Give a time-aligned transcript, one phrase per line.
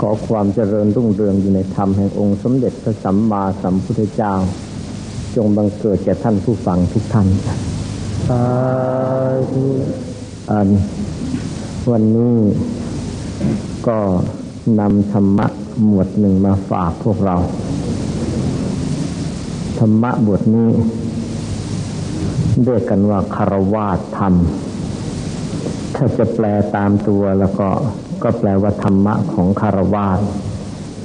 [0.00, 4.32] ขอความเจริญรุ่งเรืองอยู่ในธรรมแห่งองค์สมเด็จพระสัมมาสัมพุทธเจ้า
[5.36, 7.26] จงบังเกิดแก่ท่านผู้ฟังทุกท่าน
[8.28, 8.42] สา
[9.52, 9.64] ธุ
[10.50, 10.68] อัน
[11.90, 12.36] วันนี้
[13.86, 13.98] ก็
[14.80, 15.46] นำธรรมะ
[15.84, 17.36] หมวดหนึ่งมาฝากพวกเรา
[19.78, 20.68] ธรรมะบทนี้
[22.64, 24.34] เรียกกันว่าคารวาสธรรม
[25.94, 27.68] ถ้าจะแปลตามตัวแล้วก็
[28.22, 30.20] ก็แปลว่าธรรมะของคารวาส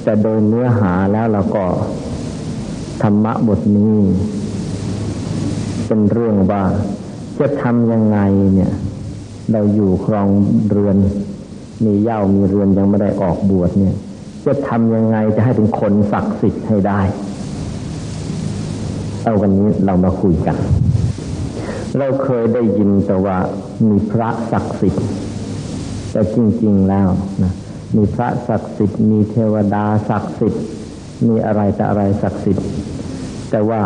[0.02, 1.64] แต่โดยเนื้อหาแล้วเราก็
[3.02, 3.96] ธรรมะบทนี้
[5.86, 6.62] เป็นเรื่องว่า
[7.40, 8.18] จะทำยังไง
[8.54, 8.72] เนี่ย
[9.52, 10.28] เราอยู่ครอง
[10.70, 10.96] เรือน
[11.84, 13.94] มีเย่ามีเรือนยังไม่ได้ออกบวชเนี่ย
[14.46, 17.00] จะทำยังไงจะให้เป็นคนศักดิ์สิทธิ์ให้ได้
[19.22, 20.56] เอาวันนี้เรามาคุยกัน
[21.98, 23.36] เราเคยได้ยินแต่ว่า
[23.88, 25.06] มีพระศักดิ์สิทธิ์
[26.12, 27.08] แต่จริง ๆแล้ว
[27.42, 27.52] นะ
[27.96, 30.64] มีพระศักดิ์สิทธิ์มีเทวดาศักดิ์สิทธิ์
[31.28, 32.66] มีอะไรแต่อะไรศักดิ์สิทธิ์
[33.50, 33.80] แต่ว่า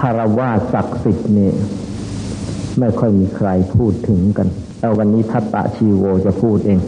[0.00, 1.52] คารวะศักดิ์สิทธิ์นี่
[2.78, 4.48] ไม่ค่อยมีใครพูดถึงกัน
[4.80, 6.78] เอาวันนี้ทัตตะชีโวจะพูดเอง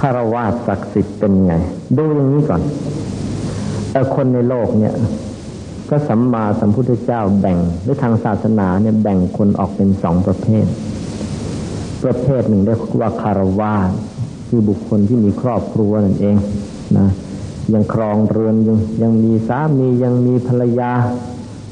[0.00, 1.54] คารวะศักดิ์สิทธิ์เป็นไง
[1.96, 2.62] ดูอย่างนี้ก่อน
[3.90, 4.94] แต่คนในโลกเนี่ย
[5.90, 10.66] ก็สัมมาสัมพุทธเจ้าแบ่งในทางศาสนาเนี่ยแบ่งคนออกเป็นสองประเภท
[12.02, 13.74] ประเภทหนึ่งเรียกว่าคารวะ
[14.48, 16.36] คือบุคคลที่มีครอบครัวนั่นเอง
[16.98, 17.08] นะ
[17.72, 20.92] ยังครองเรือนยังยังมีสามียังมีภรรยา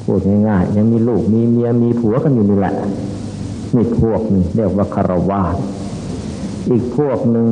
[0.02, 2.74] พูดง่ายๆยังมีลูกมีเมียมีผัวกันอยู่นี่แหละ
[3.74, 5.42] นี่พวกนึงเรียกว่าคารวะ
[6.70, 7.46] อีกพวกหนึ่ง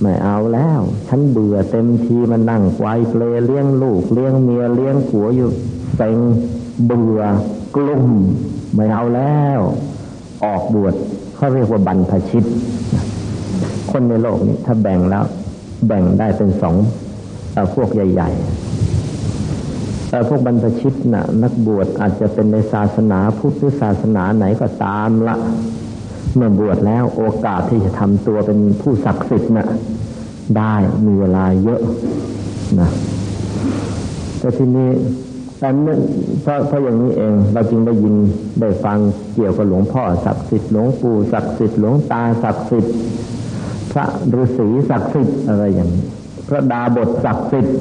[0.00, 5.48] ไม่เอาแล้ว ฉันเบื่อเต็มทีมานั่งไกวเปลเลี้ยงลูกเลี้ยงเมียเลี้ยงผัวอยู่
[5.96, 6.18] เซ็ง
[6.86, 7.22] เบื่อ
[7.74, 8.04] กลุ่ม
[8.74, 9.60] ไม่เอาแล้ว
[10.44, 10.94] ออกบวช
[11.46, 12.44] เขาเรียกว่าบรรพชิต
[13.90, 15.24] คนในโลกนี้ถ้าแบ่งแล้ว
[15.86, 16.74] แบ่งได้เป็นสอง
[17.74, 25.36] พวกใหญ่ๆแต่พวกบรรพชิตนะ่ะ นักบวชอาจจะเป็นในศาสนาพุทธหรือศาสนาไหนก็ตามละ
[26.34, 29.68] เมื่อบวชแล้วโอกาสที่จะทำตัวเป็นผู้ศักดิ์สิทธิ์นะ่ะ
[30.56, 30.74] ได้
[31.06, 31.80] มีเวลาเยอะ
[32.80, 32.90] นะ
[34.38, 34.90] แต่ทีนี้
[35.58, 35.96] แต่เมื่อ
[36.42, 38.14] เพราะเพราะอย่างนี้เอง เราจึงได้ยิน
[38.60, 38.98] ได้ฟัง
[39.36, 42.94] เกี่ยวกับหลวงพ่อศักดิ์สิทธิ์หลวงปู่ศักดิ์สิทธิ์หลวงตาศักดิ์สิทธิ์
[43.92, 44.04] พระ
[44.34, 46.04] ฤาษีศักดิ์สิทธิ์อะไรอย่างนี้
[46.48, 47.76] พระดาบทศักดิ์สิทธิ์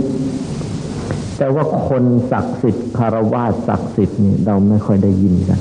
[1.37, 5.59] แต่ว่าคนศักดิ์สิทธิ์คารวะศักดิ์สิทธิ์นี่เราไม่ค่อยได้ยินกัน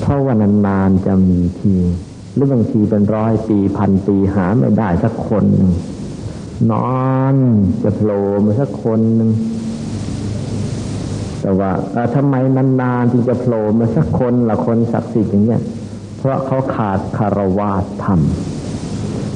[0.00, 1.74] เพราะว่านานๆจะมีที
[2.34, 5.72] หรือบางทีเป็นร้อยปีพันปีหาไม่ได้สักคนหนึ่ง
[6.70, 6.88] นอ
[7.34, 7.36] น
[7.82, 9.30] จะโผล่มาสักคนหนึ่ง
[11.60, 11.70] ว่า
[12.14, 15.62] ทำไมนานๆที่จะโผล่มาสักคนละคนศักดิ์สิทธิ์อย่างเงี้ย
[16.18, 17.70] เพราะเขาขาดคารวะ
[18.04, 18.20] ธรรม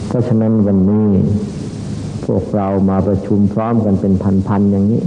[0.09, 1.09] เพราะฉะนั้นวันนี้
[2.27, 4.15] พวกเรามาประชุมพร้อมกันเป็น
[4.47, 5.03] พันๆอย่างนี้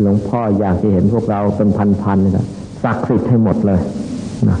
[0.00, 1.68] หลวงพ่ออยากจะเห็นพวกเราเป็น
[2.02, 2.46] พันๆนะ
[2.84, 3.80] ศักดิ์สิทธิ์ให้หมดเลย
[4.48, 4.58] นะ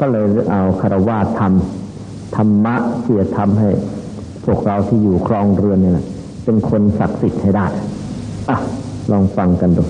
[0.00, 1.52] ก็เลยเอาคารวะธรรม
[2.36, 3.68] ธรรมะที่จะทำให้
[4.44, 5.94] พวกเราที่อยู่ครองเรือนเนี่ย
[6.44, 7.66] เป็นคนศักดิ์สิทธิ์ให้ได้
[8.50, 8.58] อะ
[9.10, 9.84] ลองฟังกันดู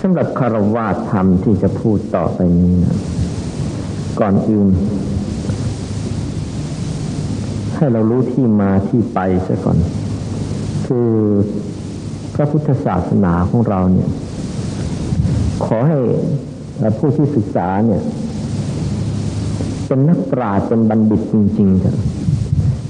[0.00, 2.96] สำหรับคารวะธรรมที่จะพูดต่อไปนี้นะ
[4.20, 4.68] ก่อนอื่น
[7.76, 9.78] ให้เรารู้ที่มาที่ไปซะก่อน
[10.86, 11.10] คือ
[12.34, 14.10] พระพุทธศาสนาของเราเนี่ย
[15.64, 15.96] ขอให้
[16.98, 18.02] ผู้ที่ศึกษาเนี่ย
[19.86, 21.92] เป็นนักปราชญ์เป็นบัณฑิตจริงๆจะ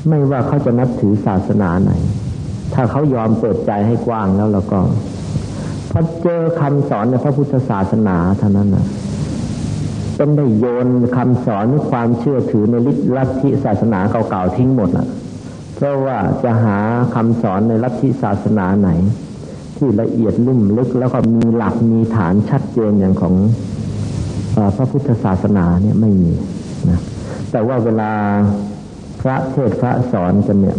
[0.09, 1.93] ไม่ว่าเขาจะนับถือศาสนาไหน
[2.75, 4.79] ถ้าเขายอมเปิดใจให้กว้างแล้วแล้วก็
[5.91, 8.87] พอเจอคำสอนในพระพุทธศาสนาเท่านั้นนะ
[10.17, 12.75] เป็นได้โยนคำสอนความเชื่อถือใน
[13.17, 15.07] ลัทธิศาสนาเก่าๆทิ้งหมดอะ
[15.75, 16.79] เพราะว่าจะหา
[17.15, 18.91] คำสอนในลัทธิศาสนาไหน
[19.77, 23.35] ที่ละเอียดลุ่มลึกแล้วก็มีหลักมีฐานชัดเจนอย่างของ
[24.77, 26.33] พระพุทธศาสนาเนี่ยไม่มี
[26.91, 27.01] นะ
[27.51, 28.11] แต่ว่าเวลา
[29.21, 30.79] พระเทศพระสอนกันเนี่ย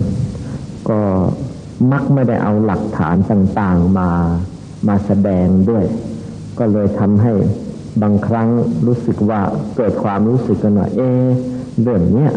[0.89, 0.99] ก็
[1.91, 4.09] มักไม่ได้เอาหลักฐานต่างๆมา
[4.87, 5.85] มาแสดงด้วย
[6.59, 7.33] ก็เลยทำให้
[8.01, 8.47] บางครั้ง
[8.87, 9.41] รู้สึกว่า
[9.77, 11.01] เกิดความรู้สึกกันว่าเอ
[11.81, 12.31] เรื่องเนี้ย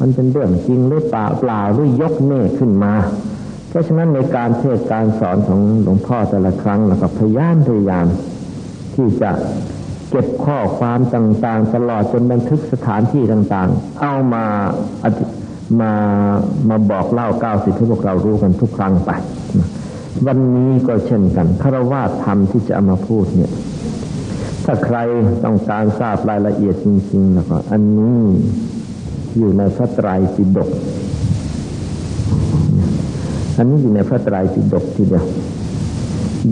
[0.00, 2.94] มันเป็นเรื่องจริงหรือเปล่าเปล่าหรือยกเน่ขึ้นมา
[3.68, 8.06] เพราะฉะนั้นในการเทศการสอนของหลวงพ่อแต่ละครั้งเราก็พยายามพยายาม
[8.94, 9.30] ที่จะ
[10.10, 14.44] เก็บข้อความต่างๆ ตลอดจนบันทึกสถานที่ต่างๆ เอามา
[15.80, 15.92] มา
[16.68, 19.10] มาบอกเล่าก้าวสิทธิพวกเรารู้กันทุกครั้งไป
[20.26, 23.52] วันนี้ก็เช่นกันคารวะธรรมที่จะเอามาพูดเนี่ย
[24.64, 24.96] ถ้าใคร
[25.44, 28.18] ต้องการทราบรายละเอียดจริงๆแล้วก็อันนี้
[29.38, 30.70] อยู่ในพระไตรปิฎก
[33.56, 35.24] อันนี้อยู่ในพระไตรปิฎกทีเดียว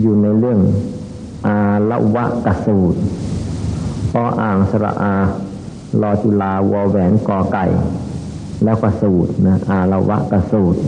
[0.01, 0.59] อยู่ในเรื่อง
[1.45, 1.57] อา
[1.89, 2.99] ละวะกสูตร
[4.11, 5.15] พออ่างสระอา
[6.01, 7.65] ลอจุลาวอแหวนกอไก่
[8.63, 10.79] แล้วก็สูตรนะอาละวะกสูตร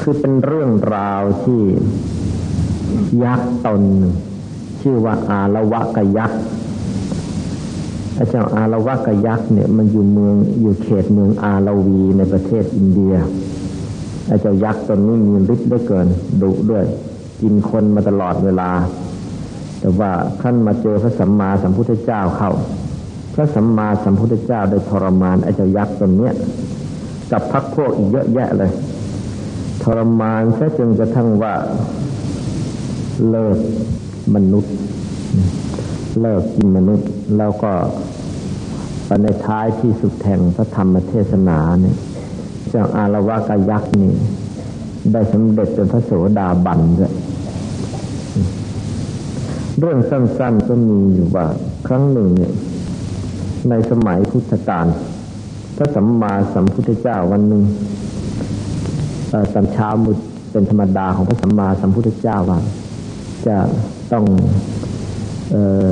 [0.00, 1.62] คือเป็นเรื่องราวที่
[3.24, 3.82] ยักษ์ตน
[4.80, 6.42] ชื่อว่าอาละวะกยักษ์
[8.16, 13.14] พระเจ้าอาละวะกยักษ์เนี่ยมันอยู่เมืองอยู่เขตเมืองอาลาวีในประเทศอินเดีย
[14.28, 16.06] พระเจ้ายักษ์ตนนี้มีฤทธิ์ได้เกิน
[16.42, 16.84] ดุด้วย
[17.40, 18.70] กินคนมาตลอดเวลา
[19.80, 20.10] แต่ว่า
[20.42, 22.50] ขั้นมาเจอพระสัมมาสัมพุทธเจ้าเข้า
[23.34, 26.32] พระสัมมาสัมพุทธเจ้าได้ทรมานไอ้เจ้ายักษ์ตนเนี้ย
[27.32, 28.70] กับพักพวกอีกเยอะแยะเลย
[29.96, 31.54] รมานซะจนกระทั่งว่า
[33.30, 33.58] เลิก
[34.34, 34.74] มนุษย์
[36.20, 37.08] เลิกกินมนุษย์
[37.38, 37.72] แล้วก็
[39.22, 41.96] ในท้ายที่สุดแห่งพระธรรมเทศนาเนี่ย
[42.68, 44.12] เจ้าอารวากายักษ์นี่
[45.12, 47.12] ได้สำเร็จเป็นพระโสดาบันด้วย
[49.78, 51.46] เรื่องสั้นๆก็มีอยู่ว่า
[51.86, 52.52] ครั้งหนึ่งเนี่ย
[53.68, 54.86] ในสมัยพุทธกาล
[55.76, 57.62] พระสัมมาสัมพุทธเจ้าวันหนึ่ง
[59.32, 60.16] ตอนเช้ามุด
[60.52, 62.58] เป็นธรรมดาของพระสัมมาสัมพุทธเจ้าว่า
[63.46, 63.56] จะ
[64.12, 64.24] ต้อง
[65.54, 65.56] อ
[65.88, 65.90] อ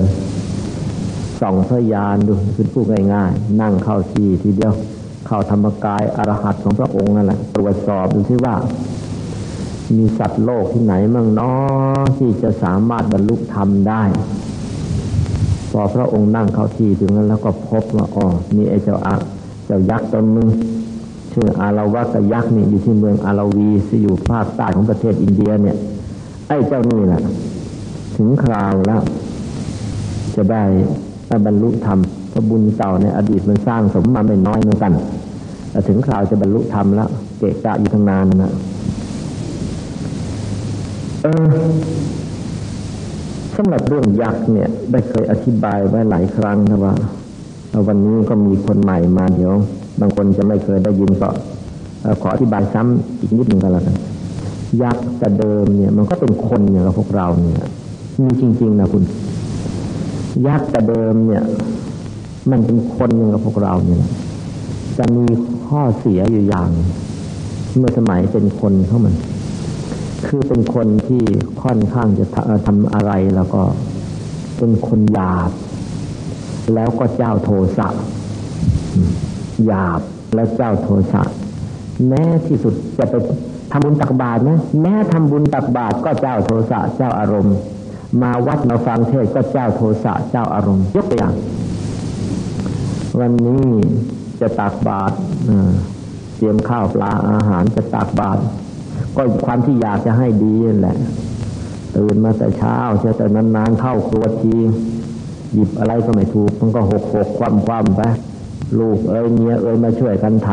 [1.41, 2.85] ส่องพระยานดูคือพูด
[3.15, 4.73] ง่ายๆ นั่งเข้าที่ทีเดียว
[5.27, 8.55] เข้าธรรมกายอรหัตของพระองค์นั่นแหละตรวจสอบดูซิว่า
[9.97, 14.03] มีสัตว์โลกที่ไหนมั่งนาะที่จะสามารถบรรลุธรรมได้
[15.71, 19.15] พอพระองค์นั่งเข้าที่ถึงนั้นแล้วก็พบว่าอ๋อมีไอ้เจ้าอะ
[19.67, 20.49] เจ้ายักษ์ตนหนึ่ง
[21.39, 25.77] ชื่ออาราวกยักษ์นี่อยู่ที่เมืองอาราวีที่อยู่ภาคใต้ของประเทศอินเดียเนี่ย
[26.49, 27.23] ไอ้เจ้านี่แหละ
[28.17, 29.01] ถึงคราวแล้ว
[30.37, 30.63] จะได้
[31.47, 31.99] บรรลุธรรม
[32.33, 34.93] พระบุญเก่าในอดีตมันสร้างสมมาไม่น้อยเหมือนกัน
[35.71, 38.53] แต่ถึงคราวจะบรรลุธรรมแล้วเกะกะอยู่ทั้งนานนะ
[41.23, 41.47] เออ
[43.57, 46.95] สำหรับเรื่องยักษ์เนี่ย ได้เคยอธิบายไว้หลายครั้งนะว่า
[47.89, 49.53] วันนี้ก็มีคนใหม่มาเดี๋ยว
[50.01, 51.29] บางคนจะไม่เคยได้ยินก็
[52.21, 53.97] ขออธิบายซ้ำอีกนิดหนึ่งก็แล้วกัน
[54.83, 57.65] ยักษ์แต่เดิมเนี่ย มันก็เป็นคนอย่างเราพวกเราเนี่ย
[58.23, 59.03] มีจริงๆนะคุณ
[60.47, 61.43] ยักษ์แต่เดิมเนี่ย
[62.51, 64.05] มันเป็นคนอย่างกับพวกเราเนี่ย
[64.99, 65.27] จะมี
[65.67, 66.71] ข้อเสียอยู่อย่าง
[67.77, 69.15] เมื่อสมัยเป็นคนเข้ามัน
[70.27, 71.23] คือเป็นคนที่
[71.63, 72.27] ค่อนข้างจะ
[72.67, 73.63] ทำอะไรแล้วก็
[74.59, 75.51] เป็นคนหยาบ
[76.75, 77.89] แล้วก็เจ้าโทสะ
[79.67, 80.01] หยาบ
[80.35, 81.23] และเจ้าโทสะ
[82.09, 83.15] แม้ที่สุดจะไป
[83.73, 87.57] ทำบุญตักบาตรนะแม้ทำบุญตักบาตรก็เจ้าโทสะเจ้าอารมณ์
[88.23, 91.35] มาวัดมาฟังเทศก็เจ้าโทสะเจ้าอารมณ์ยกตัวอย่าง
[93.19, 93.65] วันนี้
[94.41, 95.15] จะตักบาตร
[96.37, 98.41] เตรียมข้าวปลาอาหารจะตักบาตร
[99.17, 100.97] ก็ความที่อยากจะให้ดีนั่นแหละ
[101.97, 104.55] ตื่นมาแต่เช้าเช้าแต่นานๆเข้าครัวที
[105.57, 108.01] หยิบอะไรก็ไม่ถูก มันก็หกหกความความไป
[108.81, 110.51] ลูกเอ้ยเมียเอ้ยมาช่วยกันท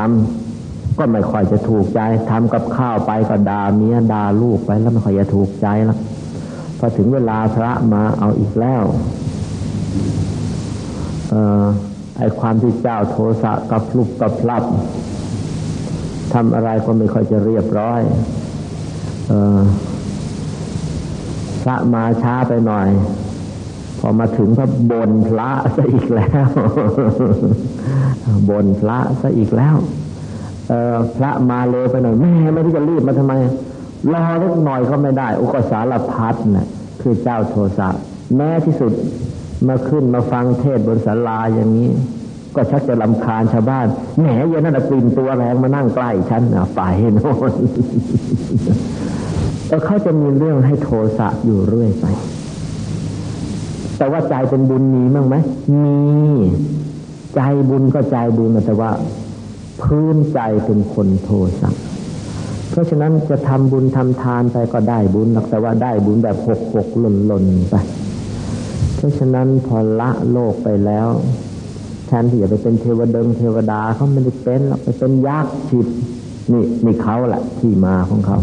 [0.48, 5.98] ำก็ไม่ค่อยจะถูกใจทำกับข้าวไปก็ด่าเมียด่าลูกไปแล้วไม่ค่อยจะถูกใจล้ว
[6.80, 8.84] พอถึงเวลาพระมาเอาอีกแล้ว
[11.30, 11.66] เออ
[12.18, 14.64] ไอความที่เจ้าโทสะกับลุกกับพลับ
[16.34, 18.02] ทำอะไรก็ไม่ค่อยจะเรียบร้อย
[19.28, 19.62] เออ
[21.64, 22.88] พระมาช้าไปหน่อย
[24.00, 26.48] พอมาถึงก็บนพระซะอีกแล้ว
[28.50, 29.76] บนพระซะอีกแล้ว
[30.70, 33.34] เออพระมาเร็วไปหน่อยแม่ไม่รู้จะรีบมาทำไม
[34.14, 36.68] รอเล็กหน่อยก็ไม่ได้ อุกสารพัดนะ่ะ
[37.02, 37.90] คือเจ้าโทสะ
[38.36, 38.92] แม้ที่สุด
[39.68, 41.90] มาขึ้นมาฟังเทศบนศาลาอย่างนี้
[42.56, 46.82] ก็ชักจะลำคาญชาวบ้านแหมเย็นนั่นกลิ่นตัวแรงมานั่งใกล้ฉันนะไป
[47.16, 47.54] โน่น
[49.68, 52.06] แล้วเขาจะมีเรื่องให้โทสะอยู่เรื่อยไป
[54.04, 55.36] แต่ว่าใจเป็นบุญมีมั้งไหม
[55.84, 55.98] มี
[57.36, 58.92] ใจบุญก็ใจบุญแต่ว่า
[59.82, 61.30] พื้นใจเป็นคนโท
[61.60, 61.70] สะ
[62.70, 67.76] เพราะฉะนั้นจะทำบุญทำทานไปก็ได้บุญแต่ว่าได้บุญแบบหกหกหล่นหล่นไป
[68.96, 71.08] เพราะฉะนั้นพอละโลกไปแล้ว
[72.08, 75.88] แทนที่จะไปเป็นเทวดงเทวดาเขาไม่ได้เป็นหรอกไปเป็นยักษ์ฉิด
[76.52, 78.38] นี่นี่เขาแหละที่มาของเขา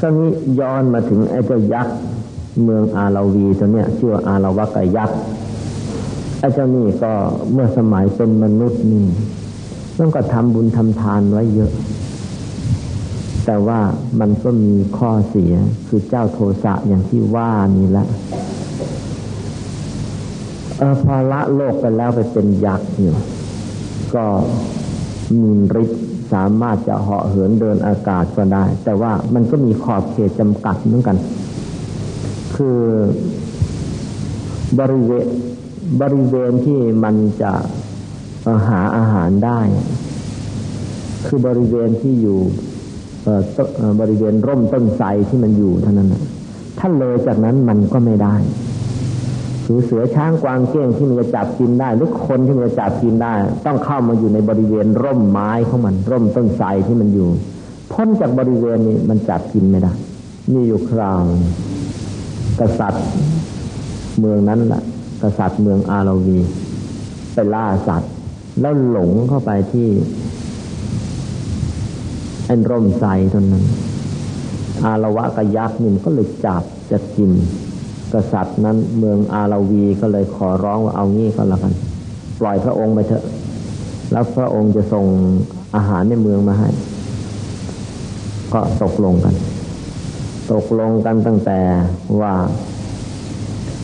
[0.00, 0.28] ก็นี้
[0.60, 1.96] ย้อนมาถึงไอ้เจ้ายักษ์
[2.62, 5.18] เมืองอาราวีตัวเนี้ยชื่อว่าอาราวกยักษ์
[6.38, 7.12] ไอ้เจ้านี่ก็
[7.52, 9.06] เมื่อสมัยเป็นมนุษย์นี่
[9.98, 11.72] มันก็ทำบุญทำทานไว้เยอะ
[13.46, 13.80] แต่ว่า
[14.20, 15.54] มันก็มีข้อเสีย
[15.88, 18.06] คือเจ้าโทสะอย่างที่ว่านี่แหละ
[20.78, 23.14] เออพอละโลกไปแล้วไปเป็นยักษ์อยู่
[24.14, 24.24] ก็
[25.40, 31.16] มีฤทธิ์สามารถจะเหาะเหินเดินอากาศก็ได้ แต่ว่ามันก็มีขอบเขตจำกัดเหมือนกัน
[32.56, 32.80] คือ
[34.78, 35.26] บริเวณ
[36.00, 37.52] บริเวณที่มันจะ
[38.68, 39.60] หาอาหารได้
[41.26, 42.38] คือบริเวณที่อยู่
[44.00, 46.14] บริเวณร่มต้นไทรที่มันอยู่เท่านั้น
[46.78, 48.36] ถ้าเลยจากนั้นมันก็ไม่ได้
[49.64, 53.34] หรือเสือช้างกวางเก้งที่มันจะจับกินได้ หรือคนที่มันจะจับกินได้
[53.66, 57.28] ต้องเข้ามาอยู่ในบริเวณร่มไม้ของมัน ร่มต้นไทรที่มันอยู่
[57.92, 59.92] พ้นจากบริเวณนี้มันจับกินไม่ได้
[60.52, 61.22] มีอยู่คราว
[62.60, 63.04] กษัตริย์
[64.20, 64.82] เมืองนั้นแหละ
[65.22, 66.38] กษัตริย์เมืองอาราวี
[67.32, 68.12] ไปล่าสัตว์
[68.60, 69.88] แล้วหลงเข้าไปที่
[72.46, 73.64] ไอ้ร่มไทรตนนั้น
[74.84, 77.30] อาละวะกยักษ์นี่ก็เลยจับจะกิน
[78.12, 81.72] กษัตริย์นั้นเมืองอาราวีก็เลยขอร้องว่าเอางี้ก็แล้วกัน
[82.40, 83.24] ปล่อยพระองค์ไปเถอะ
[84.12, 85.06] แล้วพระองค์จะส่ง
[85.76, 86.68] อาหารในเมืองมาให้
[88.52, 89.34] ก็ตกลงกัน
[90.52, 91.60] ตกลงกันตั้งแต่
[92.20, 92.34] ว่า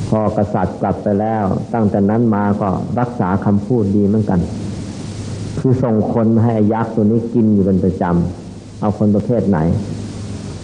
[0.09, 4.41] พอกษัตริย์กลับไปแล้ว ตั้งแต่นั้นมาก็รักษาคำพูดดีเหมือนกัน
[5.59, 9.59] คือส่งคนให้ยักษ์ตัวนี้กินอยู่เป็นประจำ เอาคนประเภทไหน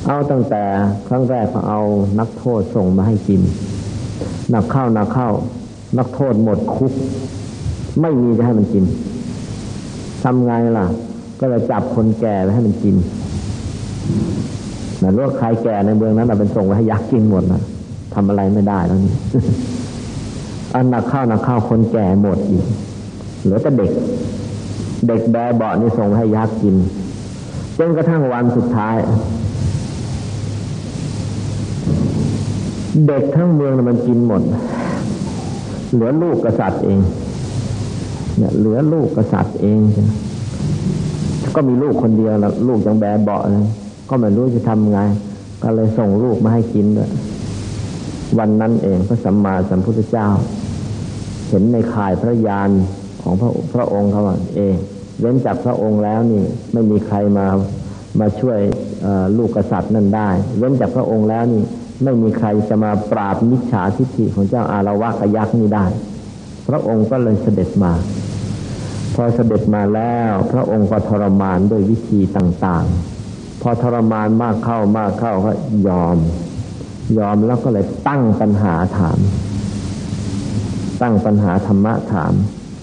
[0.06, 0.62] เอาตั้งแต่
[1.08, 1.80] ครั้งแรกเขาเอา
[2.18, 3.40] นักโทษส่งมาให้กิน
[4.54, 5.30] นักเข้านักเข้า
[5.98, 6.92] นักโทษหมดคุก
[8.00, 8.84] ไม่มีจะให้มันกิน
[10.22, 10.86] ทำไงล่ะ
[11.40, 12.96] ก็เลยจับคนแก่ไปให้มันกิน
[15.02, 17.62] นะรู้ว่าใครแก่ในเมืองนั้นเราเป็นส่งไปให้ยักษ์กินหมดนะ
[18.14, 19.14] ทำอะไรไม่ได้แล้วนี่
[20.74, 22.64] อันนักข้าวนักข้าวคนแก่หมดอีก
[23.42, 23.90] เหลือแต่เด็ก
[25.06, 26.76] เด็กแบเบาะนี่ส่งให้ยักษ์กิน
[27.78, 28.96] จนกระทั่งวันสุดท้าย
[33.06, 34.42] เด็กทั้งเมืองมันกินหมด
[35.92, 36.98] เหลือลูกกษัตริย์เอง
[38.38, 39.80] เนี่ยเหลือลูกกษัตริย์เอง
[41.54, 43.66] ก็มีลูกคนเดียวแล้วลูกยังแบเบาะเลย
[44.08, 45.00] ก็ไม่รู้จะทำไง
[45.62, 47.10] ก็เลยส่งลูกมาให้กินด้วย
[48.38, 50.28] วันนั้นเองพระสัมมาสัมพุทธเจ้า
[51.48, 52.70] เห็นในข่ายพระยาน
[53.22, 54.74] ของพระพระองค์เขาว่าเอง
[55.20, 57.46] เว้นจากพระองค์แล้วนี่ไม่มีใครมา
[58.20, 58.58] มาช่วย
[59.36, 61.62] ลูกกษัตริย์นั่นได้ เว้นจากพระองค์แล้วนี่
[62.02, 65.86] ไม่มีใครจะมาปราบมิจฉาทิฏฐิของเจ้าอารวะกยักษ์นี้ได้
[66.68, 67.92] พระองค์ก็เลยเสด็จมา
[69.14, 73.15] พอเสด็จมาแล้ว พระองค์ก็ทรมานด้วยวิธีต่างๆ
[73.68, 75.52] อทรมานมากเข้ามากเข้าก็
[75.88, 76.16] ยอม
[77.18, 79.18] ยอมแล้วก็เลยตั้งปัญหาถาม
[81.02, 82.32] ตั้งปัญหาธรรมะถาม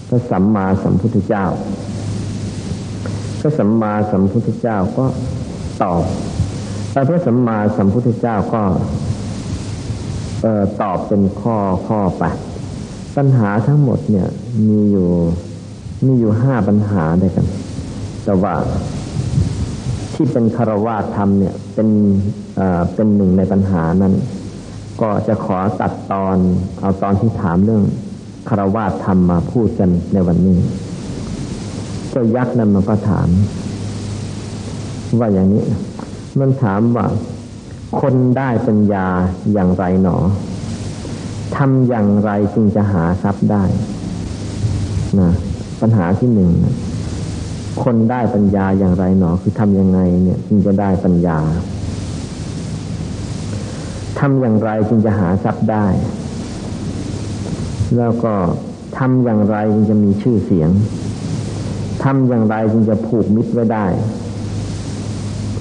[0.08, 1.46] พระสัมมาสัมพุทธเจ้า
[3.40, 5.06] พระสัมมาสัมพุทธเจ้าก็
[5.84, 6.04] ตอบ
[6.92, 8.64] แต่พระสัมมาสัมพุทธเจ้าก็
[10.46, 12.24] ออตอบเป็นข้อข้อไป
[13.16, 14.28] ปัญหาทั้งหมดเนี่ย
[14.68, 15.10] มีอยู่
[16.06, 17.46] มีอยู่ห้าปัญหาด้วยกัน
[18.24, 18.54] แต่ว่า
[20.14, 21.90] ที่เป็นคารวะธรรมเนี่ยเป็น
[22.96, 24.14] เป็นหนึ่งในปัญหานั้น
[25.02, 26.38] ก็จะขอตัดตอน
[26.80, 27.84] เอาตอนที่ถามเรื่อง
[28.50, 30.60] คารวะธรรมมาพูดกันในวันนี้
[32.10, 33.30] เจ้ายักษ์นั้นมันก็ถาม
[35.20, 35.64] ว่าอย่างนี้
[36.40, 37.06] มันถามว่า
[38.00, 39.08] คนได้ปัญญา
[39.54, 40.18] อย่างไรหนอ
[41.56, 43.64] ทำอย่างไรจึงจะหาทรัพย์ได้
[45.20, 45.30] นะ
[45.82, 46.76] ปัญหาที่หนึ่งนะ
[47.82, 51.40] คนได้ปัญญาอย่างไรหนอ คือทำยังไงเนี่ยจึงจะได้ปัญญา
[54.20, 55.86] ทำอย่างไรจึงจะหาทรัพย์ได้
[57.98, 58.34] แล้วก็
[58.98, 60.70] ทำอย่างไรจึงจะมีชื่อเสียง
[62.04, 63.86] ทำอย่างไรจึงจะผูกมิตรไว้ได้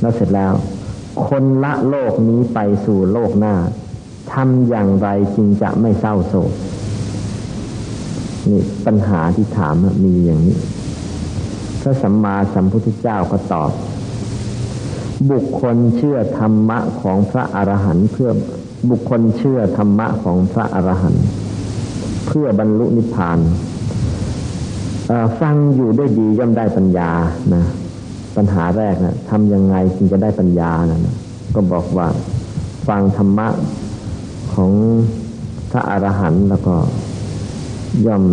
[0.01, 0.53] แล้วเสร็จแล้ว
[1.29, 3.55] คนละโลกนี้ไปสู่โลกหน้า
[4.33, 6.53] ทำอย่างไรจึงจะไม่เศร้าโศก
[8.51, 10.57] นี่ปัญหาที่ถามมีอย่างนี้
[11.83, 13.71] พระสัมมาสัมพุทธเจ้าก็ตอบ
[15.31, 18.31] บุคคลเชื่อธรรมะของพระอรหันต์เพื่อ
[18.91, 21.25] บุคคลเชื่อธรรมะของพระอรหันต์
[22.27, 23.39] เพื่อบรรลุนิพพาน
[25.41, 27.11] ฟังอยู่ได้ดีย่อมได้ปัญญา
[27.55, 27.65] นะ
[28.37, 31.17] ปัญหาแรกนะทำยังไงจึงจะได้ปัญญานะนะ
[31.55, 32.09] ก็บอกว่า
[32.89, 33.49] ฟังธรรมะ
[34.55, 34.71] ของ
[35.71, 36.75] พระอรหันต์แล้วก็
[38.07, 38.25] ย่อม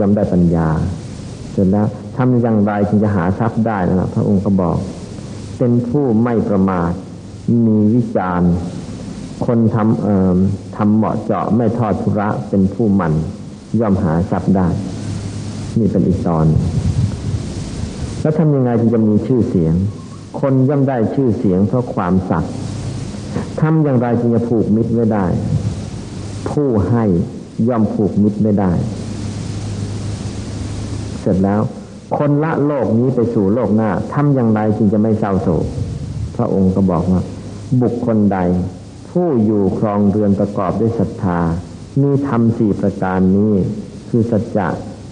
[0.00, 0.68] ย่อมได้ปัญญา
[1.52, 1.86] เสร็จแล้ว
[2.18, 4.78] ทำอย่างไรจึงจะหาทรัพย์ได้นะพระองค์ก็บอก
[5.58, 6.92] เป็นผู้ไม่ประมาท
[7.66, 8.52] มีวิจารณ์
[9.46, 10.36] คนทำเอ่อ
[10.76, 13.12] ทำเหมาะเจาะไม่ทอดทุระเป็นผู้มัน
[13.80, 14.68] ย่อมหาทรัพย์ได้
[15.78, 16.46] นี่เป็นอีกตอน
[18.20, 19.74] แล้วทำยังไงจึงจะมีชื่อเสียง
[20.40, 22.52] คนย่อมได้ชื่อเสียงเพราะความสัตย์
[23.60, 25.26] ทำอย่างไรจึงจะผูกมิตรไว้ได้
[26.50, 27.04] ผู้ให้
[27.68, 28.72] ย่อมผูกมิตรไม่ได้
[31.20, 31.60] เสร็จแล้ว
[32.16, 35.64] คนละโลกนี้ไปสู่โลกหน้าทำอย่างไรจึงจะไม่เศร้าโศก
[36.36, 37.20] พระองค์ก็บอกว่า
[37.82, 38.38] บุคคลใด
[39.10, 41.38] ผู้อยู่ครองเรือนประกอบด้วยศรัทธา
[42.02, 43.52] มีธรรมสี่ประการนี้
[44.08, 44.68] คือสัจจะ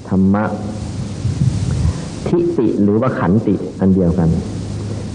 [0.08, 0.44] ธรรมะ
[2.26, 4.28] ทิติหรือว่าขันติอันเดียวกัน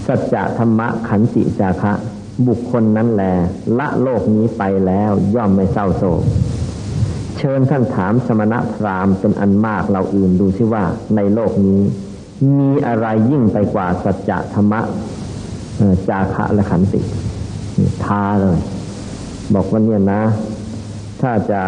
[0.06, 1.92] สัจจะธรรมะขันติจาคะ
[2.48, 3.24] บุคคลนั้นแล
[3.78, 6.20] ละโลกนี้ไปแล้วย่อมไม่เศร้าโศก
[7.42, 10.84] ชิญท่านถามสมณะพราหมณ์เป็นอันมากเราอื่นดูซิว่า
[11.16, 11.80] ในโลกนี้
[12.58, 14.80] มีอะไรยิ่งไปกว่าสัจธรรมะ
[16.08, 17.00] จาคะและขันติ
[18.04, 18.58] ท้าเลย
[19.54, 20.22] บอกว่าเนี่ยนะ
[21.20, 21.60] ถ้าจะ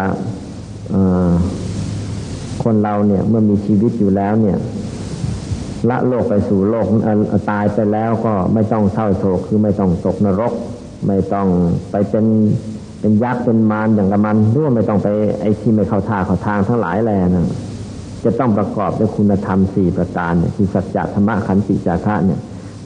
[2.63, 4.57] คนเราเนี่ยเมื่อมีชีวิตอยู่แล้วเนี่ย
[5.89, 6.85] ละโลกไปสู่โลก
[7.49, 10.53] ตายไปแล้วก็ไม่ต้องเศร้าโศกคือไม่ต้องตกนรก
[11.07, 11.47] ไม่ต้อง
[11.91, 12.25] ไปเป็น
[13.05, 15.07] เป็นยักษ์เป็นมารอย่างกับมันรือว่าไม่ต้องไป
[15.41, 17.45] ไอ้ที่ไม่เข้าท่าเข้าทางทั้งหลายแลนะ
[18.23, 22.39] จะต้องประกอบด้วยคุณธรรมสี่ประการเนี่ยคือสัจจะธรรมะขันติจาคะเนี่ย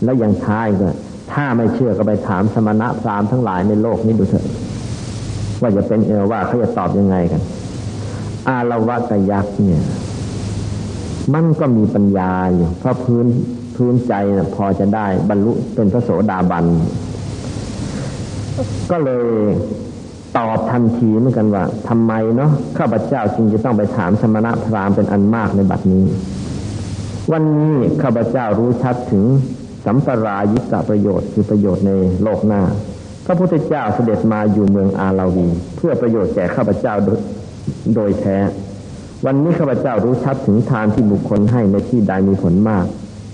[0.04, 0.88] แล้วยังท้ายก็
[1.34, 4.46] ถ้าไม่เชื่อก็ไปถามสมณะพราหมณ์ทั้งหลายในโลกนี้ดูเถอะ
[5.62, 7.42] ว่าจะเป็นเออว่าเขาจะตอบยังไงกัน
[8.48, 9.84] อารวะกยักษ์เนี่ย
[11.34, 13.26] มันก็มีปัญญาอยู่เพราะพื้น
[13.76, 16.66] พื้นใจนะพอจะได้บรรลุเป็นพระโสดาบัน
[18.92, 19.28] ก็เลย
[20.38, 26.06] ตอบทันทีเหมือนกันว่าทำไมเนาะข้าพเจ้าจึงจะต้องไปถามสมณะพราหมณ์เป็นอันมากในบัดนี้
[27.32, 29.24] วันนี้ข้าพเจ้ารู้ชัดถึง
[29.86, 31.92] สัมปรายิกะประโยชน์คือประโยชน์ใน
[32.24, 32.62] โลกหน้า
[33.26, 36.94] พระพุทธเจ้าเสด็จมาอยู่เมืองอาลาวี เพื่อประโยชน์แก่ข้าพเจ้า
[37.96, 38.38] โดยแท้
[39.26, 42.86] วันนี้ข้าพเจ้ารู้ชัดถึงทานที่บุคคลให้ในที่ใดมีผลมาก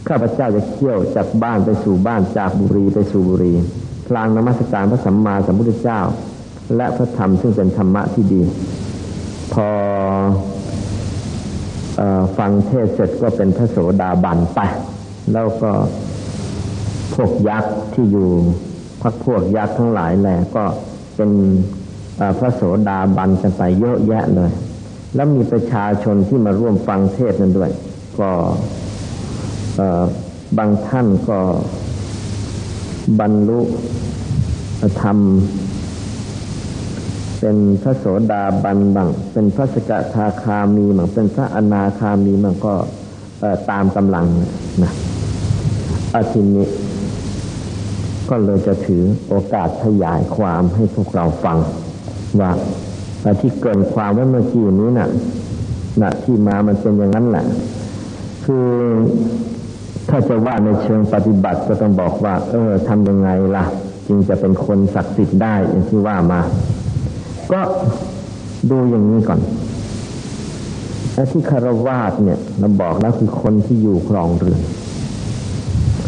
[0.09, 3.53] ข้าพเจ้าจะเที่ยวจากบ้านไปสู่บ้านจากบุรีไปสู่บุรี
[4.07, 6.01] พลางนมัสการพระสัมมาสัมพุทธเจ้า
[6.75, 8.41] และพระธรรมซึ่งเป็นธรรมะที่ดี
[9.53, 9.67] พอ
[11.99, 12.01] อ
[12.37, 14.59] ฟังเทศเสร็จก็เป็นพระโสดาบันไป
[15.33, 15.71] แล้วก็
[17.15, 18.29] พวกยักษ์ที่อยู่
[19.01, 20.63] พักพวกยักษ์ทั้งหลายแหละก็
[21.15, 21.31] เป็น
[22.39, 24.51] พระโสดาบันกันไปเยอะแยะเลย
[25.15, 27.71] แล้วมีประชาชนที่มาร่วมฟังเทศนั้นด้วย
[28.19, 28.29] ก็
[30.57, 31.39] บางท่านก็
[33.19, 33.59] บรรลุ
[35.01, 35.17] ธรรม
[37.47, 42.73] เป็นพระโสดาบันบางเป็นพระสกทาคามีบางเป็นพระอนาคามีบางก็
[43.69, 44.25] ตามกำลัง
[44.83, 44.91] นะ
[46.15, 46.67] อาทินี้
[48.29, 51.57] ก็เลยจะถือโอกาสขยายความให้พวกเราฟัง
[52.39, 52.51] ว่า
[53.41, 55.09] ที่เกินความไว้เมื่อกี้นี้นะ่ะ
[56.01, 57.45] นะที่มามันเป็นอย่างนั้นแหละ
[58.45, 58.67] คือ
[60.09, 63.65] ถ้าจะว่าในเชิงปฏิบัติก็ต้องบอกว่า เออทำยังไงล่ะ
[64.07, 66.41] จึงจะเป็นคนศักดิ์สิทธิ์ได้อย่างที่ว่ามา
[67.51, 67.61] ก็
[68.71, 69.39] ดูอย่างนี้ก่อน
[71.13, 74.61] ไอ้ที่คารวาสเนี่ยเราบอกแล้วคือคนที่อยู่ครองเรือน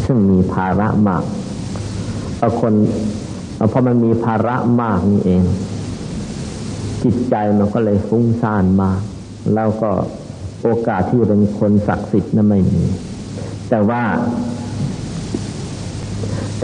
[0.04, 1.24] ซึ่งมีภาระมาก
[2.38, 2.72] เอาคน
[3.70, 5.42] เพราะมันมีภาระมากนี่เอง
[7.02, 9.00] จิตใจมันก็เลยฟุ้งซ่านมาก
[9.54, 9.90] แล้วก็
[10.62, 12.82] โอกาสที่จะเป็นคนศักดิ์สิทธิ์นั้นไม่มี
[13.70, 14.02] แต่ว่า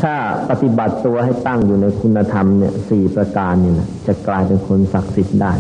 [0.01, 0.15] ถ้า
[0.51, 5.53] ปฏิบัติตัวให้ตั้งอยู่ในคุณธรรมเนี่ยสี่ประการเนี่นะจะกลายเป็นคนศักดิ์สิทธิ์ได้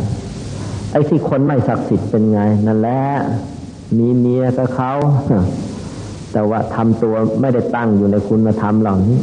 [0.93, 3.03] ไอ้ที่คนไม่ศักดิ์สิทธิ์เป็นไง นั่นแหละ
[3.99, 4.93] มีเมียกับเขา
[6.33, 9.19] แต่ว่าทำตัวไม่ได้ตั้งอยู่ในคุณธรรมเหล่านี้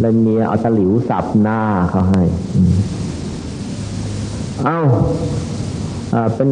[0.00, 1.60] แล้วเมียเอาตะหลิวสับหน้า
[1.90, 2.22] เขาให้
[4.64, 6.50] เอา้าเป็น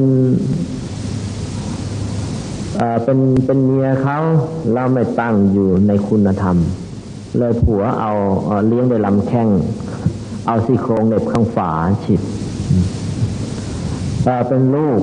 [3.04, 4.18] เป็นเป็นเมียเขา
[4.72, 6.56] เราไม่ตั้งอยู่ในคุณธรรม
[7.38, 8.12] เลยผัวเอา
[8.66, 9.48] เลี้ยงด้วยลำแข้ง
[10.46, 11.70] เอาซี่โครงเด็บข้างฝา
[12.04, 12.20] ฉิด
[14.48, 15.00] เป็นลูก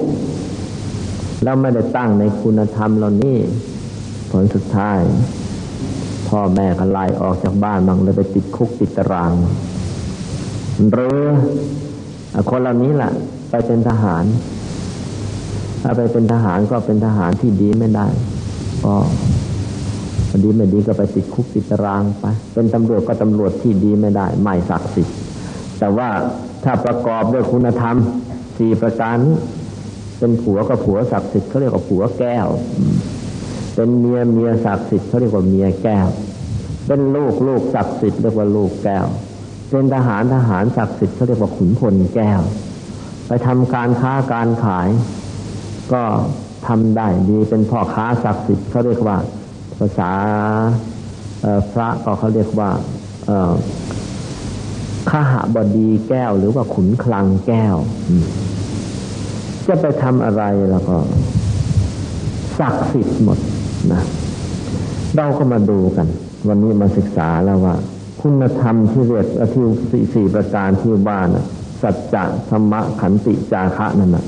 [1.43, 3.37] แล้วไม่ได้ตั้งในคุณธรรมเหล่านี้
[4.29, 4.99] ผลสุดท้าย
[6.27, 9.31] พ่อแม่ก็ไล่ออกจากบ้านบางเลยไปติดคุกติดตาราง
[10.91, 11.19] หรือ
[12.49, 13.11] คนเหล่านี้แหละ
[13.49, 14.23] ไปเป็นทหาร
[15.83, 18.07] ถ้าไปเป็นทหารก็เป็นทหารที่ดีไม่ได้
[18.83, 18.95] ก็
[20.43, 25.15] ดีไม่ดีก็ไปติดคุกติดตารางไป เป็นตำรวจก็ตำรวจที่ดีไม่ได้ไม่ศักดิ์สิทธิ์
[25.79, 26.09] แต่ว่า
[26.63, 27.95] ถ้าประกอบด้วยคุณธรรม
[28.57, 29.17] สี่ประการ
[30.19, 32.47] เป็นผัวก็ผัวศักดิ์สิทธิ์เขาเรียกว่าผัวแก้ว
[33.75, 36.07] เป็นเมียเมียศักดิ์สิทธิ์เขาเรียกว่าเมียแก้ว
[36.87, 39.05] เป็นลูกลูกศักดิ์สิทธิ์เรียกว่าลูกแก้ว
[39.69, 42.41] เป็นทหารทหารศักดิ์สิทธิ์เขาเรียกว่าขุนพลแก้ว
[43.27, 44.87] ไปทำการค้าการขาย
[45.93, 46.03] ก็
[46.67, 49.17] ทำได้ดีเป็นพ่อค้าศักดิ์สิทธิ์เขาเรียกว่า
[49.79, 50.11] ภาษา
[51.71, 52.69] พระก็เขาเรียกว่า
[55.09, 57.75] ข้าหบดีแก้วหรือว่าขุนคลังแก้ว
[59.67, 60.97] จะไปทำอะไรแล้วก็
[62.59, 63.39] ศักดิ์สิทธิ์หมด
[63.93, 64.01] นะ
[65.15, 66.07] เราก็มาดูกัน
[66.47, 67.75] วันนี้มาศึกษาแล้วว่า
[68.21, 71.45] คุณธรรมที่เรียกที่สี่สี่ประการที่ว่านะ
[71.81, 74.25] สัจจะธรรมะขันติจาคะนั่นนะ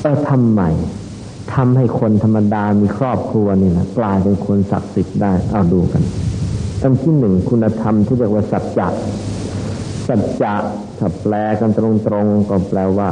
[0.00, 0.62] เออทำไม
[1.54, 6.02] ทำให้คนธรรมดามีครอบครัวนี่นะกลายเป็นคนศักดิ์สิทธิ์ได้เอาดูกัน
[6.82, 8.88] อันที่หนึ่งคุณธรรมที่เรียกว่าสัจจะ
[10.08, 10.54] สัจจะ
[10.98, 11.80] ถ้าแปลกันต
[12.12, 13.10] รงๆก็แปลว่า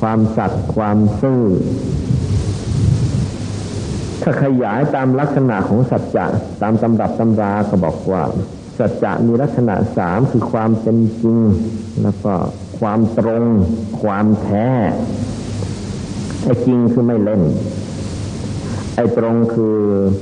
[0.00, 1.42] ความสัตย์ความซื่อ
[4.22, 6.26] ถ้าขยายตามลักษณะของสัจจะ
[6.62, 8.22] ตามตำรับตำราก็บอกว่า
[8.78, 11.38] สัจจะมีลักษณะสามคือความเป็นจริง
[12.02, 12.34] แล้วก็
[12.78, 13.44] ความตรง
[14.02, 14.68] ความแท้
[16.44, 17.42] ไอ้จริงคือไม่เล่น
[18.96, 19.76] ไอ้ตรงคือ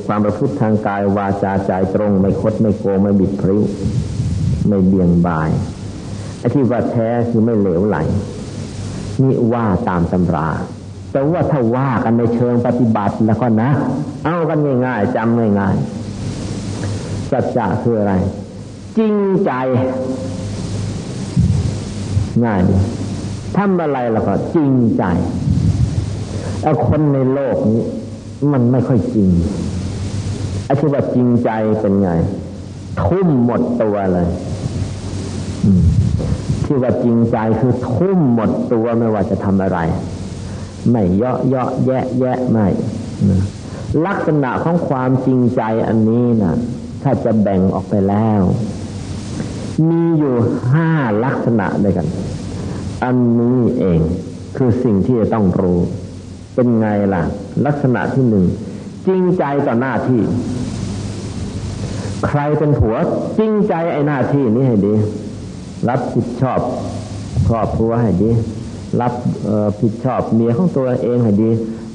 [0.07, 3.61] ความประพฤติทางกายวาจาใจตรง ไม่คดไม่โกงไม่บิดพริ้ว
[4.69, 5.51] ไม่เบี่ยงบาย
[6.39, 7.99] ไอ้ที่ว่าแท้คือไม่เหลวไหล
[9.23, 10.49] นี่ว่าตามตำรา
[11.13, 13.71] แต่ว่าถ้าว่ากันในเชิงปฏิบัติแล้วก็นะ
[14.25, 18.15] เอากันง่ายๆจำง่ายๆสัจจะคืออะไร
[18.97, 19.53] จริงใจ
[22.45, 22.77] ง่ายดี
[23.57, 25.05] ทำอะไรแล้วก็จริงใจ
[26.63, 27.83] แล้วคนในโลกนี้
[28.53, 29.31] มันไม่ค่อยจริง
[30.65, 32.11] ไอ้ที่ว่าจริงใจเป็นไง
[33.03, 34.29] ทุ่มหมดตัวเลย
[36.65, 39.79] ที่ว่าจริงใจคือทุ่มหมดตัวไม่ว่าจะทำอะไร
[40.91, 42.67] ไม่เยาะเยาะแยะแยะไม่
[44.07, 46.55] ลักษณะของความจริงใจอันนี้นะ
[47.03, 48.43] ถ้าจะแบ่งออกไปแล้ว
[49.89, 50.35] มีอยู่
[50.73, 50.91] ห้า
[51.25, 52.07] ลักษณะด้วยกัน
[53.05, 54.01] อันนี้เอง
[54.57, 55.81] คือสิ่งที่จะต้องรู้
[56.61, 57.23] เป็นไงล่ะ
[57.67, 58.45] ลักษณะที่หนึ่ง
[59.07, 60.21] จริงใจต่อหน้าที่
[62.27, 62.97] ใครเป็นผัว
[63.39, 64.95] จริงใจไอ้หน้าที่นี้ให้ดี
[65.89, 66.61] รับผิดชอบ
[67.49, 68.31] ครอบครัวให้ดี
[69.01, 69.13] รับ
[69.81, 71.51] ผิดชอบเมียของตัวเองให้ดี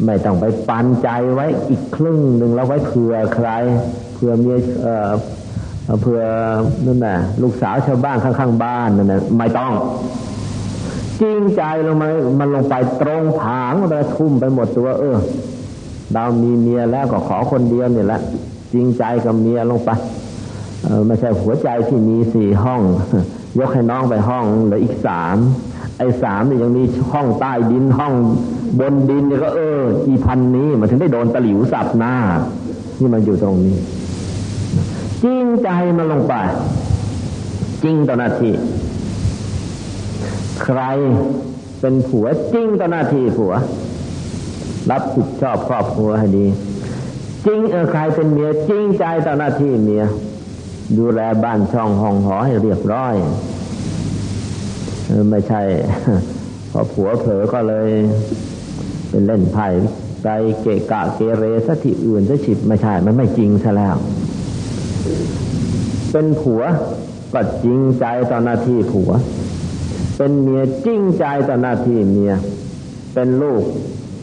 [0.05, 3.49] ไม่ต้องไปปันใจไว้อีกครึ่งหนึ่งแล้วไว้เผื่อใคร
[4.13, 4.57] เผื่อเมีย
[6.01, 6.21] เผื่อ
[6.85, 9.73] นั่นน่ะลูกสาวชาวบ้านข้างๆบ้านนั่นน่ะไม่ต้อง
[11.21, 12.07] จริงใจลงมา
[12.39, 15.17] มันลงไปตรงผางไปทุ่มไปหมดตัว เออ
[16.13, 18.21] เรามีเมียแล้วก็ขอคนเดียวเนี่ยแหละ
[18.73, 19.89] จริงใจกับเมียลงไป
[20.83, 22.81] เออไม่ใช่หัวใจที่มีสี่ห้อง
[23.57, 25.37] ยกให้น้องไปห้องเหลืออีกสาม
[25.97, 28.13] ไอ้สามเนี่ยยังมีห้องใต้ดินห้อง
[28.79, 32.15] บนดินเนี่ยก็เออ อีพันนี้มันถึงได้โดนตะหลิวสับหน้า
[32.97, 33.77] ที่มันอยู่ตรงนี้
[35.23, 36.33] จริงใจมันลงไป
[37.83, 38.53] จริงต่อหน้าที่
[40.63, 40.81] ใคร
[41.79, 43.53] เป็นผัวจริงต่อหน้าที่ผัว
[44.91, 46.45] รับผิดชอบครอบครัวให้ดี
[47.45, 50.03] จริงเออใครเป็นเมียจริงใจต่อหน้าที่เมีย
[50.97, 53.15] ดูแลบ้านช่องห้องหอให้เรียบร้อย
[55.29, 55.61] ไม่ใช่
[56.71, 57.87] พอผัวเผลอก็เลย
[59.09, 59.67] เป็นเล่นไพ่
[60.23, 60.27] ไป
[60.61, 63.95] เกะกะเกเรสักที่อื่นจะฉิบไม่ใช่ มันไม่จริงซะแล้ว
[66.11, 66.61] เป็นผัว
[67.33, 69.11] ก็จริงใจต่อหน้าที่ผัว
[70.17, 72.33] เป็นเมียจริงใจต่อหน้าที่เมีย
[73.13, 73.63] เป็นลูก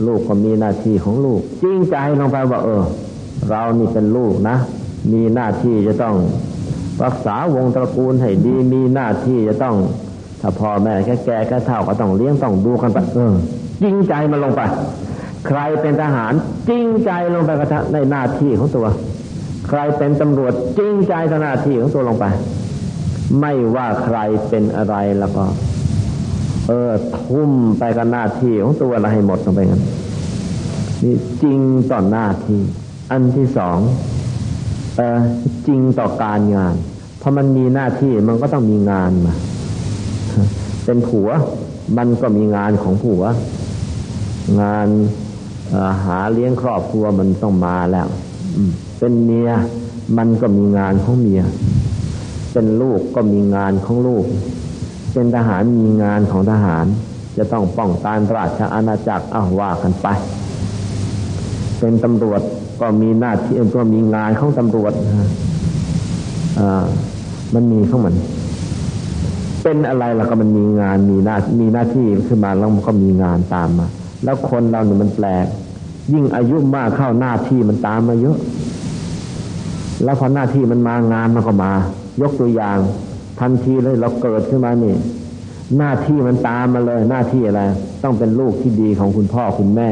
[0.07, 2.83] ลูกก็มีหน้าที่ของลูก จริงใจลงไปว่าเออ
[3.49, 4.57] เรานี่เป็นลูกนะ
[5.13, 6.17] มีหน้าที่จะต้อง
[7.05, 9.77] รักษาวงตระกูลให้ดี มีหน้าที่จะต้อง
[10.41, 13.33] ถ้าพ่อแม่แก่แก่แก่เท่าก็ต้องเลี้ยงต้องดูกันไปเออ
[13.83, 14.63] จริงใจมันลงไป
[15.47, 16.33] ใครเป็นทหาร
[16.69, 18.87] จริงใจลงไปกระทในหน้าที่ของตัว
[19.69, 22.27] ใครเป็นตำรวจจริงใจต่อหน้าที่ของตัวลงไป
[23.41, 25.45] ไม่ว่าใครเป็นอะไรแล้วก็
[26.67, 26.91] เออ
[27.27, 29.81] ทุ่มไปกับหน้าที่ของตัวเราให้หมดลงไปกัน
[31.03, 32.61] นี่จริงต่อหน้าที่
[33.11, 33.79] อันที่สอง
[34.97, 35.19] เออ
[35.67, 36.75] จริงต่อการงาน
[37.21, 39.35] พอมันมีหน้าที่มันก็ต้องมีงานมา
[40.85, 41.29] เป็นผัว
[41.99, 43.23] มันก็มีงานของผัว
[44.61, 44.89] งาน
[46.05, 48.09] หาเลี้ยงครอบครัวมันต้องมาแล้ว
[48.99, 49.51] เป็นเมีย
[50.19, 51.43] มันก็มีงานของเมีย
[52.53, 54.25] เป็นลูกก็มีงานของลูก
[55.13, 56.87] เป็นทหารมีงานของทหาร
[57.39, 60.07] จะต้องป้องกันราชอาณาจักรอ้าว่ากันไป
[61.79, 62.41] เป็นตำรวจ
[62.81, 64.93] ก็มีหน้าที่ก็มีงานของตำรวจ
[66.59, 66.85] อ่า
[67.55, 68.15] มันมีของมัน
[69.63, 73.87] เป็นอะไรล่ะก็มันมีงานมีหน้ามีหน้าที่ขึ้นมาแล้วมันก็มีงานตามมา
[74.25, 75.47] แล้วคนเราเนี่ยมันแปลก
[76.13, 78.37] ยิ่งอายุมากเข้าหน้าที่มันตามมาเยอะ
[80.05, 81.73] แล้วพอหน้าที่มันมางานมันก็มา
[82.21, 82.79] ยกตัวอย่าง
[83.41, 84.95] ทันทีเลยเราเกิดขึ้นมานี่
[85.79, 87.63] หน้าที่มันตามมาเลย หน้าที่อะไร
[88.03, 89.91] ต้องเป็นลูกที่ดีของคุณพ่อคุณแม่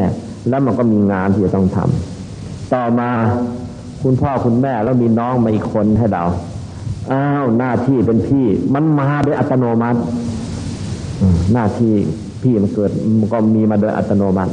[0.49, 3.11] แล้วมันก็มีงานที่จะต้องทำต่อมา
[4.03, 6.25] คุณพ่อคุณแม่แล้วมีน้องมาอีกคนให้เรา
[7.13, 10.01] อ้าวหน้าที่เป็นพี่ มันมาโดยอัตโนมัติ
[11.53, 11.93] หน้าที่
[12.43, 14.53] พี่มันเกิดมันก็มีมาโดยอัตโนมัติ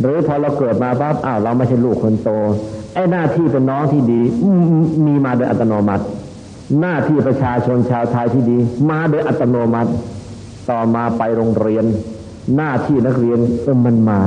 [0.00, 2.30] หรือพอเราเกิดมาปั๊บอ้าวเราไม่ใช่ลูกคนโต
[2.94, 4.20] ไอ้หน้าที่เป็นน้องที่ดี
[5.06, 6.04] มีมาโดยอัตโนมัติ
[6.78, 8.58] หน้าที่ประชาชนชาวไทยที่ดี
[8.90, 9.92] มาโดยอัตโนมัติ
[10.70, 11.84] ต่อมาไปโรงเรียน
[12.56, 14.22] หน้าที่นักเรียนเออมันมา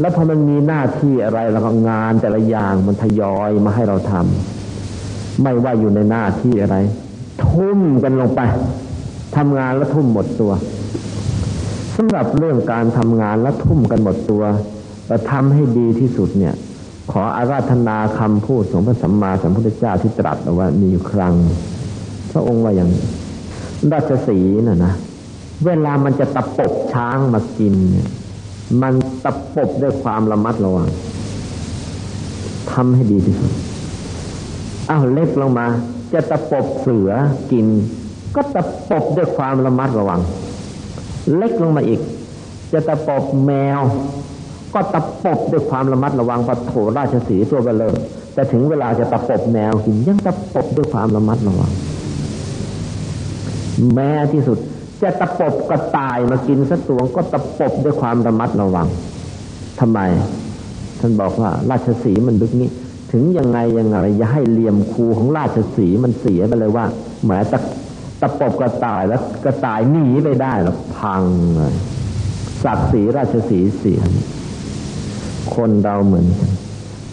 [0.00, 6.76] แล้วพอมันมีหน้าที่อะไรแล้วก็งานแต่ละอย่างมันทยอยมาให้เราทำไม่ว่าอยู่ในหน้าที่อะไร
[7.46, 8.40] ทุ่มกันลงไป
[9.36, 10.52] ทำงานแล้วทุ่มหมดตัว
[11.96, 14.44] สำหรับเรื่องการทำงานแล้วทุ่มกันหมดตัว
[15.06, 16.54] แต่ทำให้ดีที่สุดเนี่ย
[17.10, 21.34] ขออาราธนาคำพูดของพระสัมมาสัมพุทธเจ้าที่ตรัสเอาไว้มีอยู่ครั้ง
[22.30, 22.90] พระองค์ว่าอย่าง
[23.92, 24.38] ราชสี
[24.68, 24.94] น่ะนะ
[25.66, 28.08] เวลามันจะตะปบช้างมากินเนี่ย
[28.82, 28.92] มัน
[29.24, 30.88] ตะปบด้วยความระมัดระวัง
[32.72, 33.52] ทำให้ดีที่สุด
[34.90, 35.66] อ้าวเล็กลงมา
[36.12, 37.10] จะตะปบเสือ
[37.52, 37.66] กิน
[38.34, 40.20] ก็ตะปบด้วยความระมัดระวัง
[41.36, 42.00] เล็กลงมาอีก
[42.72, 43.80] จะตะปบแมว
[44.74, 47.94] ก็ตะปบด้วยความระมัดระวังปะโถราชสีตัวเบลอ
[48.34, 51.72] แต่ถึงเวลาจะตะปบแมวกินยังตะปบด้วยความระมัดระวัง
[53.94, 54.58] แม้ที่สุด
[55.02, 58.88] จะตะปบกระต่ายมากินสักตัวก็ตะปบด้วยความระมัดระวัง
[59.80, 60.00] ทำไม
[61.00, 62.68] ท่านบอกว่า ราชสีมันดึกนี้
[63.12, 66.84] ถึงยังไงยังไงอย่าให้เหลี่ยมคูของราชสีมันเสียไปเลยว่า
[67.24, 67.58] แหมตะ
[68.20, 71.22] ตะปบกระต่ายแล้วกระต่ายหนีไปได้หรอพัง
[71.54, 71.74] เลย
[72.64, 74.00] ศักดิ์ศรีราชสีเสีย
[75.54, 76.50] คนเราเหมือนกัน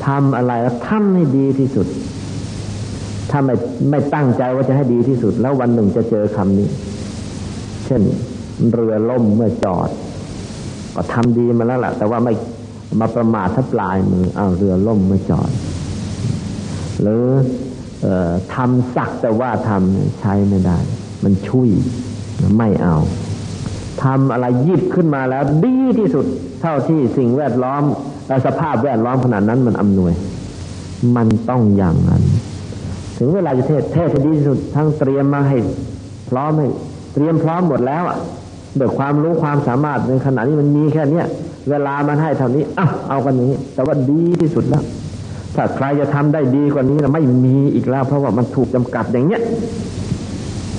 [0.05, 1.87] ทำอะไรแล้วทำให้ดีที่สุด
[3.29, 3.55] ถ้าไม่
[3.89, 6.67] ไม่ตั้งใจว่าจะให้ดีที่สุด แล้ววันหนึ่งจะเจอคำนี้
[7.85, 8.01] เช่น
[8.71, 9.89] เรือล่มเมื่อจอด
[10.95, 12.33] ก็ทำดีมาแล้วแหละแต่ว่าไม่
[12.99, 15.51] มาประมาททับปลายมือเอาเรือล่มเมื่อจอด
[17.01, 17.25] หรือ
[18.05, 18.07] อ
[18.55, 20.77] ทำสักแต่ว่าทำใช้ไม่ได้
[21.23, 21.69] มันชุย
[22.57, 22.97] ไม่เอา
[24.03, 26.25] ทำอะไรยิบขึ้นมาแล้ว ดีที่สุด
[26.61, 27.83] เท่าที่สิ่งแวดล้อม
[28.45, 30.13] สภาพแวดล้อมขนาดนั้นมันอำนวย
[31.15, 32.23] มันต้องอย่างนั้น
[33.17, 35.57] ถึงเวลาจะเทศเทศดีที่สุดทั้งเตรียมมาให้
[36.29, 36.67] พร้อมให้
[37.13, 38.17] เตรียมพร้อมหมดแล้วอะ
[38.79, 41.25] ด้วยความรู้ความสามารถในขณะนี้มันมีแค่เนี้ย
[41.69, 44.83] เวลามันให้เท่านี้อ้าเอากันนี้ แต่ว่าดีที่สุดแล้ว
[45.55, 49.41] ถ้าใครจะทำได้ดีกว่านี้นะไม่มีอีกแล้ว เพราะว่ามันถูกจำกัดอย่างเนี้ย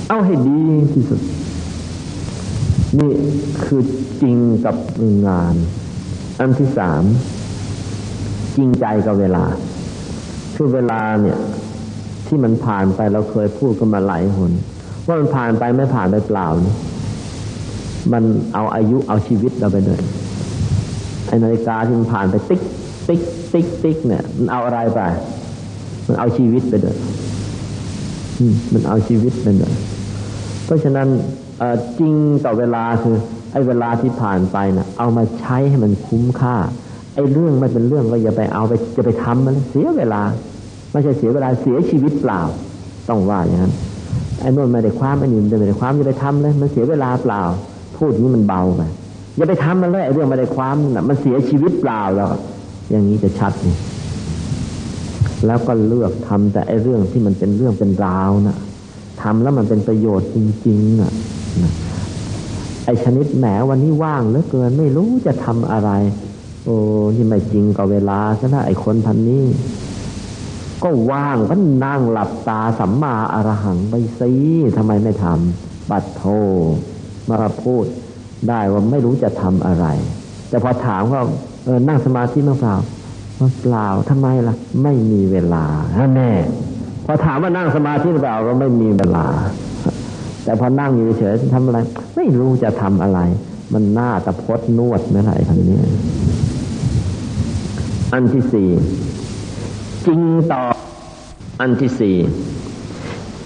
[0.08, 1.20] เอาให้ดีที่สุด
[2.98, 3.12] นี่
[3.64, 3.82] คือ
[4.22, 4.76] จริงกับ
[5.26, 5.54] งาน
[6.38, 7.02] อันที่สาม
[8.56, 9.44] จริงใจกับเวลา
[10.54, 11.38] คือเวลาเนี่ย
[12.26, 14.52] ที่มันผ่านไปเราเคยพูดกันมาหลายหน
[15.06, 16.74] ว่ามันผ่านไปไม่ผ่านไปเปล่านี่
[18.12, 20.00] มันเอาอายุเอาชีวิตเราไปเลย
[21.28, 22.62] ไอ้นาฬิกาที่มันผ่านไปติ๊ก
[23.08, 23.20] ติ๊ก
[23.52, 25.00] ติ๊กติ๊กเนี่ยมันเอาอะไรไป
[26.06, 26.96] มันเอาชีวิตไปเลย
[28.72, 29.74] มันเอาชีวิตไปเลย
[30.64, 31.08] เพราะฉะนั้น
[31.98, 32.14] จริง
[32.44, 33.16] ต่อเวลาคือ
[33.52, 36.56] ไอ้เวลาที่ผ่านไปน่ะ เอามาใช้ให้มันคุ้มค่า
[37.14, 40.22] ไอ้เรื่องไม่เป็นเรื่องก็อย่าไปเอาไปจะไปทำมันเสียเวลา
[40.92, 42.40] ไม่ใช่เสียเวลาเสียชีวิตเปล่า
[43.08, 43.72] ต้องว่าอย่างนั้น
[44.40, 47.42] ไอ้นั่นไม่ได้ความไอ้นี่ไม่ได้ความอย่าไปทำเลยมันเสียเวลาเปล่า
[47.96, 48.82] พูดนี้มันเบาไป
[49.36, 52.28] อย่าไปทำมันเลยไอ้เรื่องไม่ได้ความน่ะมันเสียชีวิตเปล่าแล้ว
[52.90, 53.76] อย่างนี้จะชัดนี่
[55.46, 58.58] แล้วก็เลือกทำแต่ไอ้เรื่องที่มันเป็นเรื่องเป็นราวนะ่ะ
[59.22, 61.12] ทำแล้วมันเป็นประโยชน์จริงๆน่ะ
[63.04, 65.90] ชนิดแหมวันนี้ว่างเหลือเกินไม่รู้จะทำอะไร
[66.64, 66.76] โอ้
[67.16, 69.44] นี่ไม่จริงกับเวลาซะนะไอคนพันนี้
[70.82, 74.32] ก็ว่างก็นั่งหลับตาสัมมาอรหังไปซี
[74.76, 76.24] ทำไมไม่ทำปัดโท
[77.28, 77.84] มาพูด
[78.48, 79.86] ได้ว่าไม่รู้จะทำอะไร
[80.48, 81.20] แต่พอถามว่า
[81.64, 82.76] เออนั่งสมาธิมั้งเปล่า
[83.62, 85.64] เปล่าทำไมล่ะ ไม่มีเวลา
[86.16, 86.30] แน่
[87.06, 89.26] พอถามว่านั่งสมาธิหรือเปล่าก็ไม่มีเวลา
[90.44, 91.78] แต่พอนั่งอยู่เฉยทำอะไร
[92.16, 93.20] ไม่รู้จะทำอะไร
[93.72, 95.78] มันหน้าตะพดนวดไม่ไรคำนี้
[98.12, 98.68] อันที่สี่
[100.06, 100.20] จริง
[100.52, 100.62] ต่อ
[101.60, 102.16] อันที่สี่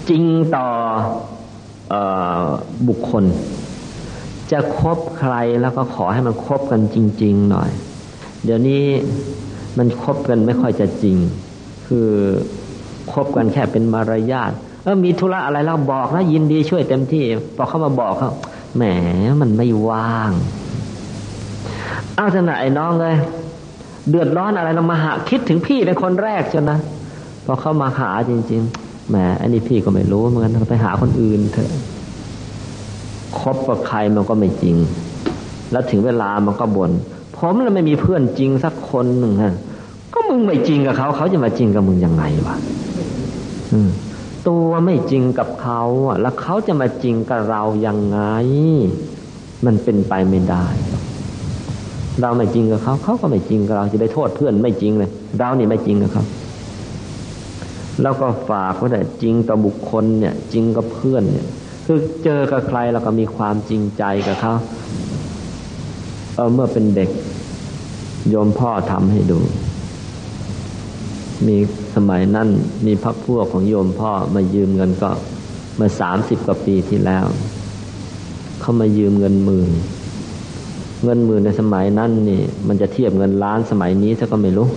[0.09, 0.23] จริง
[0.55, 0.67] ต่อ
[1.93, 1.95] อ
[2.87, 3.23] บุคคล
[4.51, 7.69] จะคบใครแล้วก็ขอให้มันคบกันจริง ๆ หน่อย
[8.43, 8.83] เดี๋ยวนี้
[9.77, 11.17] มันคบกันไม่ค่อยจะจริง
[11.87, 12.09] คือ
[13.11, 14.51] คบกันแค่เป็นมารยาท
[14.87, 17.23] ออมีธุระอะไรเราบอกนะยินดีช่วยเต็มที่
[17.55, 18.31] พอเขามาบอกเขา
[18.75, 18.83] แหม
[19.41, 20.31] มันไม่ว่าง
[22.17, 23.15] อาวจะไหนน้องเลย
[24.09, 26.79] เดือดร้อนอะไรเรามาหาคิดถึงพี่เป็นคนแรกจนนะ
[27.45, 31.71] พอเข้ามาหาจริงๆแหมอันนี้พี่ก็ไม่รู้เหมือนกันไปหาคนอื่นเถอะ
[33.39, 34.75] คบกับใครมันก็ไม่จริง
[35.71, 36.91] แล้วถึงเวลามันก็บน่น
[37.35, 39.53] ผมแล้วไม่มีเพื่อนจริงสักคนหนึ่งฮะ
[40.13, 42.55] ก็มึงไม่จริงกับเขาเขาจะมาจริงกับมึงยังไงวะ
[43.73, 43.89] อืม
[44.47, 48.19] ตัวไม่จริงกับเขาอะแล้วเขาจะมาจริงกับเรายังไง
[49.65, 50.65] มันเป็นไปไม่ได้
[52.21, 56.23] เราไม่จริงกับเขา เขาก็ไม่จริงกับเราจะไปโทษเพื่อนไม่จริงเลยเรานี่ไม่จริงกับเขา
[58.01, 61.47] แล้วก็ฝากว่าแต่จริงต่อบุคคลเนี่ย จริงกับเพื่อนเนี่ย
[61.85, 64.53] คือเจอกับใครเราก็มีความจริงใจกับเขา
[66.35, 67.09] เออเมื่อเป็นเด็ก
[68.29, 69.39] โยมพ่อทำให้ดู
[71.47, 71.57] มี
[71.97, 72.49] สมัยนั้น
[72.85, 75.09] มีพักพวกของโยมพ่อมายืมเงินก็
[75.75, 77.25] เมื่อสามสิบกว่าปีที่แล้ว
[78.59, 79.69] เขามายืมเงินหมื่น
[81.03, 84.67] เงินหมื่นในสมัยนั้นนี่ มันจะเทียบเงินล้านสมัยนี้ซะก็ไม่รู้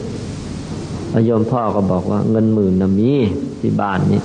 [1.27, 3.13] โยมพ่อก็บอกว่าเงินหมื่นนะมี
[3.61, 4.21] ที่บ้านนี้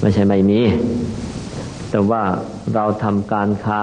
[0.00, 0.60] ไม่ใช่ไม่มี
[1.90, 2.22] แต่ว่า
[2.74, 3.80] เราทำการค้า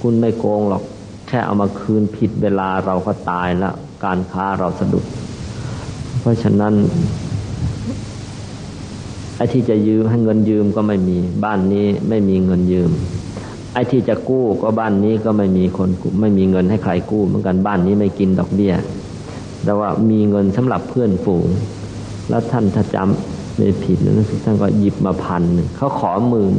[0.00, 0.82] คุณไม่โกงหรอก
[1.28, 5.04] แค่เอามาคืนผิดเวลาเราก็ตายล้วการค้าเราสะดุด
[6.22, 6.74] เพราะฉะนั้น
[9.36, 12.90] ไอ้ที่จะยืมให้เงินยืมก็ไม่มี บ้านนี้ไม่มีเงินยืม
[13.74, 15.88] ไอ้ที่จะกู้ก็บ้านนี้ก็ไม่มีคน
[16.20, 18.74] ไม่มีเงินให้ใครกู้เหมือนกันบ้านนี้ไม่กินดอกเบี้ย
[19.64, 21.48] แต่ว่ามีเงินสำหรับเพื่อนฝูง
[22.28, 25.42] แล้วท่านถ้าจำไม่ผิดนะท่านก็หยิบมาพัน
[25.76, 26.54] เขาขอหมื่น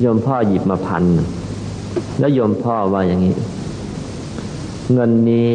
[0.00, 1.04] โยมพ่อหยิบมาพัน
[2.18, 3.34] แล้วโยมพ่อว่าอย่างนี้
[4.92, 5.50] เงินนี้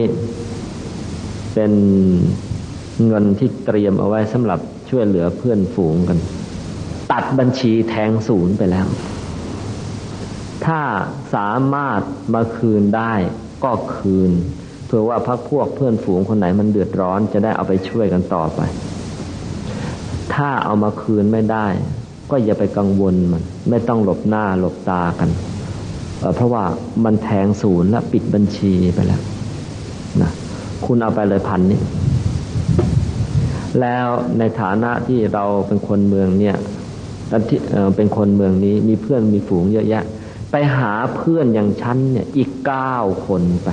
[1.53, 1.71] เป็น
[3.07, 4.59] เงินที่เตรียมเอาไว้สำหรับ
[4.89, 6.17] ช่วยเหลือเพื่อนฝูงกัน
[7.11, 8.87] ตัดบัญชีแทงศูนย์ไปแล้ว
[10.65, 10.81] ถ้า
[11.35, 12.01] สามารถ
[12.33, 13.13] มาคืนได้
[13.63, 14.31] ก็คืน
[14.91, 18.61] ผื่อว่าพักพวกเพื่อนฝูงคนไหนมันเดือดร้อนจะได้เอาไปช่วยกันต่อไป
[20.33, 21.67] ถ้าเอามาคืนไม่ได้
[22.31, 25.29] ก็อย่าไปกังวลมัน ไม่ต้องหลบหน้าหลบตากัน
[26.35, 26.63] เพราะว่า
[27.03, 29.21] มันแทงศูนย์และปิดบัญชีไปแล้ว
[30.21, 30.31] นะ
[30.85, 31.79] คุณเอาไปเลยพันนี้
[33.79, 34.07] แล้ว
[34.39, 36.55] ในฐานะที่เราเป็นคนเมืองเนี่ย
[37.95, 40.03] เป็นคนเมืองนี้มีเพื่อนมีฝูงเยอะแยะ
[40.51, 42.95] ไปหาเพื่อนอย่างฉันเนี่ยอีกเก้า
[43.27, 43.69] คนไป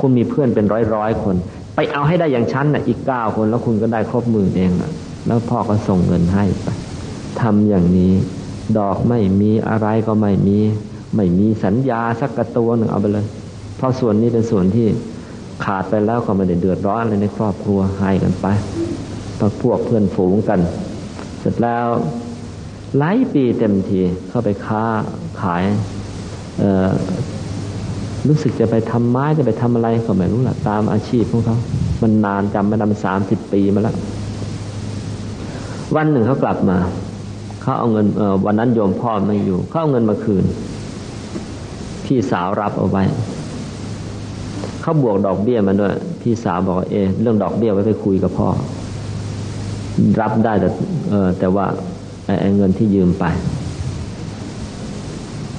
[0.00, 1.36] คุณมีเพื่อนเป็นร้อยร้อยคน
[1.74, 4.90] ไปเอาให้ได้อย่างชั้นน่ะอีกเก้าคนแล้วคุณก็ได้ครบหมื่นเองอะ
[5.26, 6.68] แล้วพ่อก็ส่งเงินให้ไป
[7.40, 8.12] ทำอย่างนี้
[8.78, 10.58] ดอกไม่มีอะไรก็ไม่มี
[11.16, 13.26] ไม่มีสัญญาสักกระตัวหนึ่งเอาไปเลย
[13.76, 14.86] เพราะส่วนนี้เป็นส่วนที่
[15.64, 18.46] ขาดไปแล้วก็ไม่ได้เดือดร้อนอะไรในครอบครัวให้กันไป
[19.62, 20.60] พวกเพื่อนฝูงกัน
[21.40, 21.86] เสร็จแล้ว
[22.98, 24.84] หลายปีเต็มทีเข้าไปค้า
[25.40, 25.64] ขาย
[28.28, 31.56] รู้สึกจะไปทำไม้จะไปทำอะไรก็ไม่รู้ละตามอาชีพของเขา
[32.02, 33.96] มันนานจำไม่ได้มันสามสิบปีมาแล้ว
[35.96, 36.78] วันหนึ่งเขากลับมา
[37.62, 38.06] เขาเอาเงิน
[38.46, 40.44] วันนั้นโยมพ่อไม่อยู่เขาเอาเงินมาคืน
[42.04, 43.02] พี่สาวรับเอาไว้
[44.80, 45.92] เขาบวกดอกเบี้ยมาด้วย
[46.22, 48.48] พี่สาวบอกเอเรื่องดอกเบี้ยไว้ไปคุยกับพ่อ
[50.20, 50.68] รับได้แต่
[51.38, 51.66] แต่ว่า
[52.40, 53.24] ไอ้เงินที่ยืมไป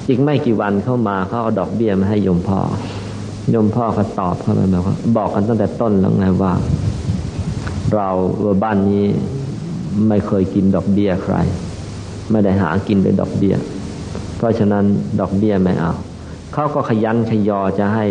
[0.08, 2.60] อีกไม่กี่วันเข้ามาเขาเอาดอกเบี้ยมาให้ยมพ่อ
[3.54, 6.54] ยมพ่อเขาตอบเข้าไปบอกว่าบอกกันตั้งแต่ต้นแล้วไงว่า
[7.95, 8.10] เรา
[8.63, 9.06] บ้านนี้
[10.08, 11.36] ไม่เคยกินดอกเบี้ยใคร
[12.32, 13.56] ไม่ได้หากินด้วยดอกเบี้ย
[14.38, 14.84] เพราะฉะนั้น
[15.19, 15.91] ดอกเบี้ยไม่เอา
[16.54, 18.06] เขาก็ขยันขยอจะให้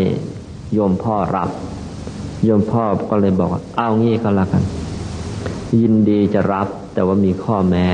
[0.73, 1.51] โยมพ่อรับ
[2.45, 4.63] โยมพ่อก็เลยบอกว่าเอางี้ก็แล้วกัน
[5.83, 7.87] ยินดีจะรับ แต่ว่ามีข้อแม้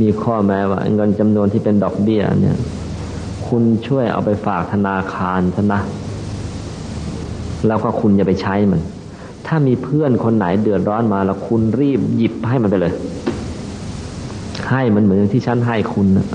[0.00, 2.56] มีข้อแม้ว่า เงินจำนวนที่เป็นดอกเบี้ยเนี่ย
[3.46, 5.80] คุณช่วยเอาไปฝากธนาคารซะนะ
[7.66, 8.80] แล้วก็คุณอย่าไปใช้มัน
[9.46, 12.94] ถ้ามีเพื่อนคนไหนเดือดร้อนมาแล้วคุณรีบหยิบให้มันไปเลย
[14.70, 16.26] ให้มันเหมือนที่ฉันให้คุณนะ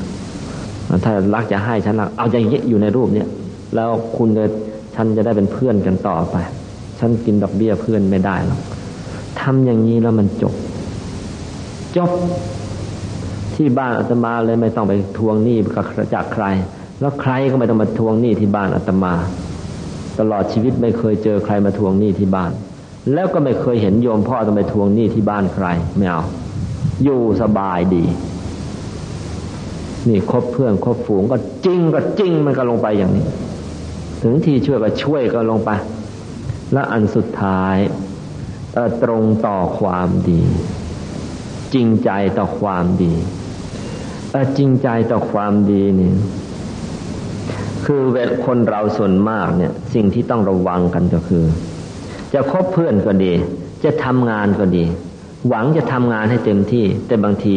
[1.04, 3.28] ถ้ารักจะให้ฉันรักเอาอย่างนี้อยู่ในรูปเนี่ย
[3.76, 4.46] แล้วคุณจะ
[4.96, 6.36] ฉันจะได้เป็นเพื่อนกันต่อไป
[7.00, 8.62] ฉันกินดอกเบี้ยเพื่อนไม่ได้หรอก
[9.42, 10.54] ทำอย่างนี้แล้วมันจบ
[11.98, 12.12] จบ
[13.56, 15.58] ที่บ้านอาตมาเลยไม่ต้องไปทวงหนี้
[16.14, 16.46] จากใคร
[17.00, 19.14] แล้วใครก็ไม่ต้องมาทวงหนี้ที่บ้านอาตมา
[20.20, 22.52] ตลอดชีวิตไม่เคยเจอใครมาทวงหนี้ที่บ้าน
[23.14, 25.68] แล้วก็ไม่เคยเห็นโยมพ่อต้องไปทวงหนี้ที่บ้านใคร
[25.98, 26.24] ไม่เอา
[27.04, 28.04] อยู่สบายดี
[30.08, 33.26] นี่คบเพื่อนคบฝูงก็จริงก็จริงมันก็ลงไปอย่างนี้
[34.22, 35.70] ถึงที่ช่วยก็ช่วยก็ลงไป
[36.74, 37.78] และอันสุดท้าย
[39.04, 40.42] ตรงต่อความดี
[41.74, 43.14] จริงใจต่อความดี
[44.58, 46.12] จริงใจต่อความดีนี่
[47.86, 51.44] คือเวลคนเราส่วนมากเนี่ย สิ่งที่ต้องระวังกันก็คือ
[52.34, 53.34] จะคบเพื่อนก็ดี
[53.84, 54.84] จะทำงานก็ดี
[55.48, 57.56] หวังจะทำงานให้เต็มที่ แต่บางที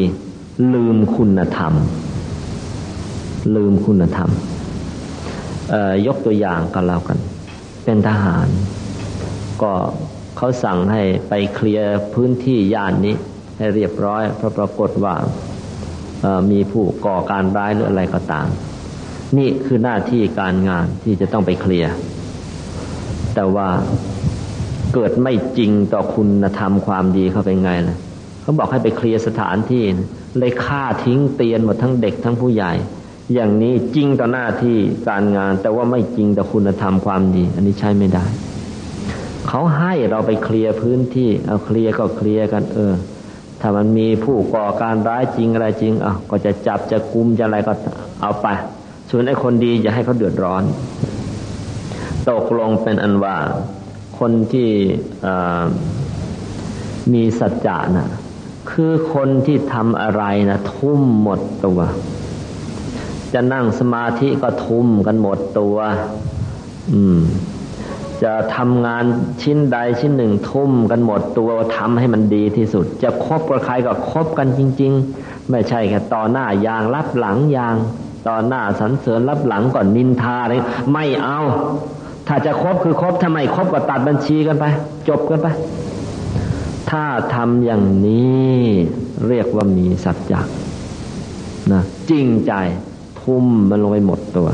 [0.74, 1.72] ลืมคุณธรรม
[3.56, 4.30] ลืมคุณธรรม
[6.06, 7.18] ยกตัวอย่างกันแล้วกัน
[7.84, 8.48] เป็นทหาร
[9.62, 9.72] ก็
[10.40, 13.14] เขาสั่งให้ไปเคลียร์พื้นที่ย่านนี้
[13.58, 15.14] ให้เรียบร้อยเพราะปรากฏว่า
[16.50, 18.46] มีผู้ก่อการร้ายหรืออะไรก็ตาม
[19.38, 21.92] นี่คือหน้าที่การงานที่จะต้องไปเคลียร์
[23.34, 23.68] แต่ว่า
[24.94, 27.96] เกิดไม่จริงต่อคุณธรรมความดีเขาไปไงล่ะ
[28.42, 29.84] เขาบอกให้ไปเคลียร์สถานที่
[30.38, 32.72] เลยฆ่าทิ้งเตียนหมดทั้งเด็กทั้งผู้ใหญ่
[33.34, 34.76] อย่างนี้จริงต่อหน้าที่
[35.08, 38.26] การงาน แต่ว่าไม่จริงต่อคุณธรรมความดี อันนี้ใช้ไม่ได้
[39.48, 42.92] เขาให้เราไปเคลียร์พื้นที่เอาเคลียร์ก็เคลียร์กัน เออ
[43.60, 47.72] ถ้ามันมีผู้ก่อการร้ายจริงอะไรจริงอะก็จะจับจะกุมจะอะไรก็
[48.20, 48.46] เอาไป
[49.10, 50.62] ส่วนไอ้คนดีอย่าให้เขาเดือดร้อน
[52.30, 53.36] ตกลงเป็นอันว่า
[54.18, 54.68] คนที่
[57.12, 58.08] มีสัจจะนะ
[58.70, 61.80] คือคนที่ทำอะไรนะทุ่มหมดตัว
[63.34, 65.76] จะนั่งสมาธิก็ทุ่มกันหมดตัว
[66.92, 67.20] อืม
[68.22, 69.04] จะทำงาน
[69.42, 77.76] ชิ้นใดชิ้นหนึ่งทุ่มกันหมดตัวทำให้มันดีที่สุด จะคบกับใครก็คบกันจริง ๆ ไม่ใช่แค่ต่อหน้ายางรับหลังยาง
[78.28, 80.54] ต่อหน้าสรรเสริญรับหลังก่อนนินทาอะไร
[80.92, 81.40] ไม่เอา
[82.28, 84.64] ถ้าจะคบคือคบทำไมคบก็ตัดบัญชีกันไป
[85.08, 85.46] จบกันไป
[86.90, 87.04] ถ้า
[87.34, 88.56] ทำอย่างนี้
[89.28, 90.40] เรียกว่ามีสัจจะ
[91.72, 92.52] นะจริงใจ
[93.20, 94.48] ทุ่มมันลงไปหมดตัว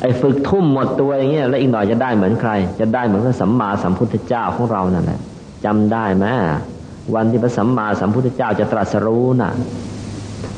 [0.00, 5.20] ไอ้ฝึกทุ่มหมดตัวอย่างเงี้ยแล้วอีกหน่อยจะได้เหมือนใคร จะได้เหมือนพระสัมมาสัมพุทธเจ้าของเรานั่นแหละ
[5.64, 6.24] จำได้ไหม
[7.14, 9.52] วันที่พระสัมมาสัมพุทธเจ้าจะตรัสรู้น่ะ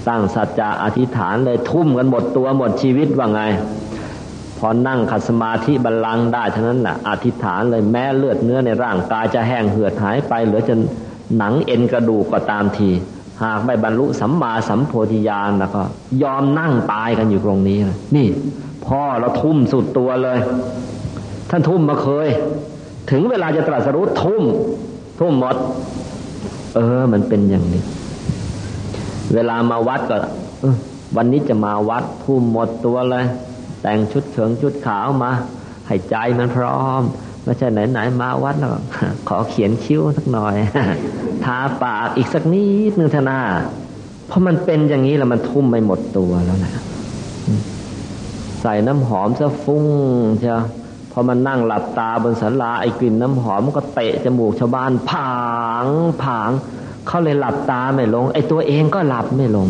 [0.08, 3.42] ตั้งสัจจะอธิษฐานเลยทุ่มกันหมดตัวหมดชีวิตว่าไง
[4.58, 10.78] พอนั่งขัดสมาธิบัลลังได้เท่านั้นแหละอธิษฐานเลยแม้เลือดเนื้อในร่างกายจะแห้งเหือดหายไปเหลือจน
[11.36, 12.90] หนังเอ็นกระดูกก็ตามที
[13.42, 15.82] หากไม่บรรลุสัมมาสัมโพธิญาณแล้วก็
[16.22, 17.78] ยอมนั่งตายกันอยู่ตรงนี้
[18.16, 18.26] นี่
[18.90, 20.38] พ่อเราทุ่มสุดตัวเลย
[21.50, 22.28] ท่านทุ่มมาเคย
[23.10, 24.42] ถึงเวลาจะตรัสรู้ทุ่ม
[25.18, 25.56] ทุ่มหมด
[26.74, 27.82] เออ มันเป็นอย่างนี้
[29.34, 30.16] เวลามาวัดก็
[31.16, 33.24] วันนี้จะมาวัดทุ่มหมดตัวเลย
[33.82, 35.30] แต่งชุดเฉิงชุดขาวมา
[35.86, 37.02] ให้ใจมันพร้อม
[37.44, 38.70] ไม่ใช่ไหนๆมาวัดแล้ว
[39.28, 40.54] ขอเขียนคิ้วสักหน่อย
[41.44, 43.40] ทาปากอีกสักนิดนึงเถอะนา
[44.26, 46.72] เพราะมันเป็นอย่างนี้แล้วมันทุ่มไปหมดตัวแล้วนะ
[48.60, 49.84] ใส่น้ำหอมซะฟุ้ง
[50.38, 50.58] เชีย
[51.12, 55.34] พอมันนั่งหลับตาบนศาลาไอ้กลิ่นน้ำหอมก็เตะจมูกชาวบ้านผา
[55.84, 55.86] ง
[56.22, 56.50] ผาง
[57.06, 59.68] เขาเลยหลับตาไม่ลง ไอ้ตัวเองก็หลับไม่ลง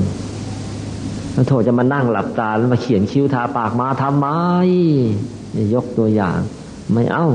[1.32, 4.26] แล้วโถจะมานั่งหลับตาแล้วมาเขียนคิ้วทาปากมาทำไม
[5.74, 6.38] ยกตัวอย่าง
[6.92, 7.26] ไม่เอา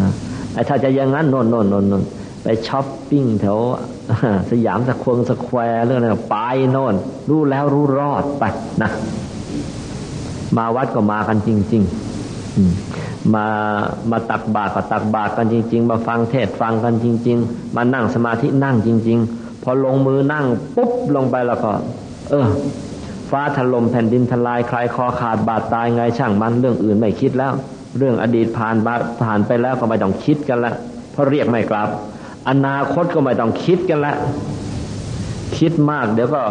[0.00, 0.10] นะ
[0.54, 2.02] ไอ้ถ้าจะอย่างนั้นนนนนนน
[2.42, 3.58] ไปช้อปปิ้งแถว
[4.50, 6.36] สยามสะควงสแควร์เรื่องอะไรไป
[6.72, 6.94] โน่น
[7.28, 8.44] รู้แล้วรู้รอดไป
[8.82, 8.90] นะ
[10.56, 11.82] มาวัดก็มากันจริง
[12.58, 13.46] ๆ มา
[14.10, 20.44] มาตักบาตรก็ตักบาตรกันจริง ๆ มาฟังเทศฟังกันจริง ๆ มานั่งสมาธินั่งจริง ๆ พอลงมือนั่ง
[20.76, 21.70] ปุ๊บลงไปแล้วก็
[22.30, 22.46] เออ
[23.30, 27.52] ฟ้าถล่มแผ่นดินทลายใครคอขาดบาดตายไงช่างมันเรื่องอื่นไม่คิดแล้ว
[27.98, 28.76] เรื่องอดีตผ่าน
[29.22, 30.72] ผ่านไปแล้วก็ไม่ต้องคิดกันละ
[31.12, 31.88] เพราะเรียกไม่กลับ
[32.48, 34.14] อนาคตก็ไม่ต้องคิดกันละ
[35.58, 36.42] คิดมากเดี๋ยวก็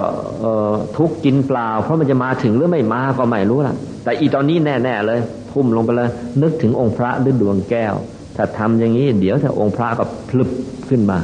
[0.97, 5.19] ทุกกินเปล่า เพราะมันจะมาถึงหรือไม่มาก็ไม่รู้ละแต่อีตอนนี้แน่ๆเลย
[5.51, 6.09] ทุ่มลงไปเลย
[6.41, 7.93] นึกถึงองค์พระด้วยดวงแก้ว
[8.35, 10.49] ถ้าทำอย่างนี้ เดี๋ยวถ้าองค์พระก็พลึบ
[10.89, 11.17] ขึ้นมา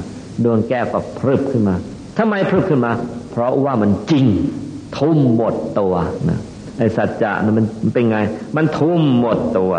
[0.43, 1.75] ดวงแก้วก็พลึบขึ้นมา
[2.17, 2.91] ทำไมพลึบขึ้นมา
[3.31, 4.25] เพราะว่ามันจริง
[4.97, 5.93] ทุ่มหมดตัว
[6.29, 6.39] นะ
[6.77, 8.17] ไอสัจจะนะมันเป็นไง
[8.55, 9.73] มันทุ่มหมดตัว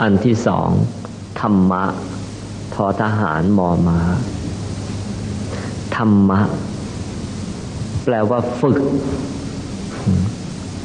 [0.00, 0.70] อันที่สอง
[1.40, 1.84] ธรรมะ
[2.74, 3.98] ทอทหารมอมา
[5.96, 6.40] ธรรมะ
[8.04, 8.78] แปลว่าฝึก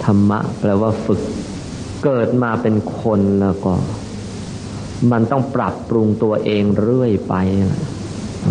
[0.05, 1.22] ธรรมะ แปลว่าฝึก
[2.03, 3.74] เกิดมาเป็นคนแล้วก็
[5.12, 7.36] มันต้องปรับปรุงตัวเองเรื่อยไป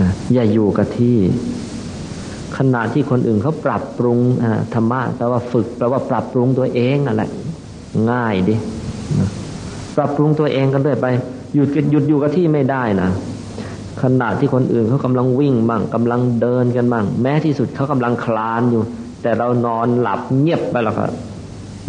[0.03, 1.17] นะอย่าอยู่กับที่
[2.57, 4.19] ขณะที่คนอื่นเขาปรับปรุง
[4.75, 7.23] ธรรมะแปลว่าฝึกแปลว่าปรับปรุงตัวเองอะไร
[8.11, 8.55] ง่ายดิ
[9.97, 11.07] ปรับปรุงตัวเองกันด้วยไป
[11.55, 13.11] หยุดหยุดอยู่กับที่ไม่ได้นะ
[14.03, 18.83] ขณะที่คนอื่นเขากำลังวิ่งมั่งกำลังเดินกันมั่งแม้ที่สุดเขากำลังคลานอยู่
[19.23, 21.07] แต่เรานอนหลับเงียบไปแล้วก็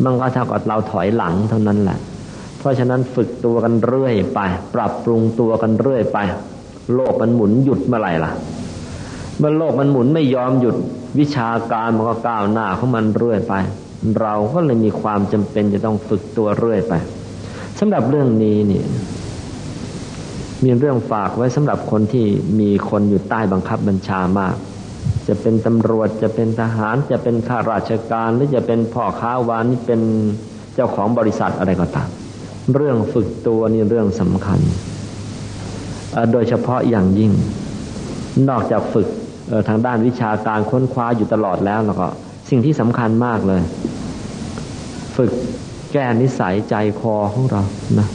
[0.03, 1.97] มันก็เท่ากับเราถอยหลังเท่านั้นแหละ
[2.57, 4.39] เพราะฉะนั้นฝึกตัวกันเรื่อยไป
[4.75, 6.17] ปรับปรุงตัวกันเรื่อยไป
[6.95, 8.31] โลกมันหมุนหยุดเมื่อไหร่ล่ะ
[9.37, 10.75] เมื่อโลกมันหมุนไม่ยอมหยุด
[11.19, 13.53] วิชาการมันก็ก้าวหน้าของมันเรื่อยไป
[14.21, 16.93] เราก็เลยมีความจำเป็นจะต้องฝึกตัวเรื่อยไป
[17.79, 18.81] สำหรับเรื่องนี้นี่
[20.63, 22.25] มีเรื่องฝากไว้สำหรับคนที่
[22.59, 24.55] มีคนอยู่ใต้บังคับบัญชามาก
[25.27, 30.01] จะเป็นตำรวจจะเป็นทหารจะเป็นข้าราชการหรือจะเป็นพ่อค้าวานี่เป็น
[30.75, 32.09] เจ้าของบริษัทอะไรก็ตาม
[32.75, 34.59] เรื่องฝึกตัวนี่เรื่องสำคัญ
[36.31, 37.31] โดยเฉพาะอย่างยิ่ง
[38.49, 39.07] นอกจากฝึก
[39.67, 42.07] ทางด้านวิชาการค้นคว้าอยู่ตลอดแล้วแล้วก็
[42.49, 43.61] สิ่งที่สำคัญมากเลย
[45.17, 45.31] ฝึก
[45.93, 47.61] แก้นิสัยใจคอของเรา
[47.99, 48.07] นะ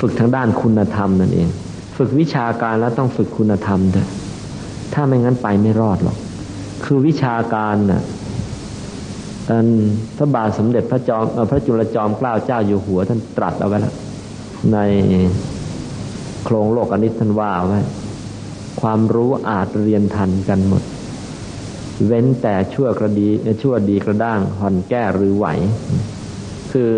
[0.00, 1.48] ฝึกทางด้านคุณธรรมนั่นเอง
[1.96, 4.08] ฝึกวิชาการแล้วต้องฝึกคุณธรรมด้วย
[4.94, 6.16] ถ้าไม่งั้นไปไม่รอดหรอก
[6.84, 8.02] คือวิชาการน่ะ
[9.48, 9.66] ท่าน
[10.16, 13.94] พระบาทสมเด็จพระจอมพระจุลจอมเกล้าเจ้าอยู่หัว ท่านตรัสเอาไว้แล้ว
[14.72, 14.78] ใน
[16.44, 17.80] โครงโลกอนิจท่านว่าไว้
[18.80, 20.82] ความรู้อาจเรียนทันกันหมด
[22.06, 23.28] เว้นแต่ชั่วกระดี
[23.62, 25.46] ชั่วดีกระด้างห่อนแก้หรือไหว
[26.72, 26.92] คือ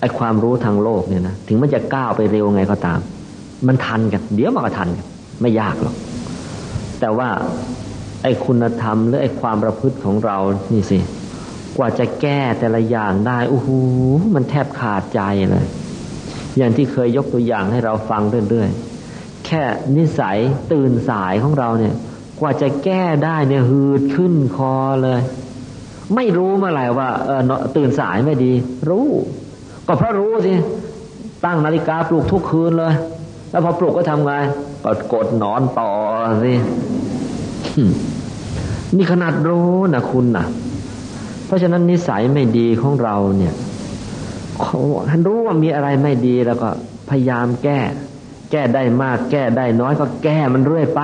[0.00, 3.00] ไอความรู้ทางโลกเนี่ยนะถึงมันจะก้าวไปเร็วไงก็ตาม
[3.66, 5.06] มันทันกัน เดี๋ยวมันก็ทันกัน
[5.40, 5.96] ไม่ยากหรอก
[7.00, 7.28] แต่ว่า
[8.22, 10.36] ไอคุณธรรมหรือไอความประพฤติของเรา
[10.72, 10.98] นี่สิ
[11.76, 13.68] กว่าจะแก้แต่ละอย่างได้โอ้โห
[14.34, 15.66] มันแทบขาดใจเลย
[16.56, 19.62] อย่างที่เคยยกตัวอย่างให้เราฟังเรื่อยๆ แค่
[19.96, 20.38] นิสัย
[20.72, 21.94] ตื่นสายของเราเนี่ย
[22.40, 25.20] กว่าจะแก้ได้เนี่ยหืดขึ้นคอเลย
[26.14, 27.42] ไม่รู้เมื่อไหร่ว่าเออ
[27.76, 28.52] ตื่นสายไม่ดี
[28.90, 29.08] รู้
[29.86, 30.52] ก็เพราะรู้สิ
[31.44, 32.94] ตั้งนาฬิกาปลุกทุกคืนเลย
[33.50, 34.32] แล้วพอปลุกก็ทำไง
[34.84, 35.90] ก็กดนอนต่อ
[36.42, 36.52] สิ
[38.96, 40.46] นี่ขนาดรู้นะคุณนะ
[41.46, 43.54] เพราะฉะนั้นนิสัยไม่ดีของเราเนี่ย
[45.08, 46.68] ท่านรู้ว่ามีอะไรไม่ดีแล้วก็
[47.08, 47.78] พยายามแก้
[48.50, 51.00] แก้ได้มาก แก้ได้น้อยก็แก้มันเรื่อยไป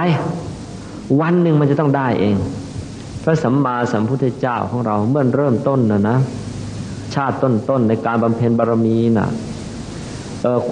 [1.21, 2.37] วันหนึ่งมันจะต้องได้เอง
[3.23, 6.19] พระสัมมาสัมพุทธเจ้าของเราเมื่อเริ่มต้นนะนะ
[7.15, 9.29] ชาติต้นๆในการบำเพ็ญบารมีนะ่ะ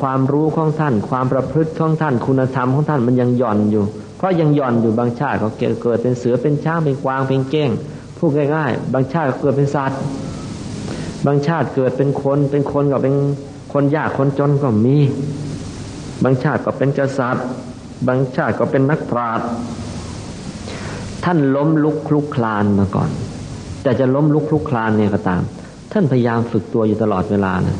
[0.00, 3.84] ความรู้ของท่าน ความประพฤติของท่าน คุณธรรมของท่านมันยังหย่อนอยู่
[4.16, 5.50] เพราะยังหย่อนอยู่บางชาติเขา
[5.82, 7.70] เกิดเป็นเสือเป็นช้างเป็นกวางเป็นเก้ง
[8.16, 10.00] พูดง่ายๆ บางชาติเกิดเป็นสัตว์
[11.26, 13.14] บางชาติเกิดเป็นคน เป็นคนก็เป็น
[13.72, 14.96] คนยากคนจนก็มี
[16.24, 17.46] บางชาติก็เป็นกษัตริย์
[18.06, 19.46] บางชาติก็เป็นนักปราชญ์
[21.24, 23.10] ท่านล้มลุกคลุกคลานมาก่อน
[23.82, 25.42] แต่จะล้มลุกคลุกคลานเนี่ยก็ตาม
[25.92, 27.76] ท่านพยายามฝึกตัวอยู่ตลอดเวลานะ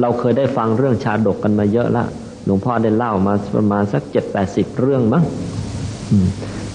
[0.00, 2.04] เราเคยได้ฟังเรื่องชาดกกันมาเยอะละ
[2.44, 5.24] หลวงพ่อได้เล่ามาประมาณสักเจ็ดแปดสิบเรื่องมั้ง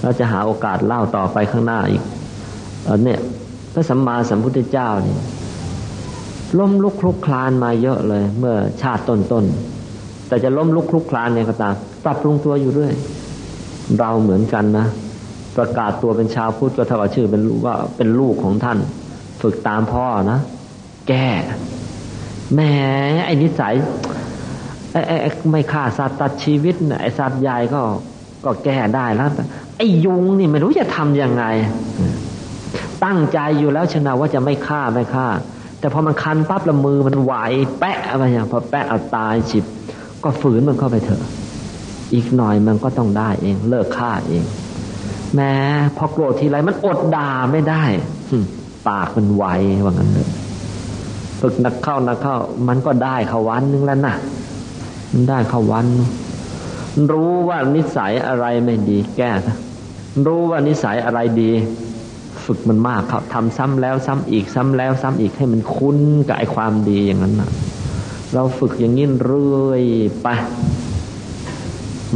[0.02, 2.02] เราจะหาโอกาสเล่าต่อไปข้างหน้าอีก
[3.04, 3.20] เนี่ย
[3.72, 5.16] พระสัมมาสัมพุทธเจ้านี่
[6.58, 11.74] ล้มลุกคลุกคลานมาเยอะเลย เมื่อชาติต้นๆแต่จะล้มลุกคลุกคลานเนี่ยก็ตาม
[12.04, 12.94] ปรับปรุงตัวอยู่เรื่อย
[13.98, 14.86] เราเหมือนกันนะ
[15.56, 18.78] ประกาศตัวเป็นชาวพุทธก็เท่ากับชื่อเป็นว่าเป็นลูกของท่าน
[19.42, 20.38] ฝึกตามพ่อนะ
[21.08, 21.28] แก้
[22.54, 22.60] แหม
[23.24, 23.74] ไอ้นิสัย
[24.92, 27.82] ไอ้ไอ้ไม่ฆ่าสัตว์ตัดชีวิตไอ้สัตว์ใหญ่ก็
[28.44, 29.30] ก็แก้ได้แล้ว
[29.76, 31.44] ไอ้ยุงนี่ไม่รู้จะทำยังไง
[33.04, 35.26] ตั้งใจอยู่แล้วชนะว่าจะไม่ฆ่าไม่ฆ่า
[35.80, 37.34] แต่พอมันคันปั๊บละมือมันไหว
[37.78, 39.64] แปะอะไรอย่างพอแปะเอาตายฉิบ
[40.24, 41.22] ก็ฝืนมันเข้าไปเถอะ
[42.14, 44.44] อีกหน่อยมันก็ต้องได้เอง เลิกฆ่าเอง
[45.34, 45.54] แม้
[45.96, 47.84] พอโกรธทีไรมันอดด่าไม่ได้
[48.88, 49.44] ปากมันไว
[49.84, 50.28] ว่างั้นเลย
[51.40, 52.36] ฝึกนักเข้านักเข้า
[52.68, 54.14] มันก็ได้เขาวันนึงแล้วนะ
[55.12, 55.86] มันได้เขาวัน
[57.12, 59.30] รู้ว่านิสัยอะไรไม่ดี แก้
[60.26, 61.50] รู้ว่านิสัยอะไรดี
[62.44, 67.50] ฝึกมันมากครับทำซ้ำแล้วซ้ำอีกซ้ำแล้วซ้ำอีกให้มันคุ้นกับไอ้ความดีอย่างนั้นนะ
[68.34, 69.84] เราฝึกอย่างนี้เรื่อย
[70.22, 70.28] ไป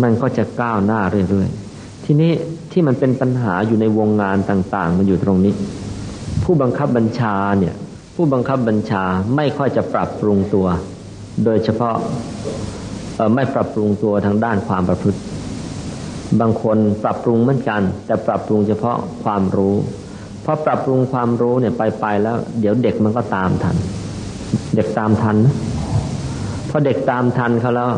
[0.02, 1.00] มันก็จะก้าวหน้า
[1.30, 2.32] เรื่อยๆ ทีนี้
[2.72, 5.54] ที่มันเป็นปัญหาอยู่ในวงงานต่าง ๆ มันอยู่ตรงนี้
[6.42, 7.74] ผู้บังคับบัญชาเนี่ย
[8.14, 9.04] ผู้บังคับบัญชา
[9.36, 10.66] ไม่ค่อยจะปรับปรุงตัว
[11.44, 11.96] โดยเฉพาะ
[13.34, 15.20] ไม่ปรับปรุงตัวทางด้านความประพฤติ
[16.40, 19.74] บางคนปรับปรุงเหมือนกัน แต่ปรับปรุงเฉพาะความรู้
[20.42, 23.76] เพราะปรับปรุงความรู้เนี่ยไปไปแล้ว เดี๋ยวเด็กมันก็ตามทัน
[24.76, 25.54] เด็กตามทันนะ
[26.70, 27.90] พอเด็กตามทันเขาแล้ว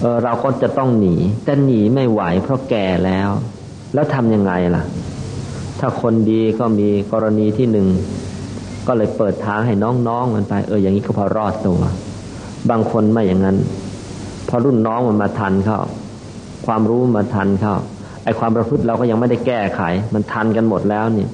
[0.00, 1.14] เเราก็จะต้องหนี
[1.44, 3.28] แต่หนีไม่ไหวเพราะแก่แล้ว
[3.94, 4.82] แล้วทำยังไงล่ะ
[5.80, 7.88] ถ้าคนดีก็มีกรณีที่หนึ่ง
[8.86, 9.74] ก็เลยเปิดทางให้
[10.08, 11.80] น้องๆมันไป เอออย่างนี้ก็พอรอดตัว
[12.70, 13.56] บางคนไม่อย่างนั้น
[14.48, 15.80] พอรุ่นน้องมันมาทันเข้า
[16.66, 17.74] ความรู้มาทันเข้า
[18.24, 19.80] ไอความประพฤติเราก็ยังไม่ได้แก้ไข
[20.14, 21.26] มันทันกันหมดแล้วนี่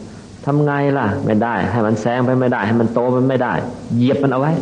[0.44, 3.52] ทำไงล่ะ ไม่ได้ ให้มันแซงไปไม่ได้ ให้มันโตมันไม่ได้
[3.96, 4.52] เหยียบมันเอาไว้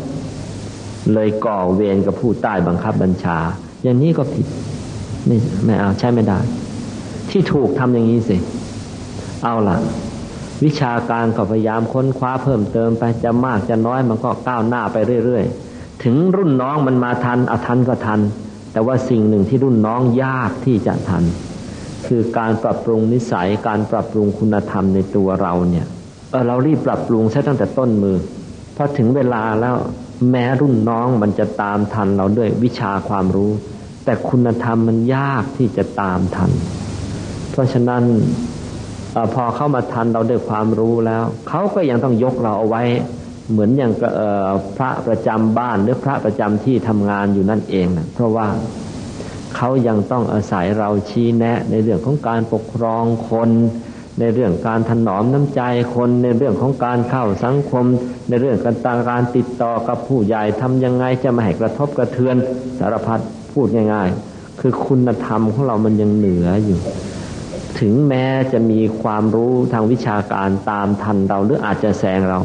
[1.13, 3.39] เลยก่อเวรกับผู้ใต้บังคับบัญชา
[3.83, 4.47] อย่างนี้ก็ผิด
[5.27, 6.39] ไม่ไม่เอาใช่ไม่ได้
[7.31, 8.37] ที่ถูกทำอย่างนี้สิ
[9.45, 9.77] เอาล่ะ
[10.65, 18.21] วิชาการก็พยายามค้นคว้าเพิ่มเติมไปจะมากจะน้อยมันก็ก้าวหน้าไปเรื่อยๆ ถึงรุ่นน้องมันมาทันอาทันก็ทัน
[18.73, 21.25] แต่ว่าสิ่งหนึ่งที่รุ่นน้องยากที่จะทัน
[22.07, 25.87] คือการปรับปรุงนิสัยการปรับปรุงคุณธรรมในตัวเราเนี่ย
[26.31, 28.17] เออเรารีบปรับปรุงใช้ตั้งแต่ต้นมือ
[28.77, 29.75] พอถึงเวลาแล้ว
[30.31, 33.51] แม้รุ่นน้องมันจะตามทันเราด้วยวิชาความรู้
[34.05, 36.51] แต่คุณธรรมมันยากที่จะตามทัน
[37.51, 38.03] เพราะฉะนั้น
[39.35, 42.83] พอเข้ามาทันเราด้วยความรู้แล้วเขาก็ยังต้องยกเราเอาไว้
[43.51, 43.93] เหมือนอย่าง
[44.77, 48.47] พระประจำบ้านหรือพระประจำที่ทำงานอยู่นั่นเองนะเพราะว่า
[49.57, 53.51] เขายังต้องอาศัยเราชี้แนะ ในเรื่องของการปกครองคน
[54.21, 55.63] ในเรื่องการถนอมน้ำใจ
[55.95, 57.85] คนในเรื่องของการเข้าสังคม
[58.29, 62.37] ในเรื่องการตาการติดต่อกับผู้ใหญ่ทำยังไงจะไม่ให้กระทบกระเทือน
[62.79, 63.21] สารพัด
[63.53, 66.81] พูดง่าย ๆ คือคุณธรรมของเรามันยังเหนืออยู่
[67.81, 72.39] ถึงแม้จะมีความรู้ทางวิชาการตามทันเราหรืออาจจะแซงเรา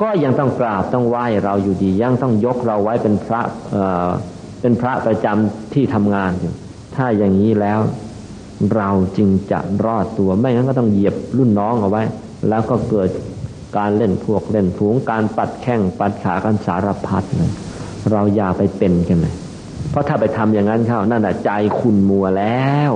[0.00, 6.52] ก็ยังต้องกราบต้องไหว้เราอยู่ดี ยังต้องยกเราไว้เป็นพระเเป็นพระประจำที่ทำงานอยู่
[6.94, 7.80] ถ้าอย่างนี้แล้ว
[8.76, 12.02] เราจึงจะรอดตัวไม่งั้นก็ต้องเหยียบรุ่นน้องเอาไว้
[12.48, 13.08] แล้วก็เกิด
[13.76, 17.50] การเล่นพวกเล่นผูงการปัดแข้งปัดขากันสารพัดเลย
[18.12, 19.34] เราอย่าไปเป็นกันเลย
[19.90, 22.92] เพราะถ้าไปทำอย่างนั้นเข้านั่นแหะใจคุณมัวแล้ว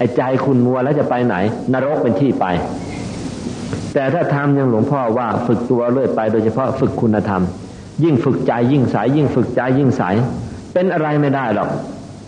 [0.00, 1.36] ไอ้ใจคุณมัวแล้วจะไปไหน
[1.72, 2.46] นรกเป็นที่ไป
[3.94, 7.42] แต่ถ้าทำอย่างหลวงพ่อว่าฝึกตัวเรื่อยไปโดยเฉพาะฝึกคุณธรรม
[8.04, 10.02] ยิ่งฝึกใจยิ่งใสยิ่งฝึกใจยิ่งใส
[10.72, 11.68] เป็นอะไรไม่ได้หรอก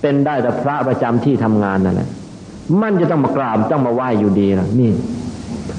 [0.01, 2.09] เป็นได้แต่พระประจำที่ทำงานนั่นแหละ
[2.81, 4.91] มันจะต้องมากราบต้องมาไหว้อยู่ดีละนี่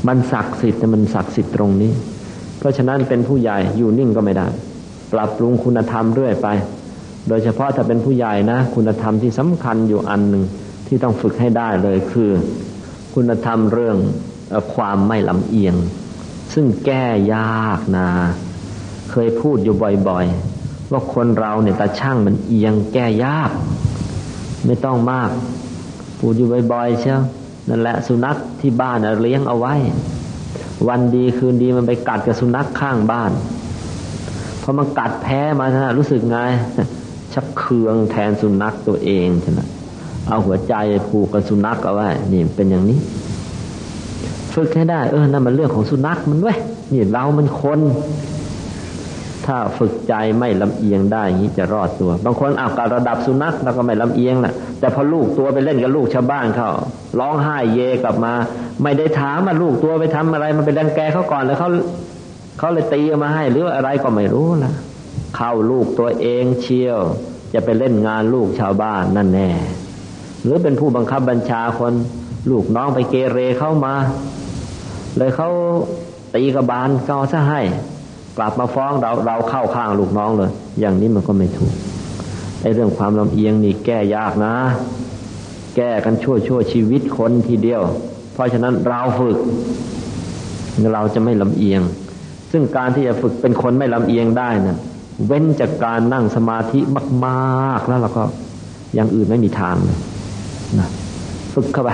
[0.07, 1.91] มันศักดิ์สิทธิ์แต่มันศักดิ์สิทธิ์ตรงนี้
[2.57, 4.47] เพราะฉะนั้นเป็นผู้ใหญ่อยู่นิ่งก็ไม่ได้
[5.13, 6.47] ปรับปรุงคุณธรรมเรื่อยไป
[7.27, 10.43] โดยเฉพาะถ้าเป็นผู้ใหญ่นะ คุณธรรมที่สำคัญอยู่อันหนึ่ง
[10.88, 12.31] ที่ต้องฝึกให้ได้เลยคือ
[13.13, 13.97] คุณธรรมเรื่อง
[14.73, 15.75] ความไม่ลำเอียง
[16.53, 17.05] ซึ่งแก้
[17.36, 18.09] ยากนะ
[19.11, 19.75] เคยพูดอยู่
[20.09, 23.51] บ่อยๆ ว่าคนเราเนี่ยตาช่างมันเอียงแก้ยาก
[24.65, 25.29] ไม่ต้องมาก
[26.19, 27.21] พูดอยู่บ่อยๆเชียว
[27.69, 29.75] นั่นแหละสุนัขที่บ้านเลี้ยงเอาไว้
[30.88, 33.31] วันดีคืนดีมันไปกัดกับสุนัขข้างบ้าน
[34.61, 36.38] พอมันกัดแพ้มาท่ารู้สึกไง
[37.34, 39.59] ชักเคืองแทนสุนัขตัวเองใช่ไหม
[40.28, 40.74] เอาหัวใจ
[41.09, 42.99] ผูกกับสุนัขเอาไว้นี่เป็นอย่างนี้
[44.53, 46.57] ฝึกให้ได้ เออนั่นมันเรื่องของสุนัขมันเว้ย
[46.93, 47.80] นี่เรามันคน
[49.45, 56.69] ถ้าฝึกใจไม่ลำเอียงได้อย่างนี้จะรอดตัว บางคนอาการระดับสุนัขแล้วก็ไม่ลำเอียงแหละแต่พอลูกตัวไปเล่นกับลูกชาวบ้านเขา
[57.19, 58.34] ร้องไห้เยกลับมา
[58.84, 61.69] ไม่ได้ถามว่าลูกตัวไปทำอะไร มันไปดังแกเขาก่อนแล้วเขา
[62.57, 64.74] เขาเลยตีมาให้หรืออะไรก็ไม่รู้ละ
[65.36, 66.99] เข้าลูกตัวเองเชียว
[67.53, 69.49] จะไปเล่นงานลูกชาวบ้านนั่นแน่
[70.43, 71.93] หรือเป็นผู้บังคับบัญชาคน
[72.51, 73.93] ลูกน้องไปเกเรเข้ามา
[75.17, 75.49] เลยเขา
[76.35, 77.61] ตีกระบาลก็ซะให้
[78.37, 81.73] กลับมาฟ้องเราเราเข้าข้างลูกน้องเลย อย่างนี้มันก็ไม่ถูก
[82.61, 84.55] ไอ้เรื่องความลำเอียงนี่แก้ยากนะ
[85.75, 87.81] แก้กันชั่วชั่วชีวิตคนทีเดียว
[88.33, 89.37] เพราะฉะนั้นเราฝึก
[90.93, 91.81] เราจะไม่ลำเอียง
[92.51, 94.77] ซึ่งการที่จะฝึกเป็นคนไม่ลำเอียงได้นะ่ะ
[95.27, 96.79] เว้นจากการนั่งสมาธิ
[97.25, 98.23] มาก ๆ แล้วเราก็
[98.93, 99.97] อย่างอื่นไม่มีทางเลย
[101.53, 101.91] ฝึกเข้าไป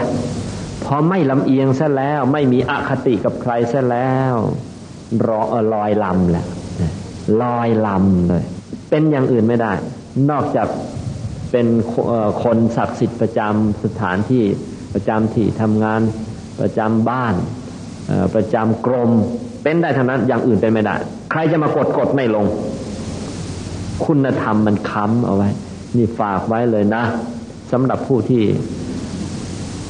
[0.84, 4.36] พอไม่ลำเอียงซะแล้ว ไม่มีอคติกับใครซะแล้ว
[5.28, 5.42] รอ
[5.74, 6.46] ลอยลำแหละ
[7.42, 8.44] ลอยลำเลย
[8.90, 9.74] เป็นอย่างอื่นไม่ได้
[10.30, 10.68] นอกจาก
[11.52, 11.68] เป็น
[12.44, 14.44] คนศักดิ์สิทธิ์ประจำสถานที่
[14.94, 16.02] ประจำที่ทำงาน
[16.62, 17.36] ประจำบ้าน
[18.36, 19.12] ประจำกรม
[19.64, 20.96] เป็นได้เทั้งนั้นอย่างอื่นเป็นไม่ได้
[21.32, 22.46] ใครจะมากดกดไม่ลง
[24.06, 25.50] คุณธรรมมันค้ำเอาไว้
[25.96, 27.04] นี่ฝากไว้เลยนะ
[27.72, 28.44] สำหรับผู้ที่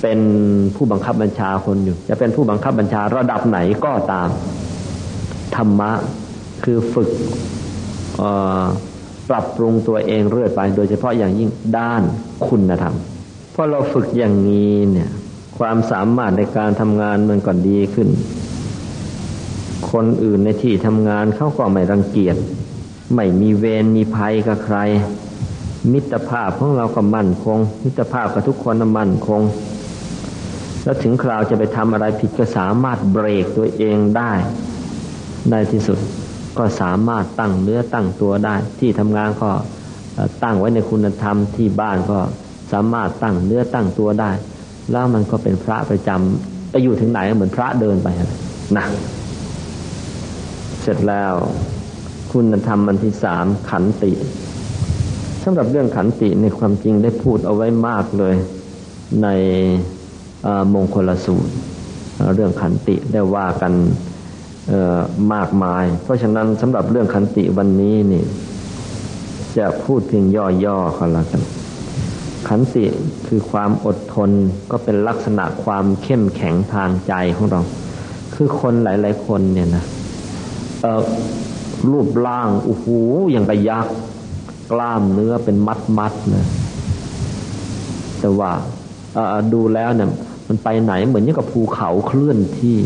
[0.01, 0.19] เป็น
[0.75, 4.29] ผู้บังคับบัญชาคนอยู่ จะเป็นผู้บังคับบัญชาระดับไหนก็ตาม
[5.55, 5.91] ธรรมะ
[6.63, 7.09] คือฝึก
[9.29, 12.01] ปรับปรุงตัวเองเรื่อยไป โดยเฉพาะอย่างยิ่งด้าน
[12.47, 12.95] คุณธรรม
[13.61, 15.09] พราะเราฝึกอย่างนี้เนี่ย
[15.57, 18.09] ความสามารถในการทำงานมันก็ดีขึ้น
[19.91, 22.35] คนอื่นในที่ทำงานเขาก็ไม่รังเกียจ
[23.15, 24.77] ไม่มีเวรมีภัยกับใคร
[25.93, 29.41] มิตรภาพของเราก็มั่นคง มิตรภาพกับทุกคนมั่นคง
[30.83, 34.31] แล้วถึงคราวจะไปทำอะไรผิดก็สามารถเบรกตัวเองได้
[35.49, 35.99] ได้ที่สุด
[36.57, 39.51] ก็สามารถตั้งเนื้อตั้งตัวได้ ที่ทำงานก็
[40.43, 42.19] ตั้งไว้ในคุณธรรมที่บ้านก็
[42.71, 44.31] สามารถตั้งเนื้อตั้งตัวได้
[44.91, 48.07] แล้วมันก็เป็นพระประจำไปอยู่ถึงไหนเหมือนพระเดินไป
[48.77, 48.85] นะ
[50.81, 51.33] เสร็จแล้ว
[52.31, 58.35] คุณธรรมอันที่สามขันติำหรับเรื่องขันติในความจริงได้พูดเอาไว้มากเลย
[59.23, 59.27] ใน
[60.73, 61.53] มงคลสูตร
[62.35, 63.73] เรื่องขันติได้ว่ากัน
[65.33, 68.23] มากมาย เพราะฉะนั้นสำหรับเรื่องขันติวันนี้นี่
[69.57, 70.25] จะพูดเพียง
[70.65, 71.41] ย่อๆก็แล้วกัน
[72.47, 72.85] ขันติ
[73.27, 74.29] คือความอดทน
[74.71, 77.61] ก็เป็นลักษณะความเข้มแข็งทางใจของเรา
[78.35, 79.83] คือคนหลาย ๆ คนเนี่ยนะ
[81.91, 82.85] รูปร่างโอ้โห
[83.31, 83.87] อย่างกระยัก
[84.71, 86.45] กล้ามเนื้อเป็นมัดมัดนะ
[88.19, 88.51] แต่ว่า
[89.53, 90.09] ดูแล้วเนี่ย
[90.47, 92.77] มันไปไหนเหมือนอย่างกับภูเขาเคลื่อนที่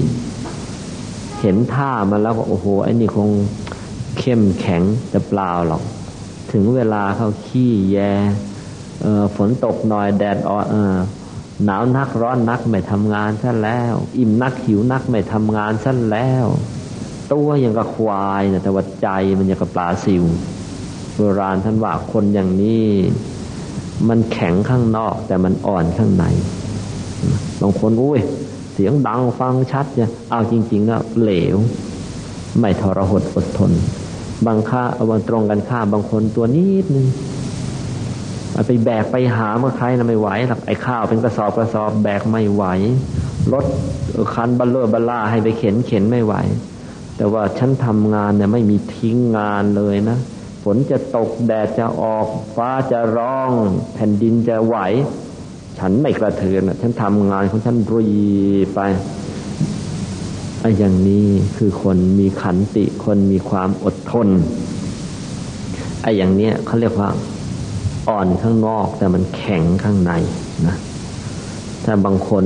[1.42, 3.30] เห็นท่ามาแล้วก็โอ้โหไอ้นี่คง
[4.20, 5.84] เข้มแข็งแต่เปล่าหรอก
[6.52, 7.98] ถึงเวลาเขาขี้แย
[9.36, 10.66] ฝนตกหน่อยแดดอ่อน
[11.66, 16.46] หนาวนักร้อนนักไม่ทำงานซะแล้ว อิ่มนักหิวนักไม่ทำงานซะแล้ว
[17.32, 19.08] ตัวยังกับควายนะแต่ว่าใจ
[19.38, 20.24] มันยังกับปลาซิว
[21.40, 22.86] ราณท่านว่าคนอย่างนี้
[24.10, 26.26] มันแข็งข้างนอก แต่มันอ่อนข้างใน
[27.62, 28.20] บางคนอุ้ย
[28.74, 31.58] เสียงดังฟังชัดเนี่ยเอาจริงๆแล้วเหลว
[32.60, 33.72] ไม่ทรหดอดทน
[34.46, 37.08] บางค่าบางตรงกันข้าบางคนตัวนิดนึง
[38.68, 42.64] ไปแบกไปหาเมื่อใครนะไม่ไหวหรอกไอ้ข้าวเป็นกระสอบกระสอบแบกไม่ไหว
[43.54, 43.66] รถ
[44.34, 46.34] คันบัลเลอร์บัลล่าให้ไปเข็นเข็นไม่ไหว
[47.18, 50.18] แต่ว่าฉันทำงานเนี่ยไม่มีทิ้งงานเลยนะ
[50.64, 53.52] ฝนจะตกแดดจะออก ฟ้าจะร้อง
[53.94, 54.78] แผ่นดินจะไหว
[55.80, 58.08] ฉันไม่กระเทือนฉันทำงานของฉันรี
[58.76, 58.80] ไป
[60.62, 64.28] ไอ้อย่างนี้คือคนมีขันติคนมีความอดทน
[66.02, 67.10] ไอ้อย่างเนี้ยเขาเรียกว่า
[68.10, 70.12] อ่อนข้างนอกแต่มันแข็งข้างใน
[70.68, 70.76] นะ
[71.86, 72.46] ถ้าบางคน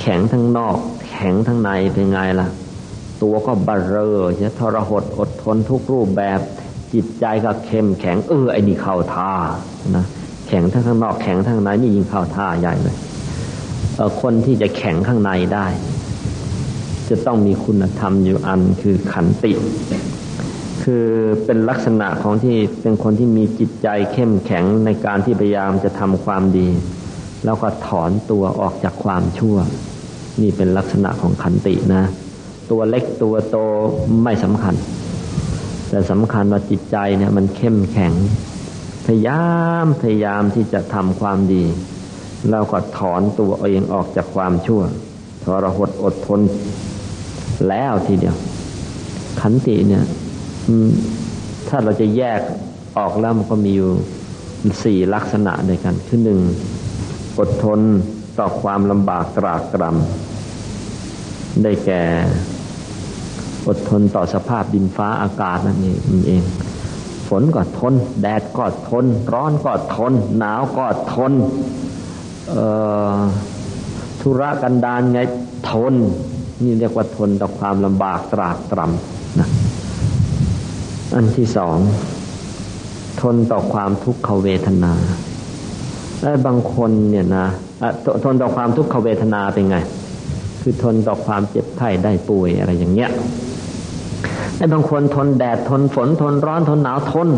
[0.00, 0.76] แข็งทั้งนอก
[1.10, 2.48] แข็งทั้งในเป็นไงล่ะ
[3.22, 6.40] ตัวก็บเรอจะทรหดอดทนทุกรูปแบบ
[6.94, 9.32] จิตใจก็เข้มแข็งเออไอ้นี่เข้าท่า
[9.96, 10.04] นะ
[10.48, 12.96] แข็งทั้งข้างนอกแข็งทั้งในนี่ยิงเข้าท่าใหญ่เลย
[13.96, 15.66] เออคนที่จะแข็งข้างในได้
[17.08, 19.52] จะต้องมีคุณธรรมอยู่อันคือขันติ
[20.82, 21.06] คือ
[21.44, 26.68] เป็นลักษณะของที่เป็นคนที่มีจิตใจเข้มแข็งในการที่พยายามจะทำความดี
[27.44, 29.56] แล้วก็ถอนตัวออกจากความชั่ว
[30.40, 32.02] นี่เป็นลักษณะของขันตินะ
[32.70, 33.56] ตัวเล็กตัวโต
[34.24, 34.74] ไม่สำคัญ
[35.90, 38.14] แต่สำคัญว่าจิตใจเนี่ยมันเข้มแข็ง
[39.06, 39.44] พยายา
[39.84, 41.64] มพยายามที่จะทำความดี
[42.50, 44.82] แล้วก็ถอนตัวเองออกจากความชั่ว
[45.44, 46.40] ทรหดอดทน
[47.68, 48.36] แล้วทีเดียว
[49.40, 50.04] ขันติเนี่ย
[51.68, 52.40] ถ้าเราจะแยก
[52.98, 53.90] ออกแล้วมันก็มีอยู่
[54.84, 56.40] สี่ลักษณะด้วยกัน คือหนึ่ง
[57.38, 57.80] อดทน
[58.38, 62.02] ต่อความลำบากตรากตรำได้แก่
[63.66, 65.98] อดทนต่อสภาพดินฟ้าอากาศนั่นเอง
[66.28, 66.42] เอง
[67.28, 71.32] ฝนก็ทน แดดก็ทน ร้อนก็ทน หนาวก็ทน
[74.20, 75.20] ธุระกันดารไง
[75.70, 75.94] ทน
[76.62, 79.48] นี่เรียกว่าทนต่อความลำบากตรากตรำนะ
[81.14, 81.78] อันที่สอง
[83.20, 84.94] ทนต่อความทุกขเวทนา
[86.22, 87.46] และบางคนเนี่ยนะ
[88.24, 89.76] ทนต่อความทุกขเวทนาเป็นไง
[90.60, 93.10] คือทนต่อความเจ็บไข้ได้ป่วยอะไรอย่างเงี้ย
[94.60, 97.28] ไอ้บางคนทนแดดทนฝนทนร้อนทนหนาวทน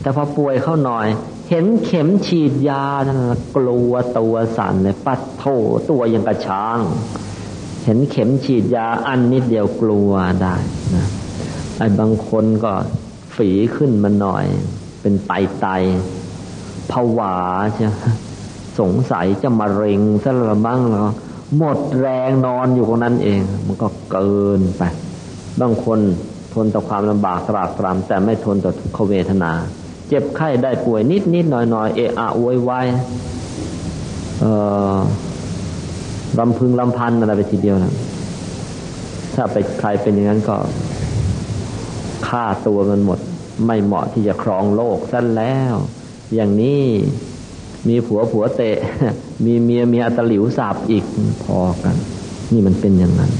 [0.00, 1.06] แต่พอป่วยเข้าหน่อย
[1.50, 3.16] เห็นเข็มฉีดยานะ
[3.56, 5.44] กลัวตัวสั่นเลยปัดโถ
[5.90, 6.78] ตัวยังกระช้าง
[7.84, 10.10] เห็นเข็มฉีดยาอันนิดเดียวกลัว
[10.42, 10.54] ได้
[10.94, 11.06] นะ
[11.78, 12.72] ไอ้บางคนก็
[13.36, 14.44] ฝีขึ้นมาหน่อย
[15.00, 15.66] เป็นไตไต
[16.90, 17.34] ผวา
[17.74, 17.88] ใช่
[18.80, 21.08] สงสัยจะมาเร็งซะละบ้างแล้ว
[21.56, 24.82] หมดแรงนอนอยู่ตรงนั้นเอง มันก็เกินไป
[25.60, 25.98] บางคน
[26.54, 29.52] ทนต่อความลำบากตรากตรำแต่ไม่ทนต่อทุกขเวทนา
[30.08, 32.86] เจ็บไข้ได้ป่วยนิดนิดหน่อยหน่อยเอะอะอวยวาย
[34.40, 34.44] เอ
[34.94, 34.98] อ
[36.38, 37.94] ลำพึงลำพันอะไรไปทีเดียวนะ
[39.34, 40.56] ถ้าไปใครเป็นอย่างนั้นก็
[42.26, 43.18] ฆ่าตัวมันหมด
[43.66, 45.74] ไม่เหมาะที่จะครองโลกซะแล้ว
[46.34, 46.82] อย่างนี้
[47.88, 48.76] มีผัวผัวเตะ
[49.44, 51.04] มีเมียเมียตะหลิวสาบอีก
[51.44, 51.96] พอกัน
[52.52, 53.30] นี่มันเป็นอย่างนั้น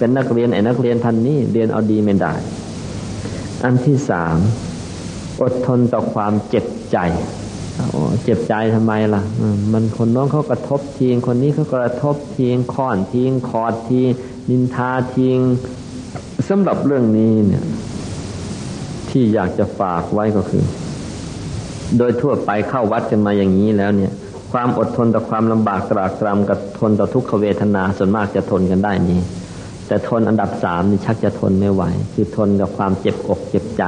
[0.00, 2.32] เป็นนักเรียนไอ้นักเรียนพันนี้เรียนเอาดีไม่ได้
[3.64, 4.36] อันที่สาม
[5.42, 6.98] อดทนต่อความเจ็บใจ
[8.24, 9.22] เจ็บใจทำไมล่ะ
[9.72, 14.00] มันคนน้องเขากระทบทีงคนนี้เขากระทบทีงค้อนทีงคอดที
[14.50, 15.38] นินทาทีง
[16.48, 17.64] สำหรับเรื่องนี้เนี่ย
[19.10, 20.64] ที่อยากจะฝากไว้ก็คือ
[21.98, 24.12] โดยทั่วไปเข้าวัดกันมาอย่างนี้แล้วเนี่ย
[24.52, 29.20] ความอดทนต่อความลำบากตรากตรำกับทนต่อทุกขเวทนาส่วนมากจะทนกันได้นี้
[29.90, 31.82] แต่ทนอันดับสามนี่ชักจะทนไม่ไหว
[32.14, 33.82] คือทนกับความเจ็บอกเจ็บใจ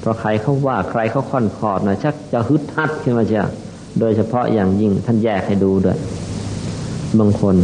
[0.00, 3.48] เพราะใครเขาว่าใครเขาค่อนคอดนะชักจะฮึดฮัดขึ้นมาเชียว
[4.00, 5.98] โดยเฉพาะอย่างยิ่งท่านแยกให้ดูด้วย
[7.18, 7.56] บางคน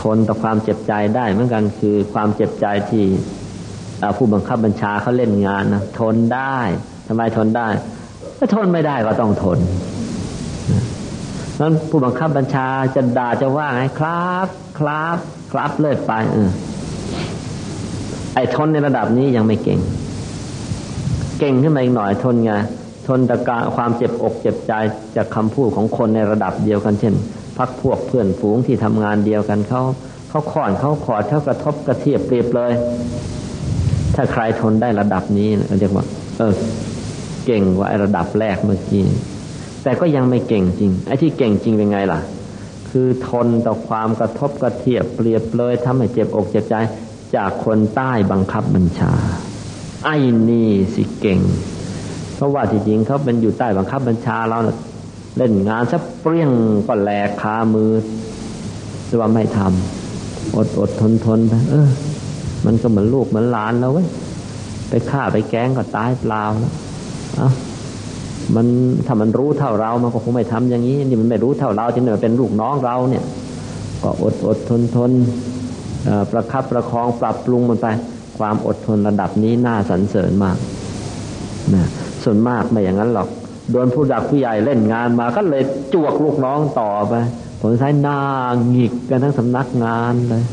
[0.00, 3.04] ทนต่อความเจ็บใจได้เหมือนกันคือความเจ็บใจที่
[4.16, 6.58] ผู้บังคับบัญชาเขาเล่นงานนะทนได้
[7.08, 7.68] ทำไมทนได้
[8.38, 9.58] ถ้าทนไม่ได้ก็ต้องทน
[11.60, 14.46] นั้นผู้บังคับบัญชาจะด่าจะว่าไงครับ
[14.78, 15.16] ครับ
[15.52, 16.50] ครับเลิศไปเออ
[18.36, 19.80] ไอ้ทนในระดับนี้ยังไม่เก่ง
[21.38, 22.52] เก่งขึ้นมาอีกหน่อยทนไง
[23.08, 24.72] ทนต่การความเจ็บอกเจ็บใจ
[25.16, 27.14] จากคำพูดของคนในระดับเดียวกันเช่น
[27.58, 29.82] พักพวกเพื่อนฝูงที่ทำงานเดียวกันเขา
[30.28, 32.72] เขาขอนเขาขอดเท่ากระทบกระเทียบเปรียบเลย
[34.14, 35.48] ถ้าใครทนได้ระดับนี้
[35.80, 36.04] เรียกว่า
[36.38, 36.54] เออ
[37.46, 39.04] เก่งกว่าระดับแรกเมื่อกี้
[39.82, 42.20] แต่ก็ยังไม่เก่งจริง ไอ้ที่เก่งจริงเป็นไงล่ะ
[42.90, 46.74] คือทนต่อความกระทบกระเทียบเปรียบเลยทำให้เจ็บอกเจ็บใจ
[47.36, 49.12] จากคนใต้บังคับบัญชา
[50.04, 50.16] ไอ้
[50.50, 51.40] นี่สิเก่ง
[52.34, 54.58] เพราะว่าที่จริงเขาเป็นอยู่ใต้บังคับบัญชาเรา
[55.36, 56.50] เล่นงานซะเปรี้ยง
[56.86, 57.90] ก็แหลกคามือ
[59.06, 61.88] แต่ว่าไม่ทำอดอดทนทนไปเออ
[62.66, 64.06] มันก็เหมือนลูกเหมือนหลานแล้วเว้ย
[64.88, 66.72] ไปฆ่าไปแกงก็ตายเปล่าแล้ว
[67.36, 67.50] เอา
[68.54, 68.66] มัน
[69.06, 73.24] ถ้ามันรู้เท่าเรา มันก็คงไม่ทำอย่างนี้ นี่มันไม่รู้เท่าเราจนเป็นลูกน้องเราเนี่ย
[74.02, 75.10] ก็อดอดทนทน
[76.32, 77.86] ประคับประคองปรับปรุงมันไป
[78.38, 80.56] ความอดทนระดับนี้น่าสรรเสริญมาก
[81.74, 81.86] นะ
[82.24, 83.28] ส่วนมากไม่อย่างนั้นหรอก
[83.70, 85.62] โดนผู้ดักผู้ใหญ่เล่นงานมาก็เลย
[85.94, 87.14] จวกลูกน้องต่อไป
[87.60, 88.18] ผลท้ายหน้า
[88.70, 90.44] หงิกกันทั้งสำนักงานเลย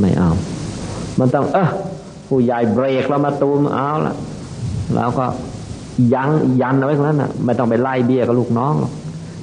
[0.00, 0.30] ไม่เอา
[1.18, 1.68] มันต้อง เออ
[2.28, 4.14] ผู้ใหญ่เบรกแล้วมาตูมเอาละ
[4.94, 5.26] แล้วก็
[6.14, 6.28] ยั้ง
[6.60, 8.74] ยันเอาไว้ตรงนั้นน่ะ ไม่ต้องไปไล่เบี้ยกับลูกน้อง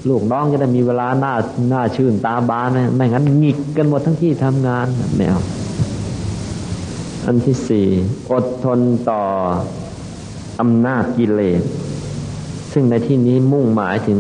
[0.10, 1.34] ลูกน้องจะได้มีเวลาหน้า
[1.70, 4.86] หน้าชื่นตาบานนะไม่งั้นหงิกกันหมดทั้งที่ทำงาน
[5.16, 5.42] ไม่เอา
[7.26, 7.88] อันที่สี่
[8.32, 8.80] อดทน
[9.10, 9.24] ต่อ
[10.60, 11.62] อำนาจกิเลส
[12.74, 14.20] ซึ่งในที่นี้มุ่งหมายถึง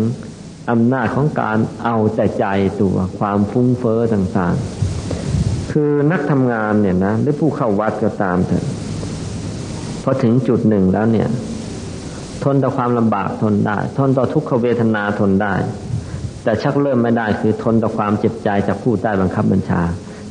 [0.71, 2.45] อำนาจของการเอาแต่ใจ
[2.81, 8.65] ตัวความฟุ้งเฟอ้อต่างๆ คือนักทำงานเนี่ยนะหรือผู้เข้าวัดก็ตามเถอะ
[10.03, 11.27] พอถึงจุดหนึ่งแล้วเนี่ย
[12.45, 15.53] ทนต่อความลำบากทนได้ ทนต่อทุกขเวทนาทนได้
[16.43, 19.81] แต่ชักเริ่มไม่ได้คือทนต่อความเจ็บใจจากผู้ใต้บังคับบัญชา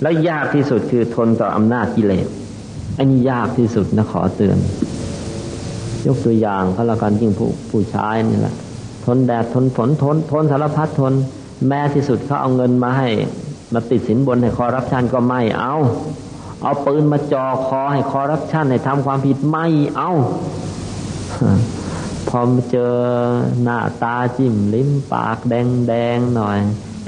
[0.02, 2.26] แล้วยากที่สุดคือทนต่ออำนาจกิเลส
[2.98, 4.58] อันนี้ยากที่สุดนะขอเตือน
[6.06, 8.54] ยกตัวอย่างก็แล้วกันยิ่งผู้ผู้ชายนี่แหละ
[9.04, 11.12] ทนแดดทนฝนทน ทนสารพัดทน
[11.68, 13.08] แม้ที่สุดเขาเอาเงินมาให้
[13.72, 15.74] มาติดสินบนให้คอรับชันก็ไม่เอา
[16.62, 20.10] เอาปืนมาจ่อคอให้คอรับชันให้ทำความผิดไม่เอา
[22.40, 22.94] อมเจอ
[23.62, 26.58] หน้าตาจิ้มลิ้มปากแดงแดงหน่อย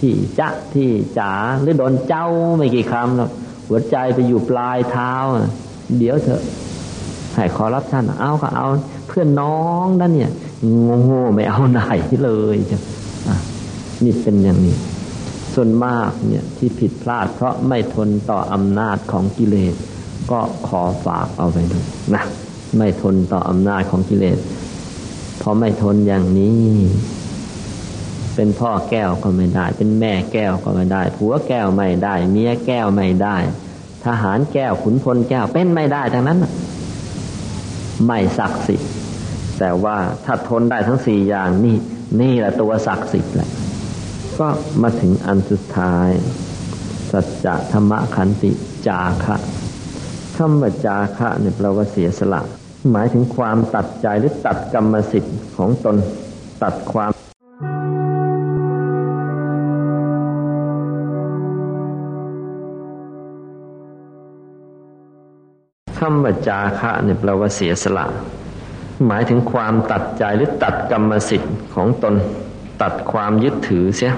[0.01, 3.31] ที่จะที่จ๋าหรือโดนเจ้าไม่กี่คำหรอก
[3.69, 5.13] หัวใจไปอยู่ปลายเท้า
[5.99, 6.43] เดี๋ยวเถอะ
[7.35, 8.67] ให้ขอรับท่านเอาก็เอา
[9.07, 10.33] เพื่อนน้องนั่นเนี่ย
[10.89, 11.03] งง
[11.35, 11.81] ไม่เอาไหน
[12.25, 12.81] เลยจ้ะ
[14.05, 14.77] นี่เป็นอย่างนี้
[15.55, 19.75] ส่วนมากเนี่ยที่ผิดพลาด เพราะไม่ทนต่ออำนาจของกิเลส
[20.31, 21.79] ก็ขอฝากเอาไปดู
[22.15, 22.25] นะ
[22.77, 24.39] ไม่ทนต่ออำนาจของกิเลส
[25.41, 26.71] พอไม่ทนอย่างนี้
[28.35, 33.37] เป็นพ่อแก้วก็ไม่ได้ เป็นแม่แก้วก็ไม่ได้ผัวแก้วไม่ได้ เมียแก้วไม่ได้
[34.05, 36.39] ทหารแก้วขุนพลแก้วเป็นไม่ได้ทั้งนั้น
[38.07, 38.91] ไม่ศักดิ์สิทธิ์
[39.59, 41.77] แต่ว่าถ้าทนได้ทั้งสี่อย่างนี่
[42.21, 43.51] นี่แหละตัวศักดิ์สิทธิ์แหละ
[44.39, 44.49] ก็
[44.83, 46.11] มาถึงอันสุดท้าย
[47.11, 48.51] สัจจะธรรมขันติ
[48.87, 49.37] จาคะ
[50.37, 52.43] คำว่าจาคะเนี่ยแปลว่าเสียสละ
[52.93, 55.97] หมายถึงความตัดใจหรือตัดกรรมสิทธิ์ของตน
[56.63, 57.11] ตัดความ
[65.99, 68.07] คำว่าจาคะเนี่ยแปลว่าเสียสละ
[69.07, 72.15] หมายถึงความตัดใจหรือตัดกรรมสิทธิ์ของตน
[72.83, 74.13] ตัดความยึดถือเสีย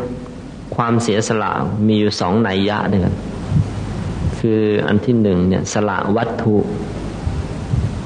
[0.77, 1.53] ความเสียสละ
[1.87, 3.15] มีอยู่สองนัยยะด้วยกัน
[4.39, 6.57] คืออันที่หนึ่งเนี่ยสละวัตถุ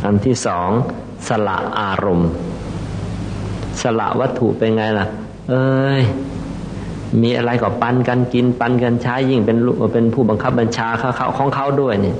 [0.04, 0.70] อันที่สอง
[1.28, 2.30] สละอารมณ์
[3.82, 5.06] สละวัตถุเป็นไงล่ะ
[5.50, 6.02] เอ้ย
[7.22, 9.56] มีอะไรก็ปันกันกินปันกันใช้ยิ่งเป็น
[9.92, 12.16] เป็นผู้บังคับบัญชาเขาของเขาด้วยเนี่ย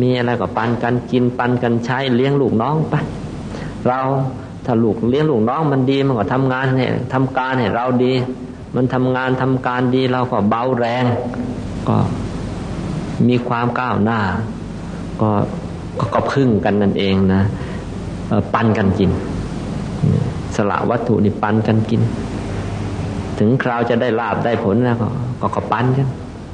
[0.00, 2.94] มีอะไรก็ปันกันกินปันกันใช้เลี้ยงลูกน้องไป
[3.86, 4.00] เรา
[4.64, 6.84] ถ้าลูกเลี้ยงลูกน้องมันดีมันก็ทำงานให้
[7.14, 8.12] ทำการให้เราดี
[8.74, 11.04] มันทำงานทำการดีเราก็เบาแรง
[11.88, 11.96] ก็
[13.28, 14.20] มีความก้าวหน้า
[15.22, 15.30] ก็
[16.14, 17.42] ก็พึ่งกันนั่นเองนะ
[18.54, 19.10] ปันกันกิน
[20.56, 22.00] สละวัตถุนี่ปันกันกิน
[23.38, 25.06] ถึงคราวจะได้ลาบได้ผลแล้วก็
[25.56, 26.08] ก็ปันกัน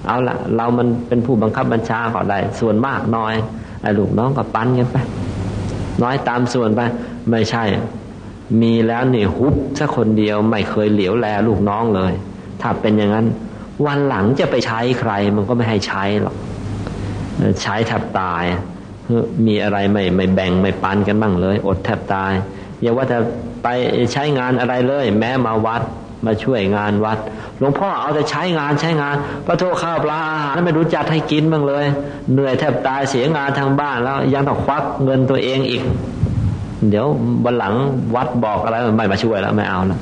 [0.07, 3.34] เอาละเรามันเป็นผู้บังคับบัญชาก็ได้ ส่วนมากน้อย
[3.82, 4.97] ไอ้ลูกน้องก็ปันกันไป
[6.03, 6.80] น้อยตามส่วนไป
[7.30, 7.64] ไม่ใช่
[8.62, 12.12] มีแล้วนี่ฮุบสักคนเดียวไม่เคยเหลียวแลลูกน้องเลย
[12.61, 13.26] ถ้าเป็นอย่างนั้น
[13.86, 16.36] วันหลังจะไปใช้ใคร มันก็ไม่ให้ใช้หรอก
[17.62, 18.45] ใช้แทบตาย
[19.47, 22.33] มีอะไรไม่ไม่แบ่งไม่ปันกันบ้างเลย อดแทบตาย
[22.81, 23.19] อย่าว่าจะ
[23.63, 23.69] ไป
[24.13, 25.83] ใช้งานอะไรเลย แม้มาวัด
[26.27, 27.19] มาช่วยงานวัด
[27.59, 31.85] หลวงพ่อเอาแต่ใช้งานใช้งานพระโทษข้าวปลาอาหารไม่รู้จัดให้กินบ้างเลย
[32.33, 35.83] เหนื่อยแทบตายเสียงานทางบ้านแล้วยังต้องควักเงินตัวเองอีก
[36.89, 37.07] เดี๋ยว
[37.45, 37.75] วันหลัง
[38.15, 40.01] วัดบอกอะไรไม่มาช่วยแล้วไม่เอาแล้ว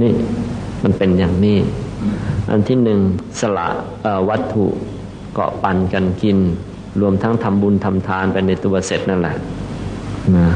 [0.00, 0.12] นี่
[0.82, 1.58] มันเป็นอย่างนี้
[2.50, 3.00] อันที่หนึ่ง
[3.40, 3.68] สละ
[4.28, 4.66] วัตถุ
[5.34, 6.38] เกาะปันกันกิน
[7.00, 9.36] รวมทั้งทำบุญทำทานไปในตัวเสร็จนั่นแหละ
[10.36, 10.48] นะ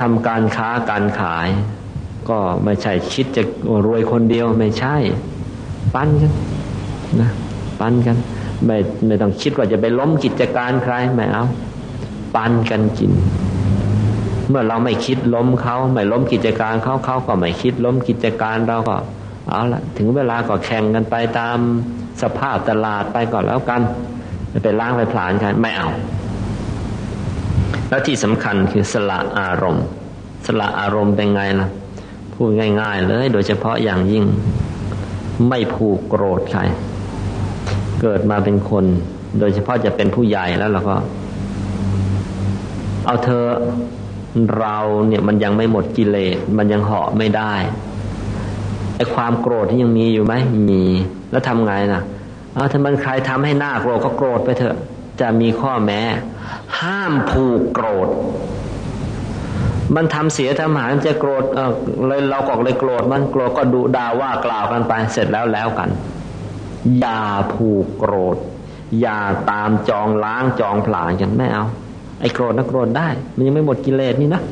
[0.00, 1.48] ทำการค้าการขาย
[2.28, 3.42] ก็ไม่ใช่คิดจะ
[3.86, 4.96] รวยคนเดียวไม่ใช่
[5.94, 6.32] ปั้นกัน
[7.20, 7.30] นะ
[7.80, 8.16] ปั้นกัน
[8.66, 11.44] ไม่ไม่ต้องคิดว่าจะไปล้มกิจการใครไม่เอา
[12.34, 13.12] ปั้นกันกิน
[14.48, 18.96] เมื่อเราไม่คิดล้มเขาไม่ล้มกิจการเขาเขาก็ไม่คิดล้มกิจการเราก็
[19.48, 21.58] เอาละถึงเวลาก็แข่งกันไปตาม
[22.22, 23.80] สภาพตลาดไปก่อนแล้วกัน
[24.62, 25.88] ไปล้างไปผลาญกันไม่เอา
[27.88, 29.84] แล้วที่สำคัญคือสละอารมณ์
[30.46, 31.68] สละอารมณ์เป็นไงล่ะ
[32.32, 34.24] พูดง่าย ๆ เลย โดยเฉพาะอย่างยิ่ง
[35.48, 36.60] ไม่ผูกโกรธใคร
[38.00, 38.84] เกิดมาเป็นคน
[39.38, 40.96] โดยเฉพาะจะเป็นผู้ใหญ่แล้วเราก็
[43.06, 43.44] เอาเธอ
[44.58, 44.78] เรา
[45.08, 47.54] เนี่ยมันยังไม่หมดกิเลส มันยังเหาะไม่ได้
[48.96, 50.34] ไอ้ความโกรธที่ยังมีอยู่ไหม
[50.70, 50.84] มี
[51.30, 52.02] แล้วทำไงน่ะ
[52.54, 54.76] เอาถ้ามันใครทำให้หน้าโกรธก็โกรธไปเถอะ
[55.20, 56.00] จะมีข้อแม้
[56.80, 58.08] ห้ามผูกโกรธ
[59.96, 61.72] มันทำเสียทำหายจะโกรธเออ
[62.06, 65.88] เลยเราก็เลยโกรธมันโกรธก็ดุด่าว่ากล่าวกันไปเสร็จแล้วแล้วกัน
[66.98, 67.20] อย่า
[67.52, 68.36] ผูกโกรธ
[69.00, 69.18] อย่า
[69.50, 71.64] ตามจองล้างจองผลาญกันไม่เอา
[72.20, 74.42] ไอ้โกรธนะโกรธได้ มันยังไม่หมดกิเลสนี่นะ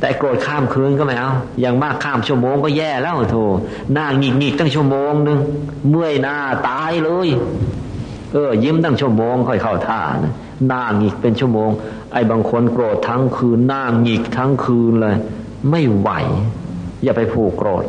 [0.00, 1.30] แต่โกรธข้ามคืนก็ไม่เอา
[1.60, 3.44] อย่างมากข้ามชั่วโมงก็แย่แล้วโธ่
[3.92, 5.38] หน้าหงิกหงิกตั้งชั่วโมงหนึ่ง
[5.88, 6.36] เมื่อยหน้า
[6.68, 7.28] ตายเลย
[8.32, 10.32] เออ ยิ้มตั้งชั่วโมงค่อยเข้าท่านะ
[10.66, 11.70] หน้าหงิกเป็นชั่วโมง
[12.12, 15.16] ไอ้บางคนโกรธทั้งคืนหน้าหงิกทั้งคืนเลย
[15.70, 16.10] ไม่ไหว
[17.02, 17.84] อย่าไปผูกโกรธ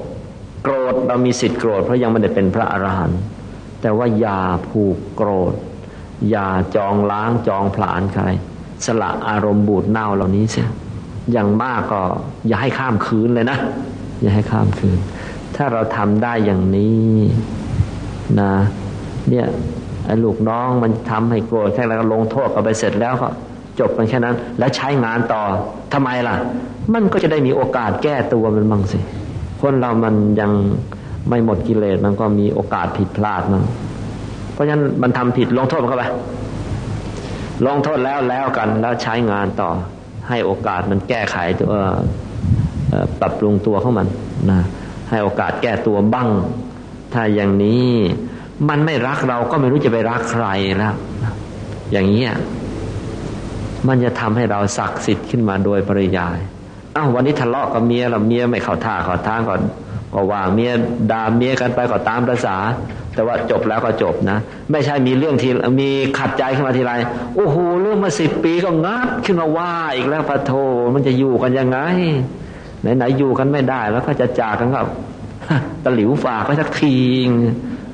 [0.63, 3.19] โกรธเรามีสิทธิ์โกรธเพราะยังไม่ได้เป็นพระอรหันต์
[3.81, 5.53] แต่ว่าอย่าผูกโกรธ
[6.29, 8.23] อย่าจองล้างจองผลาญใคร
[8.85, 10.69] สละอารมณ์บูดเน่าเหล่านี้เสีย
[11.31, 12.01] อย่างมากก็
[12.47, 13.57] อย่าให้ข้ามคืนเลยนะ
[14.21, 14.97] อย่าให้ข้ามคืน
[15.55, 17.15] ถ้าเราทำได้อย่างนี้
[18.41, 18.53] นะ
[19.29, 19.47] เนี่ย
[20.05, 23.27] ไอ้ลูกน้องมันทำให้โกรธแค่แล้วก็ลงโทษก็ไปเสร็จแล้วก็
[23.79, 25.41] จบกันแค่นั้น แล้วใช้งานต่อ
[25.93, 26.35] ทำไมล่ะ
[26.93, 28.99] มันก็จะได้มีโอกาสแก้ตัวมันบ้างสิ
[29.61, 30.51] คนเรามันยัง
[31.29, 33.63] ไม่หมดกิเลสมันก็มีโอกาสผิดพลาดมัน
[34.53, 36.05] เพราะฉะนั้นมันทำผิดลงโทษมันเข้าไป
[37.67, 39.69] ลงโทษแล้วแล้วกันแล้วใช้งานต่อ
[40.31, 41.73] ให้โอกาสมันแก้ไขตัว
[43.19, 44.07] ปรับปรุงตัวของมัน
[44.51, 44.61] นะ
[45.09, 46.29] ให้โอกาสแก้ตัวบ้าง
[47.13, 47.89] ถ้าอย่างนี้
[48.69, 50.95] มันไม่รักเราก็ไม่รู้จะไปรักใครแล้ว
[51.91, 52.25] อย่างนี้
[53.87, 56.37] มันจะทำให้เราศักดิ์สิทธิ์ขึ้นมาโดยปริยาย
[56.95, 59.61] อ้าววันนี้ทะเลาะกับเมียเราเมียไม่เข้าท่าเข้าทางก่อน
[60.13, 60.71] ก็วางเมีย
[61.11, 62.57] ด่าเมียกันไปก็ตามภาษา
[63.15, 64.37] แต่ว่าจบแล้วก็จบนะ
[64.71, 65.51] ไม่ใช่มีเรื่องที่
[65.81, 66.93] มีขัดใจขึ้นมาทีไร
[67.35, 70.51] โอ้โหเรื่องมาสิบปีก็งัดขึ้นมาว่าอีกแล้วพระโท
[70.93, 71.79] มันจะอยู่กันยังไง
[72.81, 74.87] ไหนไหนอยู่กันไม่ได้แล้วก็จะจากกันครับ
[75.83, 76.95] ตะหลิวฝากก็สักที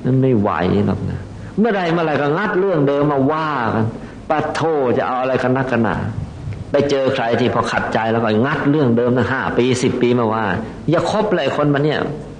[0.05, 0.49] นั่นไม่ไหว
[0.85, 1.19] หรอกนะ
[1.59, 3.85] เมื่อใดเมื่อไรก็งัดเรื่องเดิมมาว่ากัน
[4.29, 4.59] ปะโท
[4.97, 5.97] จะเอาอะไรกันนักกันหนา
[6.71, 10.45] ไปเจอใครที่พอขัดใจแล้วก็งัดเรื่องเดิมนะห้าปีสิบปีมาว่า
[10.89, 11.99] อย่าคบเลยคนมันเนี่ย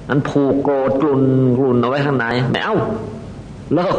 [0.09, 1.23] มันผูกโกรธกลุ่น
[1.57, 2.75] กลุ่นเอาไว้ข้างในไม่เอา
[3.73, 3.95] เลิก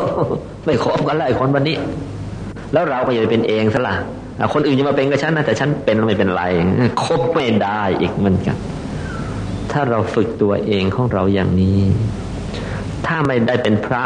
[0.65, 1.77] ไม่คบกันเลยคนวันนี้
[2.73, 3.97] แล้วเราก็อย่าเป็นเองซะละ
[4.55, 6.43] คนอื่นจะมาเป็นกับฉันนะแต่ฉันเป็นไม่เป็นไร
[7.03, 8.57] คบไม่ได้อีกเหมือนกัน
[9.73, 11.81] ถ้าเราฝึกตัวเองของเราอย่างนี้
[13.07, 14.03] ถ้าไม่ได้เป็นพระ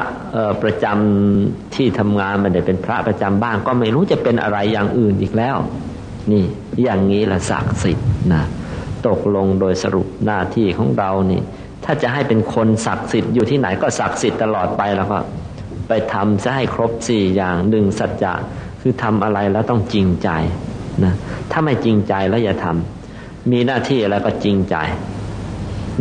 [0.62, 5.56] ประจำที่ทำงานไม่ได้เป็นพระประจำบ้านก็ไม่รู้จะเป็นอะไรอย่างอื่นอีกแล้ว
[6.32, 6.44] นี่
[6.82, 8.42] อย่างนี้ละศักดิ์สิทธิ์นะ
[9.06, 11.40] ตกลงโดยสรุปหน้าที่ของเรานี่
[11.84, 15.18] ถ้าจะให้เป็นคนศักดิ์สิทธิ์อยู่ที่ไหนก็ศักดิ์สิทธิ์ตลอดไปแล้วก็
[15.88, 18.34] ไปทำซะให้ครบสี่อย่างหนึ่งสัจจะ
[18.80, 20.28] คือทำอะไรแล้วต้องจริงใจ
[21.04, 21.14] นะ
[21.50, 24.76] ถ้าไม่จริงใจแล้วอย่าทำมีหน้าที่อะไรก็จริงใจ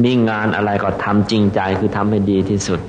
[0.03, 2.79] มีงานอะไรก็ทำจริงใจคือทำให้ดีที่สุด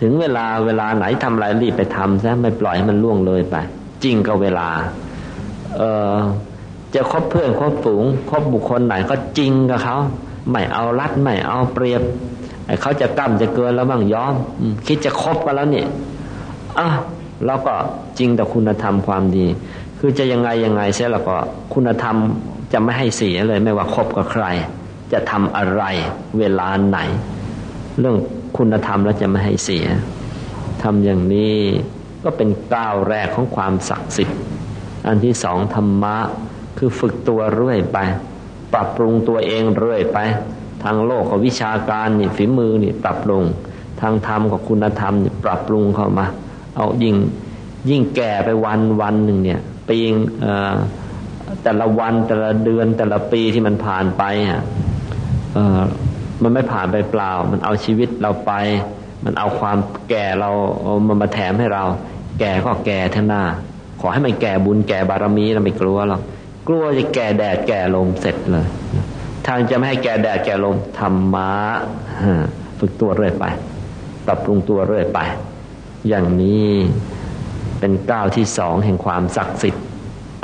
[0.00, 3.56] ถึงเวลาเวลาไหนทำอะไรรีบไปทำซะไม่ปล่อยให้มันล่วงเลยไป
[4.04, 4.68] จริงก็เวลา
[5.76, 5.82] เอ
[6.12, 6.16] อ
[6.94, 9.96] จะคบเพื่อนคบฝูงคบบุคคลไหนก็จริงกับเขา
[10.50, 12.02] ไม่เอารัดไม่เอาเปรียบ
[12.80, 14.34] เขาจะกั้มจะเกินแล้วบ้างยอม
[14.86, 15.86] คิดจะคบกันแล้วเนี่ย
[16.78, 16.88] อะ
[17.46, 17.74] เราก็
[18.18, 19.46] จริงแต่คุณธรรมความดี
[19.98, 21.34] คือจะยังไงยังไงเสียแล้วก็
[21.74, 22.16] คุณธรรม
[22.72, 24.44] จะไม่ให้เสียเลย ไม่ว่าคบกับใคร
[25.12, 25.82] จะทำอะไร
[26.38, 26.98] เวลาไหน
[28.00, 28.16] เรื่อง
[28.56, 29.84] คุณธรรมแล้วจะไม่ให้เสีย
[30.82, 31.56] ทำอย่างนี้
[32.24, 34.38] ก็เป็นก้าวแรกของความศักดิ์สิทธิ์
[35.06, 36.16] อันที่สองธรรมะ
[36.78, 37.98] คือฝึกตัวเรื่อยไป
[38.72, 40.18] ปรับปรุงตัวเองเรื่อยไป
[40.86, 43.44] ทางโลกกับวิชาการนี่ฝีมือนี่ปรับปรุง
[44.00, 46.26] ทางธรรมกับคุณธรรมนี่ปรับปรุงเข้ามา
[46.76, 47.16] เอายิ่ง
[47.90, 50.12] ยิ่งแก่ไปวันวันหนึ่งเนี่ยปีง
[51.62, 54.62] แต่ละวันแต่ละเดือนแต่ละปีที่มันผ่านไปอะ
[56.42, 58.52] มันไม่ผ่านไปเปล่า มันเอาชีวิตเราไป
[59.24, 59.78] มันเอาความ
[60.10, 61.84] แก่เราเอามันมาแถมให้เรา
[62.40, 63.42] แก่ก็แก่ท่าหน้า
[64.00, 66.20] ขอให้มันแก่บุญแก่บารมีเราไม่กลัวหรอก
[66.68, 68.66] กลัวจะแก่แดดแก่ลมเสร็จเลย
[69.46, 71.52] ทางจะไม่ให้แก่แดดแก่ลมธรรมะ
[72.78, 73.44] ฝึกตัวเรื่อยไป
[74.26, 75.18] ปรับปรุงตัวเรื่อยไป
[76.08, 76.70] อย่างนี้
[77.78, 79.84] เป็นก้าวที่สองแห่งความศักดิ์สิทธิ์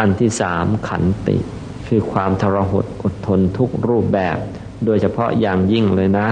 [0.00, 1.36] อันที่สามขันติ
[1.88, 4.36] คือความทรหดอดทนทุกรูปแบบ
[4.86, 6.28] โดยเฉพาะอย่างยิ่งเลยนะ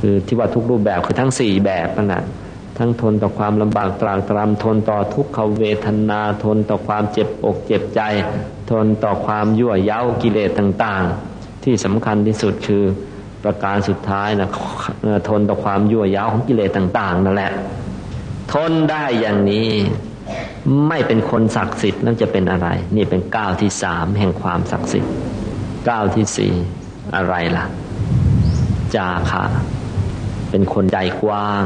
[0.00, 2.22] คือที่ว่าทุกรูปแบบคือทั้งสี่แบบนั่นแหละ
[2.78, 8.00] ทั้งทนต่อความลำบากตรากตรำทนต่อทุกขเวทนาทนต่อความเจ็บอกเจ็บใจ
[8.70, 11.33] ทนต่อความยั่วเย้ากิเลสต่าง ๆ
[11.64, 12.84] ที่สำคัญที่สุดคือ
[13.44, 14.48] ประการสุดท้ายนะ
[15.28, 17.52] ทนต่อความยั่วย้าของกิเลสต่าง ๆ นั่นแหละ
[18.52, 19.70] ทนได้อย่างนี้
[20.88, 25.12] ไม่เป็นคนศักดิ์สิทธิ์แล้วจะเป็นอะไร นี่เป็นก้าวที่สามแห่งความศักดิ์สิทธิ์
[25.88, 26.52] ก้าวที่สี่
[27.16, 27.64] อะไรล่ะ
[28.94, 29.44] จาคะ
[30.50, 31.64] เป็นคนใจกว้าง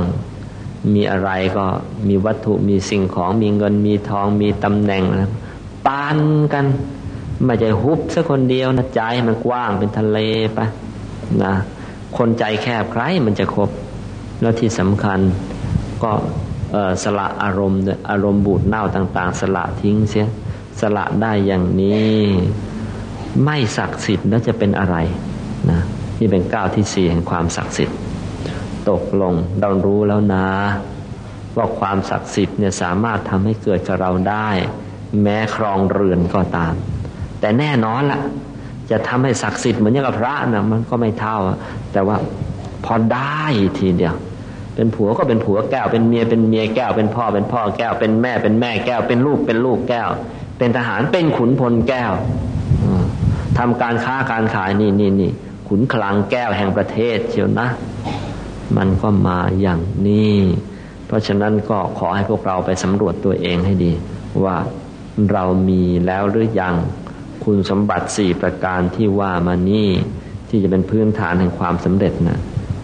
[0.94, 1.64] มีอะไรก็
[2.08, 5.30] มีวัตถุมีสิ่งของมีเงินมีทองมีตำแหน่งนะ
[5.86, 6.18] ปาน
[6.52, 6.64] กัน
[7.44, 10.18] ไม่ใช่ฮุบสักคนเดียวนะใจมันกว้างเป็นทะเล
[10.54, 10.58] ไป
[11.44, 11.54] นะ
[12.18, 13.70] คนใจแคบใครมันจะครบ
[14.40, 15.20] แล้วที่สำคัญ
[16.02, 16.12] ก็
[17.02, 17.80] สละอารมณ์
[18.10, 20.28] อารมณ์บูดเน่าต่าง ๆ สละทิ้งเสีย
[20.80, 22.16] สละได้อย่างนี้
[23.44, 24.96] ไม่ศักดิ์สิทธิ์แล้วจะเป็นอะไร
[25.70, 25.80] นะ
[26.18, 27.96] นี่เป็นก้าวที่สี่แห่งความศักดิ์สิทธิ์
[28.90, 30.46] ตกลงเรารู้แล้วนะ
[31.56, 34.48] ว่าความศักดิ์สิทธิ์เนี่ยสามารถทำให้เกิดกับเราได้
[35.22, 36.74] แม้ครองเรือนก็ตาม
[37.40, 38.20] แต่แน่นอนละ่ะ
[38.90, 41.36] จะทำให้ศักดิ์สิทธิ์เหมือนอย่างกับพระนะมันก็ไม่เท่า
[41.92, 42.16] แต่ว่า
[42.84, 43.44] พอได้
[43.78, 44.14] ทีเดียว
[44.74, 50.10] เป็นผัวก็เป็นผัวแก้ว เป็นเมียเป็นเมียแก้ว เป็นพ่อเป็นพ่อแก้ว เป็นแม่เป็นแม่แก้ว เป็นลูกเป็นลูกแก้ว
[50.58, 52.12] เป็นทหารเป็นขุนพลแก้ว
[53.58, 55.30] ทำการค้าการขายนี่นี่นี่
[55.68, 57.66] ขุนคลังแก้วแห่งประเทศเชียวนะ
[58.76, 60.38] มันก็มาอย่างนี้
[61.06, 63.92] เพราะฉะนั้นก็ขอให้พวกเราไปสำรวจตัวเองให้ดี
[64.44, 64.56] ว่า
[65.32, 66.74] เรามีแล้วหรือยัง
[67.50, 69.90] คุณสมบัติสี่ประการที่ว่ามานี่
[70.48, 72.38] ที่จะเป็นพื้นฐานแห่งความสำเร็จนะ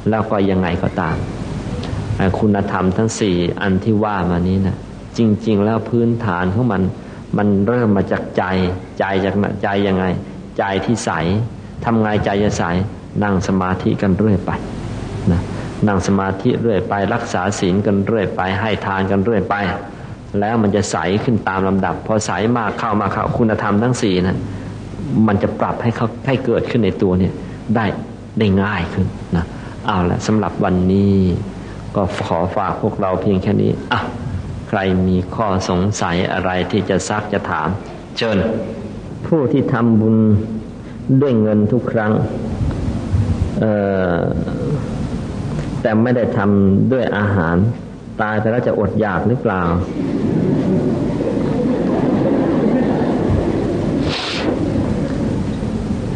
[0.09, 1.17] แล้วก็ยังไงก็ตาม
[2.39, 4.77] คุณธรรมทั้งสี่อันที่ว่ามานี้นะ
[5.19, 6.83] จริง ๆ แล้วพื้นฐานของมัน
[7.37, 8.45] มันเริ่มมาจากใจ
[8.99, 10.05] ใจจากใจยังไง
[10.59, 11.11] ใจที่ใส
[11.85, 12.65] ทำไงใจจะใส
[13.23, 14.51] นั่งสมาธิกันเรื่อยไป
[15.33, 15.41] นะ
[15.87, 19.57] นั่งสมาธิเรื่อยไป รักษาศีลกันเรื่อยไป ให้ทานกันเรื่อยไป
[20.41, 24.39] แล้วมันจะใสขึ้นตามลำดับ พอใสมากเข้ามาเข้าคุณธรรมทั้งสี่นะ
[25.26, 27.32] มันจะปรับให้เขาให้เกิดขึ้นในตัวเนี่ย
[27.76, 27.85] ได้
[28.39, 29.07] ได้ง่ายขึ้น
[29.37, 29.45] นะ
[29.87, 31.14] เอาละสำหรับวันนี้
[31.97, 34.01] ก็ขอฝากพวกเราเพียงแค่นี้อะ
[34.68, 34.78] ใคร
[35.09, 37.68] มีข้อสงสัยอะไรที่จะซักจะถาม
[38.16, 38.39] เชิญ
[39.26, 40.16] ผู้ที่ทำบุญ
[41.20, 42.12] ด้วยเงินทุกครั้ง
[45.80, 47.57] แต่ไม่ได้ทำด้วยอาหาร
[48.23, 49.62] ตายไปแล้วจะอดอยากหรือเปล่า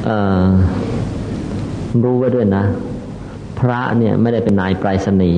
[0.04, 0.10] เอ
[0.44, 0.46] อ
[2.02, 2.64] รู้ไว้ด้วยนะ
[3.58, 5.32] พระเนี่ยไม่ได้เป็นนายปลายสนี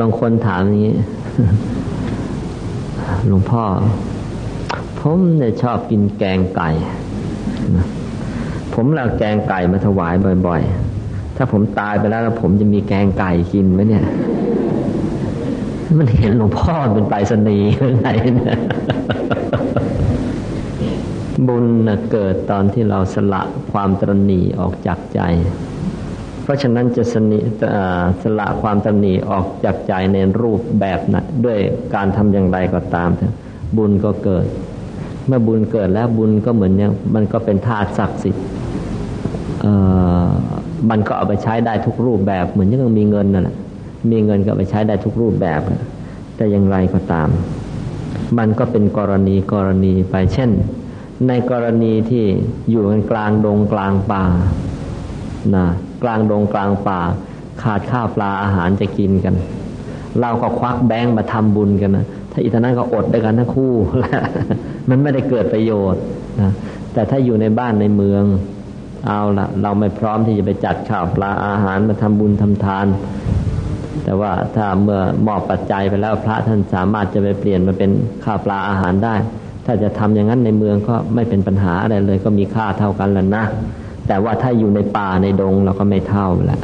[0.00, 0.96] บางคนถามอย่างนี้
[3.26, 3.64] หลวงพ่อ
[5.00, 6.70] ผมเนี่ยชอบกินแกงไก่
[8.74, 10.14] ผมเอาแกงไก่มาถวาย
[10.46, 10.93] บ่อย ๆ
[11.36, 14.04] ถ้าผมตายไปแล้วแล้วผมจะมีแกงไก่กินไหมเนี่ย
[15.98, 18.58] มันเห็นหลวงพ่อเป็นไปรษณีย์ไหนเนี่ย
[21.46, 23.42] บุญนะเกิดตอนที่เราสละ
[23.72, 25.20] ความตรณีออกจากใจ
[26.42, 27.38] เพราะฉะนั้นจะสนิ
[28.22, 31.58] สละความตรณีออกจากใจในรูปแบบนะด้วย
[31.94, 33.10] การทำอย่างไรก็ตาม
[33.76, 34.46] บุญก็เกิด
[35.26, 38.44] เมื่อบุญเกิดแล้วบุญก็เหมือนเนี่ยมันก็เป็นธาตุศักดิ์สิทธิ์
[40.90, 43.56] มันก็เอาไปใช้ได้ทุกรูปแบบ เหมือนยังมีเงินนั่นแหละ
[44.10, 45.60] มีเงินก็ไปใช้ได้ทุกรูปแบบ
[46.36, 47.28] แต่อย่างไรก็ตาม
[48.38, 50.50] มันก็เป็นกรณีกรณีไปเช่น
[51.28, 52.24] ในกรณีที่
[52.70, 54.24] อยู่กันกลางดงกลางป่า
[55.54, 55.66] นะ
[56.02, 57.00] กลางดงกลางป่า
[57.62, 59.34] ขาดข้าวปลาอาหารจะกินกัน
[60.20, 63.74] เราก็ควักแบงค์มาทำบุญกันนะถ้าอีทนั้นก็อดด้วยกันทั้งคู่
[64.88, 66.02] มันไม่ได้เกิดประโยชน์
[66.40, 66.50] นะ
[66.92, 68.24] แต่ถ้าอยู่ในบ้านในเมือง
[69.06, 72.86] เอาละเราไม่พร้อมที่จะไปจัดข้าวปลาอาหารมาทำบุญทำทาน
[74.04, 77.90] แต่ว่าถ้าเมื่อมอบปัจจัยไปแล้วพระท่านสามารถจะไปเปลี่ยนมาเป็น
[78.24, 79.14] ข้าวปลาอาหารได้
[79.66, 83.44] ถ้าจะทำอย่างนั้นในเมืองก็ไม่เป็นปัญหาอะไรเลย ก็มีค่าเท่ากันแล้วนะ
[84.08, 86.60] แต่ว่าถ้าอยู่ในป่าในดงเราก็ไม่เท่าแหละ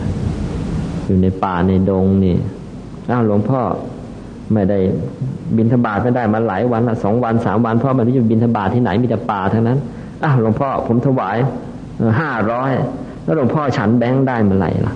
[1.07, 2.37] อยู่ในป่าในดงนี่
[3.11, 3.61] อ้าวหลวงพ่อ
[4.53, 4.79] ไม่ได้
[5.57, 9.79] บินธบาตไม่ได้มาหลายวันละสองวันสามวันเพราะมันไม่อยู่บินธบาตที่ไหนมีแต่ป่าทั้งนั้น
[10.25, 11.37] อ้าวหลวงพ่อผมถวาย
[12.21, 12.73] ห้าร้อย
[13.25, 14.95] แล้วหลวงพ่อฉันแบงค์ได้เมื่อไหร่ล่ะ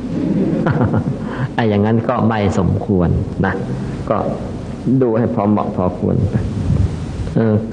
[1.55, 3.09] ไอ้อย่างนั้นก็ไม่สมควร
[3.45, 3.55] นะ
[4.11, 4.17] ก็
[5.03, 6.35] ดูให้พอเหมาะพอควรไป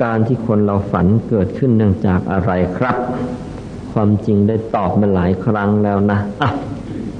[0.03, 2.97] การที่คนเราฝันเกิดขึ้นเนื่องจากอะไรครับ
[3.91, 6.49] ความจริงได้ตอบมาหลายครั้งแล้วนะอะ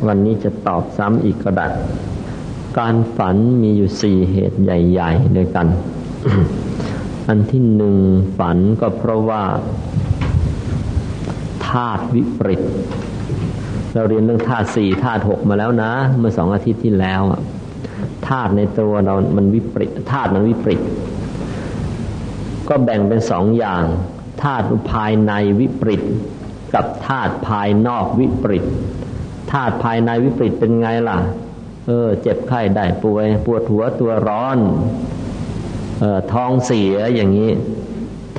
[0.08, 1.68] วันนี้จะตอบซ้ำอีกก็ได้
[2.80, 5.68] การฝันมีอยู่สี่เหตุใหญ่ ๆ ด้วยกัน
[7.28, 7.96] อันที่หนึ่ง
[8.38, 9.44] ฝันก็เพราะว่า
[11.72, 12.62] ธาตุวิปริต
[13.94, 17.22] เราเรียนเรื่องธาตุสี่ธาตุหกมาแล้วนะ เมื่อสองอาทิตย์ที่แล้ว
[18.28, 20.82] ธาตุในตัวเรา มันวิปริตธาตุมันวิปริต
[22.70, 23.84] ก็แบ่งเป็นสองอย่าง
[24.44, 26.02] ธาตุภายในวิปริต
[26.74, 28.66] กับธาตุภายนอกวิปริต
[29.52, 31.18] ธาตุภายในวิปริตเป็นไงล่ะ
[31.88, 34.58] เออ เจ็บไข้ได้ป่วย ปวดหัวตัวร้อน
[36.00, 37.52] เออท้องเสียอย่างนี้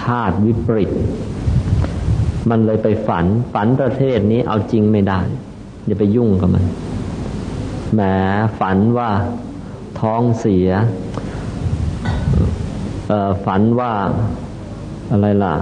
[0.04, 0.90] ธาตุวิปริต
[2.50, 5.20] มันเลยไปฝัน ฝันประเทศนี้เอาจริงไม่ได้
[5.86, 6.64] อย่าไปยุ่งกับมัน
[7.94, 8.00] แหม
[8.58, 9.10] ฝันว่า
[10.00, 10.68] ท้องเสีย
[13.08, 13.92] เออฝันว่า
[15.10, 15.54] อะไรล่ะ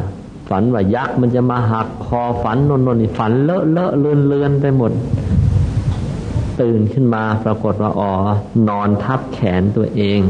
[0.48, 4.92] ฝันว่ายักษ์มันจะมาหักคอฝันนนนฝันเลอะเลอะเลือนเลือนไปหมด
[6.60, 8.12] ตื่นขึ้นมาปรากฏว่าอ๋อ
[8.68, 10.20] นอนทับแขนตัวเอง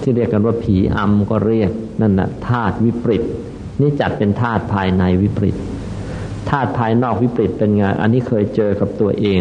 [0.00, 1.70] ที่เรียกกันว่าผีอำก็เรียก
[2.00, 3.22] นั่นนะธาตุวิปริต
[3.80, 5.56] นี่จัดเป็นธาตุภายในวิปริต
[6.50, 9.40] ธาตุภายนอกวิปริตเป็นไงอันนี้เคยเจอกับตัวเอง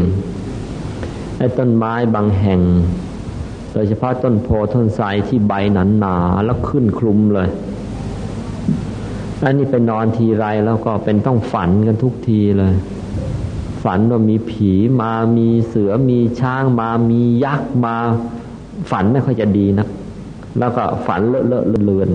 [1.37, 2.61] ไอ้ต้นไม้บางแห่ง
[3.73, 7.49] โดยเฉพาะต้นโพต้นไทรที่ใบหนาหนาแล้วขึ้นคลุมเลย
[9.43, 12.73] อันนี้ไปนอนทีไรแล้วก็เป็นต้องฝันกันทุกทีเลย
[13.83, 14.71] ฝันว่ามีผี
[15.01, 17.95] มามีเสือมีช้างมามียักษ์มา
[18.91, 19.87] ฝันไม่ค่อยจะดีนะ
[20.59, 22.09] แล้วก็ฝันเลอะเลอะเลือน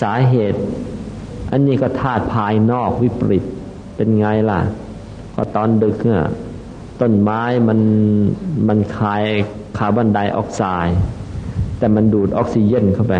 [0.00, 0.60] สาเหตุ
[1.50, 3.44] อันนี้ก็ธาตุภายนอกวิปริต
[3.96, 4.60] เป็นไงล่ะ
[5.32, 6.24] พอตอนดึกเนี่ย
[7.00, 7.80] ต้นไม้มัน
[8.68, 9.24] มันคาย
[9.78, 10.98] คาร์บอนไดออกไซด์
[11.78, 13.14] แต่มันดูดออกซิเจนเข้าไป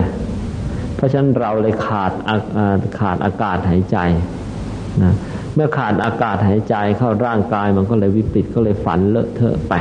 [0.95, 2.13] เพราะฉะนั้นเราเลยขาด
[2.99, 3.99] ขาดอากาศหายใจ
[5.03, 5.15] นะ
[5.55, 9.73] เมื่อขาดอากาศหายใจเข้าร่างกายมันก็เลยวิปริตก็เลยฝันเลอะเทอะไป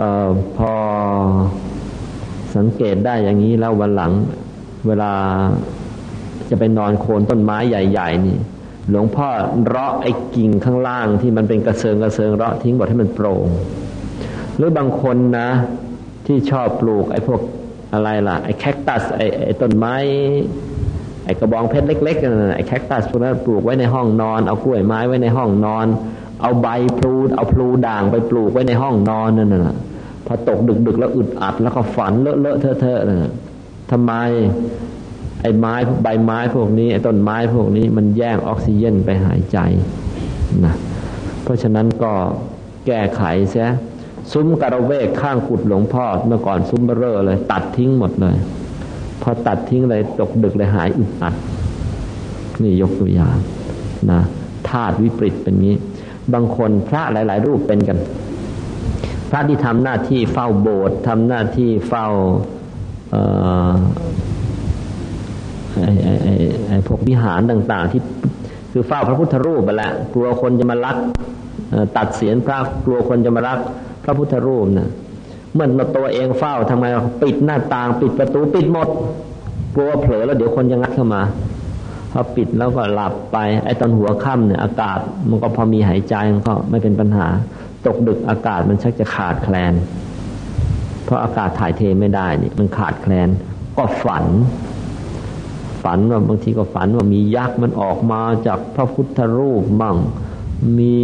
[0.00, 0.72] ออพอ
[2.56, 4.12] สังเกตได้อย่างนี้แล้ววันหลัง
[4.86, 5.12] เวลา
[6.50, 8.38] จะไปนอนโคนต้นไม้ใหญ่ ๆ นี่
[8.90, 9.28] หลวงพ่อ
[9.66, 13.46] เราะไอ้กิ่งข้างล่างที่มันเป็นกระเซิงกระเซิงเราะทิ้งบอดให้มันโปร่ง
[14.56, 15.48] หรือบางคนนะ
[16.26, 17.40] ที่ชอบปลูกไอ้พวก
[17.92, 19.94] อะไรล่ะไอ้แคคตัสไอ้ไอ้ต้นไม้
[21.24, 25.86] ไอ้กระบองเพชรเล็กๆนั่นไอ้แคคตัสพวกนั้นปลูกไว้ในห้องนอน เอากล้วยไม้ไว้ในห้องนอน
[26.40, 29.76] เอาใบพลูเอาพลูด่างไปปลูกไว้ในห้องนอนนั่นน่ะ
[30.26, 33.32] พอตกดึกๆแล้วอึดอัดแล้วก็ฝันเลอะเลอะเทอะเทอะน่ะ
[33.96, 34.16] ทำไม
[35.42, 39.58] ไอ้ไม้ใบไม้พวกนี้ไอ้ต้นไม้พวกนี้มันแย่งออกซิเจนไปหายใจ
[40.64, 40.74] นะ
[41.42, 42.12] เพราะฉะนั้นก็
[42.86, 43.70] แก้ไขเสีย
[44.32, 48.36] ซุ้มกระเวกข้างกุดหลวงพ่อเมื่อก่อนซุ้มเบอร์เลย ตัดทิ้งหมดเลย
[49.22, 51.34] พอตัดทิ้งเลยตกดึกเลยหายอึดอัด
[52.62, 53.36] นี่ยกตัวอย่าง
[54.10, 54.20] นะ
[54.68, 55.76] ธาตุวิปริตเป็นงี้
[56.32, 57.98] บางคนพระหลาย ๆ รูปเป็นกัน
[59.30, 62.06] พระที่ทำหน้าที่เฝ้าโบสถ์ทำหน้าที่เฝ้า
[65.82, 66.34] ไอ้ไอ้
[66.68, 68.00] ไอ้พวกวิหารต่าง ๆ ที่
[68.72, 70.96] คือเฝ้าพระพุทธรูปไปแล้วกลัวคนจะมาลัก
[71.96, 73.58] ตัดเสียนพระกลัวคนจะมาลัก
[74.04, 74.88] พระพุทธรูปนะ
[75.54, 76.84] เมื่อเราตัวเองเฝ้าทำไม
[77.22, 78.88] ปิดหน้าต่าง ปิดประตูปิดหมด
[79.76, 81.22] กลัวเผลอแล้วเดี๋ยวคนจะงัดเข้ามา
[82.12, 84.98] พอปิดแล้วก็หลับไป ไอ้ตอนหัวค่ำเนี่ย อากาศ
[85.28, 87.26] มันก็พอมีหายใจมันก็ไม่เป็นปัญหา
[87.86, 89.74] ตกดึกอากาศมันชักจะขาดแคลน
[91.04, 93.28] เพราะอากาศถ่ายเทไม่ได้นี่มันขาดแคลน
[93.76, 94.26] ก็ฝัน
[95.82, 99.96] ฝันว่าบางทีก็ฝันว่ามียักษ์มันออกมาจากพระพุทธรูปมั่ง
[100.78, 101.02] มี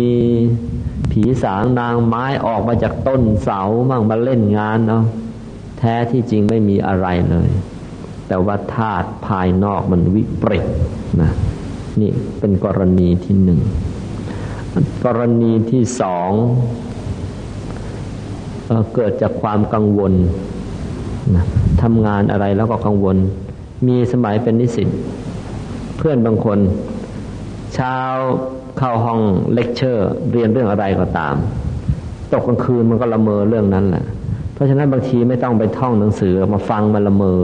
[1.11, 3.61] ผีสางนางไม้ออกมาจากต้นเสา
[3.91, 5.05] มั่งมาเล่นงานเนาะ
[5.79, 7.49] แท้ที่จริงไม่มีอะไรเลย
[8.29, 10.65] แต่ว่าธาตุภายนอกมันวิปริต
[11.21, 11.31] นะ
[12.01, 13.61] นี่เป็นกรณีที่หนึ่ง
[15.05, 16.31] กรณีที่สอง
[18.95, 20.13] เกิดจากความกังวล
[21.35, 21.45] นะ
[21.83, 23.17] ทำงานอะไรแล้วก็กังวล
[23.87, 24.89] มีสมัยเป็นนิสิต
[25.97, 26.59] เพื่อนบางคน
[27.75, 27.97] เช้า
[28.79, 29.21] เข้าห้อง
[29.55, 31.35] เลคเชอร์ เรียนเรื่องอะไรก็ตาม
[32.33, 34.05] ตกกลางคืนมันก็ละเมอเรื่องนั้นแหละ
[34.53, 37.41] เพราะฉะนั้นบางทีไม่ต้องไปท่องหนังสือมาฟังมันละเมอ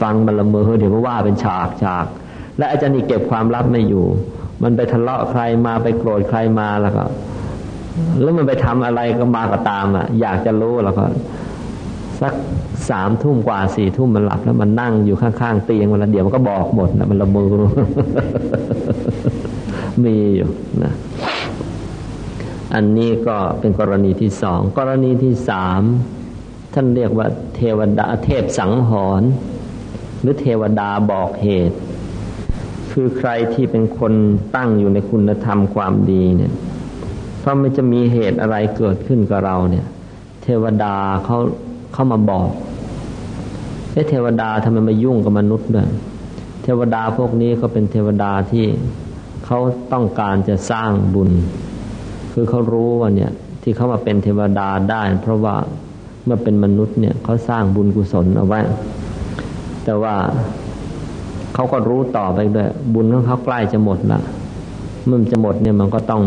[0.00, 2.06] ฟังมันละเมอเดี๋ยวมาว่าเป็นฉากฉาก
[2.58, 4.06] และอาจารย์นี่เก็บความลับไม่อยู่
[4.62, 7.04] มันไปทะเลาะใครมาไปโกรธใครมาแล้วก็
[8.22, 11.04] แล้วมันไปทำอะไรก็มาก็ตามอะ อยากจะรู้แล้วก็
[12.20, 12.34] สัก
[12.90, 17.52] สามทุ่มกว่าสี่ทุ่มมันหลับแล้วมันนั่งอยู่ข้างๆเตียงมันละเดี๋ยวมันก็บอกหมดนะมันละมือ
[20.04, 20.48] มีอยู่
[20.82, 20.92] นะ
[22.74, 25.82] อันนี้ก็เป็นกรณีที่สองกรณีที่สาม
[26.74, 28.90] ท่านเรียกว่าเทวดาเทพสังห
[29.20, 29.30] รณ์
[30.20, 31.76] หรือเทวดาบอกเหตุ
[32.92, 34.12] คือใครที่เป็นคน
[34.56, 36.52] ตั้งอยู่ในคุณธรรมความดีเนี่ย
[37.46, 39.86] เพราะมันจะมีเหตุอะไรเกิดขึ้นกับเราเนี่ย
[40.42, 40.94] เทวดา
[41.24, 41.38] เขา
[41.92, 42.48] เข้ามาบอก
[43.92, 45.88] เอ๊ะเทวดาทำไมมายุ่งกับมนุษย์ด้วย
[46.62, 48.64] เทวดาพวกนี้ก็เป็นเทวดาที่
[49.46, 49.58] เขา
[49.92, 51.30] ต้องการจะสร้างบุญ
[52.32, 53.30] คือเขารู้ว่าเนี่ย
[53.62, 55.54] ที่เขามาเป็นเทวดาได้ เพราะว่า
[56.24, 58.60] เมื่อเป็นมนุษย์เนี่ยเขาสร้างบุญกุศลเอาไว้
[59.84, 60.14] แต่ว่า
[61.54, 64.20] เขาก็รู้ต่อไปด้วย บุญของเขาใกล้จะหมดละ
[65.06, 66.22] เมื่อจะหมดเนี่ยมันก็ต้อง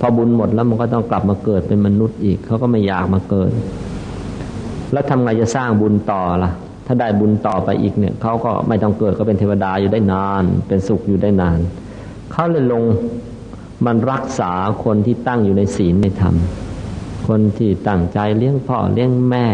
[0.00, 3.50] พอบุญหมดแล้วมันก็ต้องกลับมาเกิดเป็นมนุษย์อีก เขาก็ไม่อยากมาเกิด
[4.92, 6.50] แล้วทำไงจะสร้างบุญต่อล่ะ
[6.86, 11.58] ถ้าได้บุญต่อไปอีกเนี่ยเขาก็ไม่ต้องเกิดก็เป็นเทวดาอยู่ได้นาน เป็นสุขอยู่ได้นาน
[12.32, 12.82] เขาเลยลง
[13.86, 14.52] มันรักษา
[14.84, 16.34] คนที่ตั้งอยู่ในศีลในธรรม
[17.28, 19.46] คนที่ตั้งใจเลี้ยงพ่อเลี้ยงแม่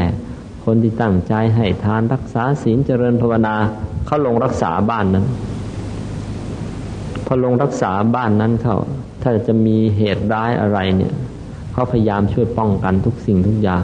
[0.65, 3.55] คนที่ตั้งใจให้ทานรักษาศีลเจริญภาวนา
[4.07, 5.27] เขาลงรักษาบ้านนั้น
[7.27, 8.77] พอลงรักษาบ้านนั้นเขา
[9.25, 11.15] ถ้าจะมีเหตุร้ายอะไรเนี่ย
[11.73, 13.83] เขาพยายามช่วยป้องกันทุกสิ่งทุกอย่าง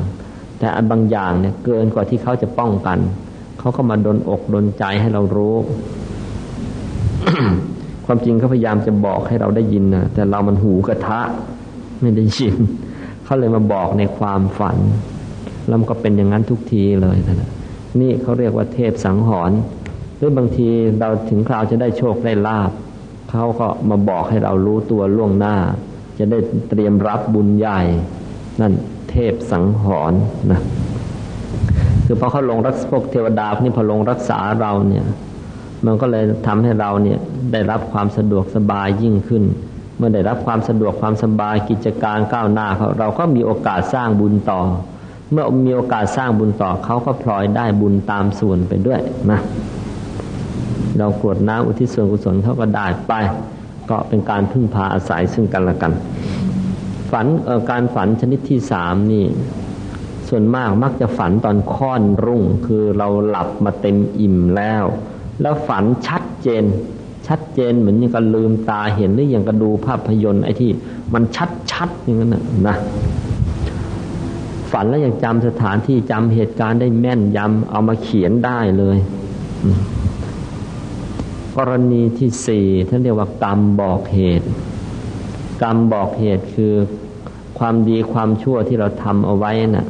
[0.59, 2.99] แต่อันบางอย่างเนี่ยเกินกว่าที่เขาจะป้องกัน
[3.59, 5.57] เขาก็มาดนอกดนใจให้เรารู้
[8.07, 11.21] ความจริงเขาพยายามจะบอกให้เราได้ยินนะแต่เรามันหูกระทะ
[12.01, 12.55] ไม่ได้ยิน
[13.25, 14.77] เขาเลยมาบอกในความฝัน
[15.67, 17.51] แล้วมันก็เป็นอย่างนั้นทุกทีเลยนะ
[18.01, 19.59] นี่เขาเรียกว่าเทพสังหรณ์
[20.17, 20.69] หรือบางที
[21.01, 22.71] เราถึงคราวจะได้โชคได้ลาบ
[23.31, 25.57] เขาก็มาบอกให้เรารู้ตัวล่วงหน้า
[26.19, 26.39] จะได้
[26.69, 27.81] เตรียมรับบุญใหญ่
[28.61, 28.73] นั่น
[29.11, 30.20] เทพสังหรณ์
[30.52, 30.61] นะ
[32.05, 35.05] คือพอเขาลงรักพวกเทวดาพวกนี้พอลงรักษาเราเนี่ย
[35.85, 37.19] มันก็เลยทำให้เราเนี่ย
[37.52, 39.44] ได้รับความสะดวกสบายยิ่งขึ้น
[39.97, 44.61] เมื่อได้รับความสะดวกความสบายกิจการก้าวหน้าเขาเราก็มีโอกาสสร้างบุญต่อ
[45.32, 49.01] เมื่อมีโอกาสสร้างบุญต่อเขาก็พลอยได้บุญตามส่วนไปด้วย
[49.31, 49.40] นะ
[50.99, 53.12] เรากรวดน้ำอุทิศส่วนกุศลเขาก็ได้ไป
[53.91, 55.93] ก็เป็นการพึ่งพาอาศัยซึ่งกันและกัน
[57.11, 57.27] ฝัน
[57.71, 59.25] การฝันชนิดที่สามนี่
[60.29, 64.85] ส่วนมากมักจะฝันตอนค่อนรุ่ง คือเราหลับมาเต็มอิ่มแล้ว
[65.41, 66.65] แล้วฝันชัดเจน
[67.27, 70.71] ชัดเจนเหมือนอยังกับลืมตาเห็นหรืออยังกระดูภาพยนตร์ไอ้ที่
[71.15, 72.77] มันชัดชัดอย่างนั้นนะนะ
[74.73, 78.99] ฝันแล้วยังจำสถานที่จำเหตุการณ์ได้แม่นยำเอามาเขียนได้เลย
[81.57, 84.49] กรณีที่สี่ท่านเรียกว่ากรรมบอกเหตุ
[85.63, 86.75] กรรมบอกเหตุคือ
[87.59, 89.87] ความดีความชั่วที่เราทำเอาไว้นะ่ะ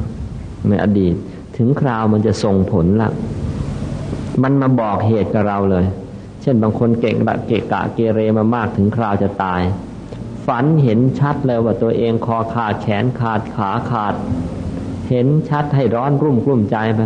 [0.67, 1.13] ในอดีต
[1.57, 3.11] ถึงคราวมันจะส่งผลละ
[4.43, 5.85] มันมาบอกเหตุกับเราเลย
[6.41, 9.61] เช่นบางคนเก่งระเกะกะเกเรมามากถึงคราวจะตาย
[10.45, 14.15] ฝันเห็นชัดเลยว่าตัวเองคอขาดแขนขาดขาขาด
[15.09, 17.01] เห็นชัดให้ร้อนรุ่มกลุ้มใจไป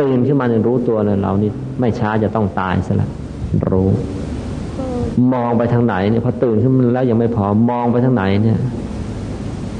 [0.00, 1.50] ตื่นขึ้นมาเนี่ยรู้ตัวเลยเรานี่
[1.80, 3.10] ไม่ช้าจะต้องตายซะแล้ว
[3.68, 3.88] รู้
[5.32, 8.58] มองไปทางไหนเนี่ยพอตื่นขึ้นมาแล้วยังไม่พอมองไปทางไหนเนี่ย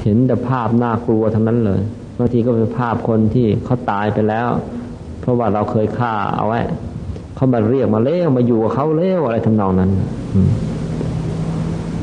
[0.01, 1.81] เห็นแต่ภาพน่ากลัวทั้งนั้นเลย
[2.17, 4.47] บางทีก็เป็นภาพคนที่เขาตายไปแล้ว
[5.21, 6.61] เพราะว่าเราเคยฆ่าเอาไว้
[7.35, 9.89] เขามาเรียกมาเลี้ยวมาอยู่กับเขาเลี้ยวอะไรทำนองนั้น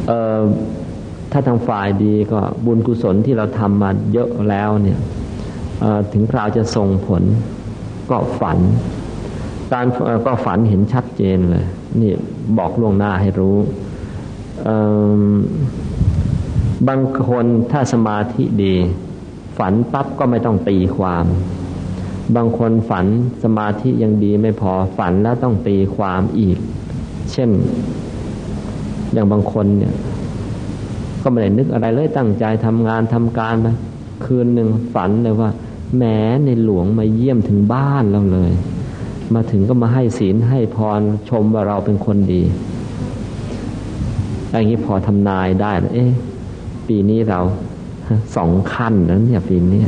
[0.08, 0.40] เออ
[1.32, 4.98] ถ้าทางฝ่ายดีก็บุญกุศลที่เราทำมาเยอะแล้วเนี่ย
[6.12, 7.22] ถึงคราวจะส่งผล
[8.10, 8.58] ก็ฝัน
[9.72, 9.84] การ
[10.26, 11.66] ก็ฝันเห็นชัดเจนเลย
[12.00, 12.12] นี่
[12.58, 13.56] บอกล่วงหน้าให้รู้
[16.88, 18.74] บางคนถ้าสมาธิดี
[19.58, 21.24] ฝันปั๊บก็ไม่ต้องตีความ
[22.36, 23.06] บางคนฝัน
[23.44, 26.58] สมาธิยังดีไม่พอฝันแล้วต้องตีความอีก
[27.32, 27.50] เช่น
[29.12, 29.94] อย่างบางคนเนี่ย
[31.22, 33.76] ก็ไม่ได้นึกอะไรเลยตั้งใจทำงานทำการนะ
[34.24, 35.50] คืนหนึ่งฝันเลยว่า
[35.98, 38.52] แม้ในหลวงมาเยี่ยมถึงบ้านเราเลย
[39.34, 42.42] มาถึงก็มาให้ศีลให้พรชมว่าเราเป็นคนดี
[44.50, 46.10] อย่างนี้พอทำนายได้แล้วเอ๊ะ
[46.88, 47.40] ปีนี้เรา
[48.36, 49.82] สองขั้นนั้นเนี่ยปีนี้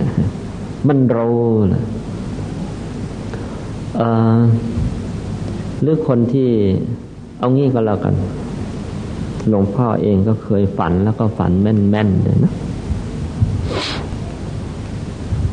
[0.89, 1.19] มันโร
[1.75, 1.85] นะ
[3.97, 4.03] เอ
[4.39, 4.41] อ
[5.81, 6.49] หรือคนที่
[7.39, 8.15] เอางี้ก็แล้วกัน
[9.49, 12.53] หลวงพ่อเองก็เคยฝันแล้วก็ฝันแม่นๆเลยนะ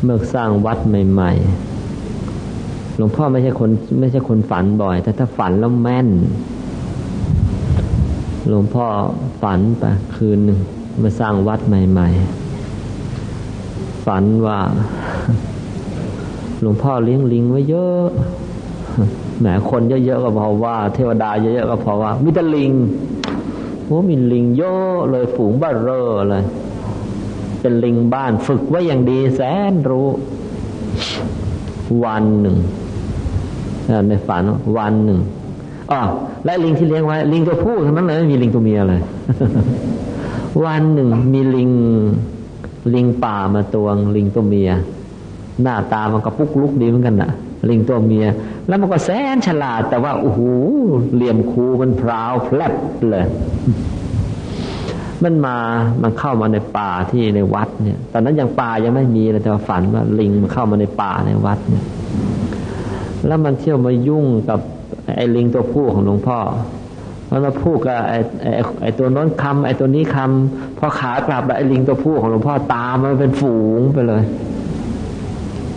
[0.02, 1.67] เมื่อสร้างวัดใหม่ ๆ
[2.98, 3.70] หลวงพ่อไม่ใช่คน
[4.00, 6.08] ไม่ใช่คนฝันบ่อย แต่ถ้าฝันแล้วแม่น
[8.48, 8.86] หลวงพ่อ
[9.42, 9.84] ฝันไป
[10.16, 10.58] คืนหนึ่ง
[11.02, 12.08] มาสร้างวัดใหม่
[13.26, 14.58] ๆ ฝันว่า
[16.60, 18.06] หลวงพ่อเลี้ยงลิงไว้เยอะ
[19.40, 22.72] แหมคนเยอะๆก็เพราะว่า เทวดาเยอะๆก็เพราะว่ามิตรลิง
[23.84, 26.42] โอ้มีลิงเยอะเลยฝูงบ้าเร่อเลย
[27.60, 30.08] เป็นลิงบ้านฝึกไว้อย่างดีแสนรู้
[32.04, 32.56] วันหนึ่ง
[34.08, 34.42] ในฝัน
[34.76, 35.18] วันหนึ่ง
[35.90, 36.00] อ๋อ
[36.44, 39.00] และลิงที่เลี้ยงไว้ ลิงตัวผู้ทั้งนั้นเลยไม่มีลิงตัวเมียเลย
[40.64, 41.70] วันหนึ่งมีลิง
[42.94, 44.70] ลิงป่ามาตวง ลิงตัวเมีย
[45.62, 47.30] หน้าตามันก็ปุกลุกดีเหมือนกันนะ
[47.68, 48.26] ลิงตัวเมีย
[48.66, 50.40] แล้วมันก็แสนฉลาด แต่ว่าโอ้โห
[51.14, 52.74] เหลี่ยมคูมันพราวแผลบ
[53.10, 53.24] เลย
[55.24, 55.56] มันมา
[56.02, 61.84] มันเข้ามาในป่าที่ในวัดเนี่ย ตอนนั้นยังป่ายังไม่มีเลยแต่ว่าฝันว่าลิงมันเข้ามาในป่าในวัดเนี่ย
[63.26, 64.60] แล้วมันเที่ยวมายุ่งกับ
[65.16, 66.38] ไอ้ลิงตัวผู้ของหลวงพ่อ
[67.30, 68.50] มันมาพูดกับไอ้ไอ้
[68.82, 74.22] ไอ้ตัวน้นคำไอ้ตัวนี้คำพอขากลับไอ้ลิงตัวผู้ของหลวงพ่อตามมันเป็นฝูงไปเลย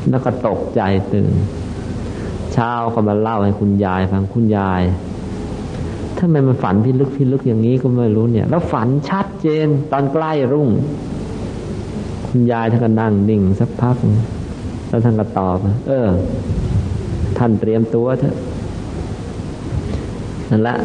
[0.10, 0.82] แล้วก็ตกใจ
[1.14, 1.34] ตื่น
[2.54, 4.82] เช้าก็มาเล่าให้คุณยายฟังคุณยาย
[6.18, 10.70] ทำไมมันฝันพิลึกพิลึกอย่างนี้ก็ไม่รู้เนี่ย แล้วฝันชัดเจนตอนใกล้รุ่ง
[12.28, 13.96] คุณยายท่านก็นั่งนิ่งสักพัก
[14.90, 15.58] แล้วท่านก็ตอบ
[15.88, 16.08] เออ
[17.42, 18.36] ท่านเตรียมตัวเถอะ
[20.50, 20.78] นั่นแหละ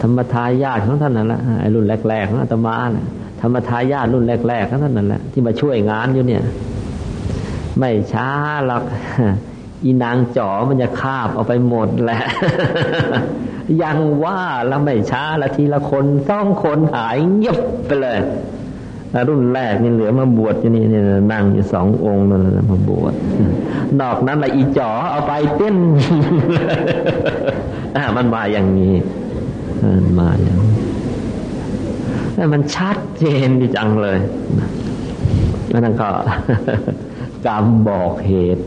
[0.00, 3.06] ธรรมทายาทของท่านนั่นแหละไอ้รุ่นแรกๆของอาตมานะ
[3.40, 6.42] ธรรมทายาทรุ่นแรกๆของท่านนั่นแหละที่มาช่วยงานอยู่เนี่ย
[7.78, 8.30] ไม่ช้า
[8.66, 8.82] หรอก
[9.84, 12.22] อีนางจ๋อมันจะคาบเอาไปหมดแหละ
[13.82, 18.18] ยังว่าแล้วไม่ช้าละทีละคนสองคนหายเงียบไปเลย
[19.28, 21.00] รุ่นแรกนี่เหลือมาบวชอยู่นี่นี่
[21.32, 23.14] นั่งอยู่สององค์นั่นแหละมาบวช
[24.00, 25.76] นอกนั้นละอีจ๋อเอาไปเต้น
[28.16, 28.94] มันมาอย่างนี้
[29.82, 30.76] มันมาอย่างนี้
[32.52, 34.18] มันชัดเจนดีจังเลย
[35.72, 36.08] นั่นก็
[37.46, 38.62] กรรมบอกเหตุ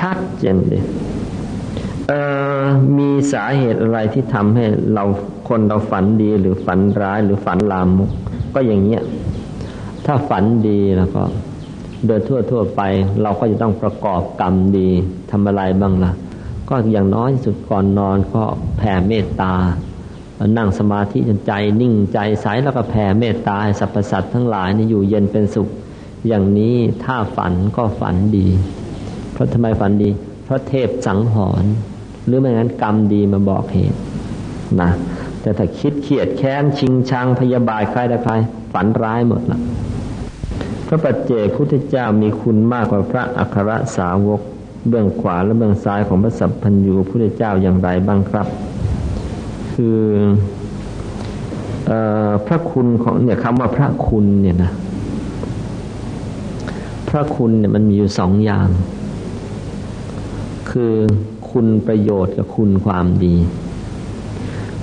[0.00, 0.82] ชัดเจนเลย
[2.08, 2.12] เอ
[2.60, 2.62] อ
[2.98, 4.64] มีสาเหตุอะไรที่ทำให้
[4.94, 5.04] เรา
[5.48, 8.10] คนเราฝันดีหรือฝันร้ายหรือฝันลามก
[8.54, 9.02] ก็อย่างเงี้ย
[10.06, 11.22] ถ้าฝันดีแล้วก็
[12.06, 12.80] โดยทั่วทั่วไป
[13.22, 14.88] เราก็จะต้องประกอบกรรมดี
[15.30, 16.12] ทำอะไรบ้างละ่ะ
[16.68, 18.42] ก็อย่างน้อยสุดก่อนนอนก็
[18.78, 19.54] แผ่เมตตา
[20.58, 25.68] นั่งสมาธิจนใจนิ่งใจใสแล้วก็แผ่เมตตาให้สรรพสัตว์ทั้งหลายนี่อยู่เย็นเป็นสุข
[26.26, 28.48] อย่างนี้ถ้าฝันก็ฝันดี
[29.32, 30.10] เพราะทำไมฝันดี
[30.44, 31.72] เพราะเทพสังหรณ์
[32.26, 33.98] หรือไม่งั้นกรรมดีมาบอกเหตุ
[34.80, 34.90] นะ
[35.40, 38.32] แต่ถ้าคิดเขียดแค้นชิงชังพยาบาทใครแต่ใคร
[38.72, 39.60] ฝันร้ายหมดละ
[40.92, 44.40] ระปัจเจกพุทธเจ้ามีคุณมากกว่าพระอัครสาวก
[44.88, 48.46] เบื้องขวาและเบื้องซ้ายของพระสัพพัญญูพุทธเจ้าอย่างไรบ้างครับ
[49.72, 49.98] คือ
[51.90, 51.92] อ
[52.46, 54.72] พระคุณของเนี่ยคำว่าพระคุณเนี่ยนะ
[57.08, 58.68] พระคุณเนี่ยมันมีอยู่สองอย่าง
[60.70, 60.94] คือ
[61.50, 63.36] คุณประโยชน์กับคุณความดี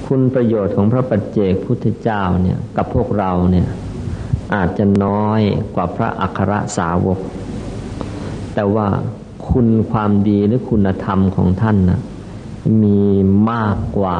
[0.07, 3.67] คุณประโยชน์ของพระปัจเจกพุทธเจ้าเนี่ยกับพวกเราเนี่ย
[4.53, 5.41] อาจจะน้อย
[5.75, 7.19] กว่าพระอัครสาวก
[8.55, 8.87] แต่ว่า
[9.49, 11.99] คุณความดีหรือคุณธรรมของท่านนะ
[12.83, 13.01] มี
[13.51, 14.17] มากกว่า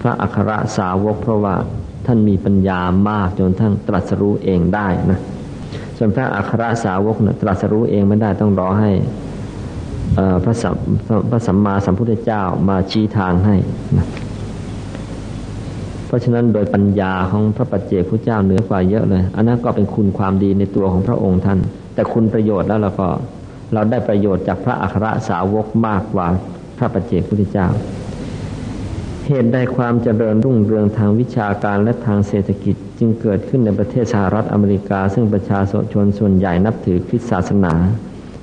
[0.00, 1.54] พระอัครสาวก เพราะว่า
[2.06, 5.20] ท่านมีปัญญามากจนทั้งตรัสรู้เองได้นะ
[5.96, 8.92] ส่วนพระอัครสาวกนะตรัสรู้เองไม่ได้ต้องรอให้
[10.44, 10.74] พระสัม
[11.30, 13.56] พระสัมมาสัมพุทธเจ้ามาชี้ทางให้
[13.96, 14.06] นะ
[16.06, 21.58] เพราะฉะนั้นโดยปัญญาของพระปัจเจกพุทธเจ้าเหนือกว่าเยอะเลย อันนั้นก็เป็นคุณความดีในตัวของพระองค์ท่าน
[21.94, 23.08] แต่คุณประโยชน์แล้วเราก็
[23.74, 26.26] เราได้ประโยชน์จากพระอัครสาวกมากกว่า
[26.78, 27.68] พระปัจเจกพุทธเจ้า
[29.26, 35.60] เหตุใดความเจริญรุ่งเรืองทางวิชาการและทางเศรษฐกิจจึงเกิดขึ้นในประเทศสหรัฐอเมริกา ซึ่งประชา
[35.92, 37.74] ชนส่วนใหญ่นับถือคริสตศาสนา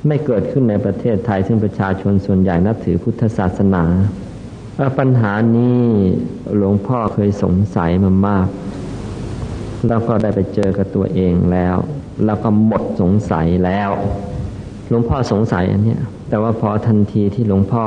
[0.08, 3.84] ไม่เกิดขึ้นในประเทศไทย ซึ่งประชาชนส่วนใหญ่นับถือพุทธศาสนา
[5.00, 5.82] ปัญหานี้
[6.58, 8.48] หลวงพ่อเคยสงสัยมามาก
[9.88, 11.78] แล้วก็ได้ไปเจอกับตัวเองแล้ว
[12.26, 13.90] แล้วก็หมดสงสัยแล้ว
[14.90, 15.98] หลวงพ่อสงสัยอันนี้
[16.30, 17.84] แต่ว่าพอทันทีที่หลวงพ่อ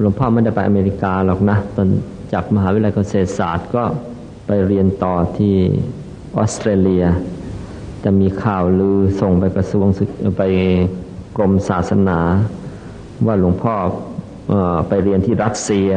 [0.00, 1.88] หลวงพ่อไม่ได้ไปอเมริกาหรอกนะ ตอน
[2.32, 3.84] จากมหาวิทยาลัยเกษตรศาสตร์ก็
[4.46, 5.54] ไปเรียนต่อที่
[6.36, 7.04] ออสเตรเลีย
[8.04, 9.86] จะมีข่าวลือส่งไปกระทรวง
[10.38, 10.42] ไป
[11.36, 12.18] กรมศาสนา
[13.26, 14.09] ว่าหลวงพ่ออ
[14.88, 15.90] ไปเรียนที่รัสเซีย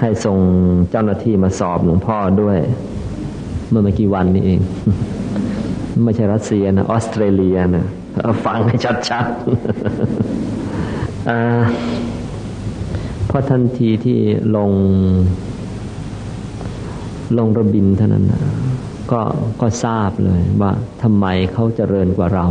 [0.00, 0.38] ให้ส่ง
[0.90, 2.58] เจ้าหน้าที่มาสอบหลวงพ่อด้วย
[3.68, 4.60] เมื่อไม่กี่วันนี้เอง
[6.04, 7.86] ไม่ใช่รัสเซียนะออสเตรเลียนะ
[8.44, 8.76] ฟังให้
[9.10, 9.34] ชัดๆ
[13.26, 14.18] เพราะทันทีที่
[14.56, 14.70] ลง
[17.38, 18.42] ลงระบินเท่านั้นนะ
[19.12, 19.20] ก็
[19.60, 20.72] ก็ทราบเลยว่า
[21.02, 22.46] ทำไมเขาเจริญกว่าเรา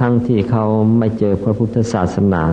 [0.00, 0.64] ทั้งๆทที่เขา
[0.98, 2.44] ไม่เจอพระพุทธศาสนา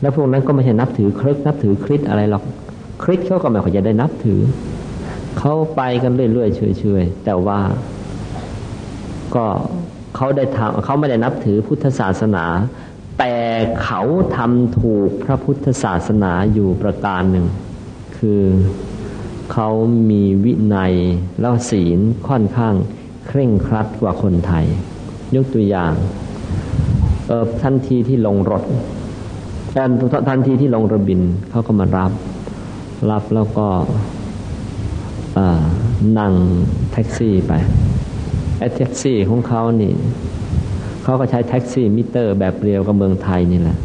[0.00, 2.44] แล้วพวกนั้นก็ไม่ใช่นับถือคริสนับถือคริสอะไรหรอก
[3.02, 4.40] คริสเขาก็ไม่ค่อยจะได้นับถือ
[5.38, 7.60] เขาไปกันเรื่อยๆเฉยๆแต่ว่า
[9.34, 9.46] ก็
[10.16, 12.44] เขาได้ทำเขาไม่ได้นับถือพุทธศาสนา
[13.18, 13.34] แต่
[13.82, 14.02] เขา
[14.36, 17.46] ทำถูกพระพุทธศาสนาอยู่ประการหนึ่ง
[18.18, 18.42] คือ
[19.52, 19.68] เขา
[20.10, 20.94] มีวินัย
[21.40, 21.98] แล้วศีล
[22.28, 22.74] ค่อนข้าง
[23.26, 24.66] เคร่งครัดกว่าคนไทย
[25.34, 25.92] ยกตัวอย่าง
[27.28, 28.62] เออทันทีที่ลงรถ
[30.28, 31.20] ทันทีที่ลงระบิน
[31.50, 32.12] เขาก็มารับ
[33.10, 33.66] รับแล้วก็
[36.18, 36.32] นั่ง
[36.92, 37.52] แท็กซี่ไป
[38.58, 39.92] ไอ้แท็กซี่ของเขานี่
[41.02, 43.78] เขาก็ใช้แท็กซี่มิเตอร์แบบเดียวกับเมืองไทยนี่แหละ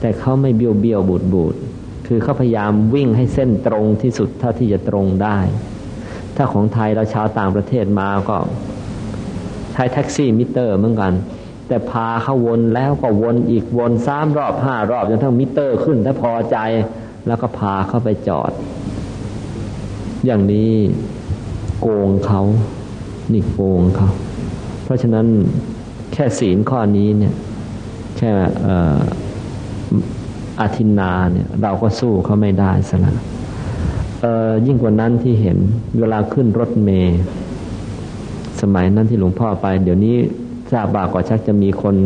[0.00, 1.54] แต่เขาไม่เบี้ยวเบี้ยวบูดบูด
[2.06, 5.38] คือเขาพยายามวิ่งให้เส้นตรงที่สุดเท่าที่จะตรงได้
[6.36, 8.36] ถ้าของไทยเราชาวต่างประเทศมาก็
[9.72, 11.12] ใช้แท็กซี่มิเตอร์เหมือนกัน
[11.68, 16.56] แต่พาเขาวนแล้วก็วนอีกวนสามรอบห้ารอบจนกระทั่งมิเตอร์ขึ้นถ้าพอใจ
[17.26, 18.52] แล้วก็พาเข้าไปจอด
[20.26, 20.72] อย่างนี้
[21.80, 22.42] โกงเขา
[23.32, 24.08] นี่โกงเขา
[24.84, 25.26] เพราะฉะนั้น
[26.12, 27.34] แค่ศีลข้อนี้เนี่ย
[28.16, 28.30] แค่
[30.60, 33.12] อาทินนาเนี่ย เราก็สู้เขาไม่ได้สนะ
[34.66, 35.58] ยิ่งกว่านั้นที่เห็น
[35.98, 37.20] เวลาขึ้นรถเมย์
[38.60, 40.16] สมัยนั้นที่หลวงพ่อไป เดี๋ยวนี้
[40.70, 41.96] ทราบาก็ชักจะมีคน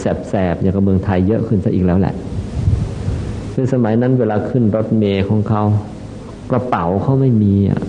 [0.00, 2.14] แสบๆอย่างกับเมืองไทยเยอะขึ้นซะอีกแล้วแหละ
[3.52, 5.62] คือสมัยนั้นเวลาขึ้นรถเมย์ของเขา
[6.50, 7.80] กระเป๋าเขาไม่มีอะ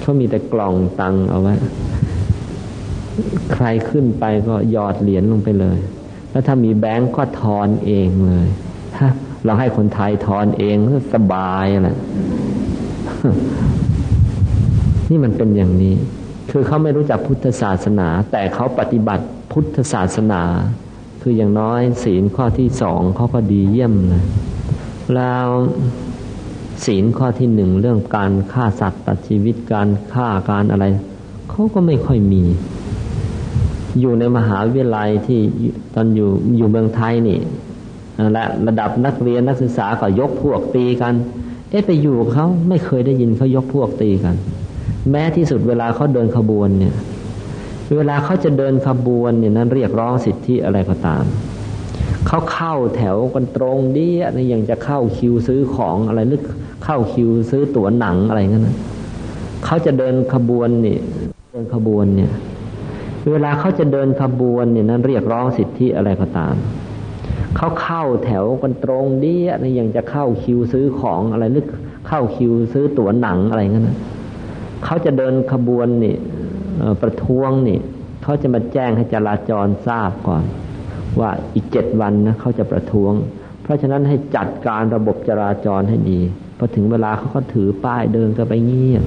[0.00, 1.54] เขามีแต่กล่องตังเอาไว้
[3.52, 5.78] ใครขึ้นไปก็หยอดเหรียญลงไปเลย
[6.30, 8.48] แล้วถ้ามีแบงก์ก็ทอนเองเลย
[9.00, 9.12] ฮะ
[9.44, 10.76] เราให้คนไทยทอนเอง
[11.14, 11.96] สบายแหละ
[15.10, 15.94] นี่มันเป็นอย่างนี้
[16.50, 20.42] คือเขาไม่รู้จักพุทธศาสนา แต่เขาปฏิบัติพุทธศาสนา
[21.22, 24.24] คืออย่างน้อยศีลข้อที่สองเขาก็ดีเยี่ยมเลย
[25.14, 25.46] แล้ว
[26.84, 30.84] ศีลข้อที่หนึ่งเรื่องการฆ่าสัตว์ตัดชีวิตการฆ่าการอะไร
[31.50, 32.42] เขาก็ไม่ค่อยมี
[34.00, 35.40] อยู่ในมหาวิทยาลัยที่
[35.94, 37.38] ตอนอยู่อยู่เมืองไทยนี่
[38.32, 41.14] และระดับนักเรียนนักศึกษาก็ยกพวกตีกัน
[41.70, 44.36] เอ๊ะไปอยู่เขาไม่เคยได้ยินเขายกพวกตีกัน
[45.10, 46.94] แม้ที่สุดเวลาเขาเดินขบวนเนี่ย
[47.96, 51.24] เวลาเขาจะเดินขบวนเนี่ยนั้นเรียกร้องสิทธิอะไรก็ตาม
[52.26, 56.42] เขาเข้าแถวกันตรงดีอะไรอย่างจะเข้าคิวซื้อของอะไรนึก
[56.84, 58.76] เข้าคิวซื้อตั๋วหนังอะไรเงี้ยนะ
[59.64, 60.98] เขาจะเดินขบวนนี่
[61.52, 62.32] เดินขบวนเนี่ย
[63.30, 66.54] เวลาเขาจะเดินขบวนเนี่ยนั้นเรียกร้องสิทธิอะไรก็ตาม
[67.56, 71.66] เขาเข้าแถวกันตรงดีอะไรอย่างจะเข้าคิวซื้อของอะไรนึก
[72.08, 73.96] เข้าคิวซื้อตั๋วหนังอะไรเงี้ยนะ
[74.84, 76.16] เขาจะเดินขบวนนี่
[77.02, 77.78] ประท้วงนี่
[78.22, 80.44] เขาจะมาแจ้งให้จราจรทราบก่อน
[81.20, 83.12] ว่าอีกเจ็ดวันนะเขาจะประท้วง
[83.62, 86.20] เพราะฉะนั้นให้จัดการระบบจราจรให้ดี
[86.58, 89.04] พอถึงเวลาเขาก็ถือป้ายเดินกันไปเงียบ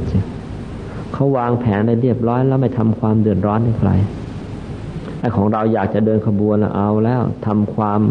[1.13, 3.91] เขาวางแผนได้เรียบร้อยแล้วไม่ทำความเดือดร้อนให้ใคร
[5.19, 8.01] ไอ้ของเราอยากจะเดินขบวนเอาแล้วทำความ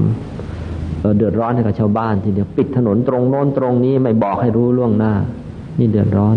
[1.16, 5.15] เดือดร้อนให้กับชาวบ้านทีเดียวปิดถนนตรงโน้นตรงนี้ไม่บอกให้รู้ล่วงหน้า
[5.78, 6.36] นี่เดือดร้อน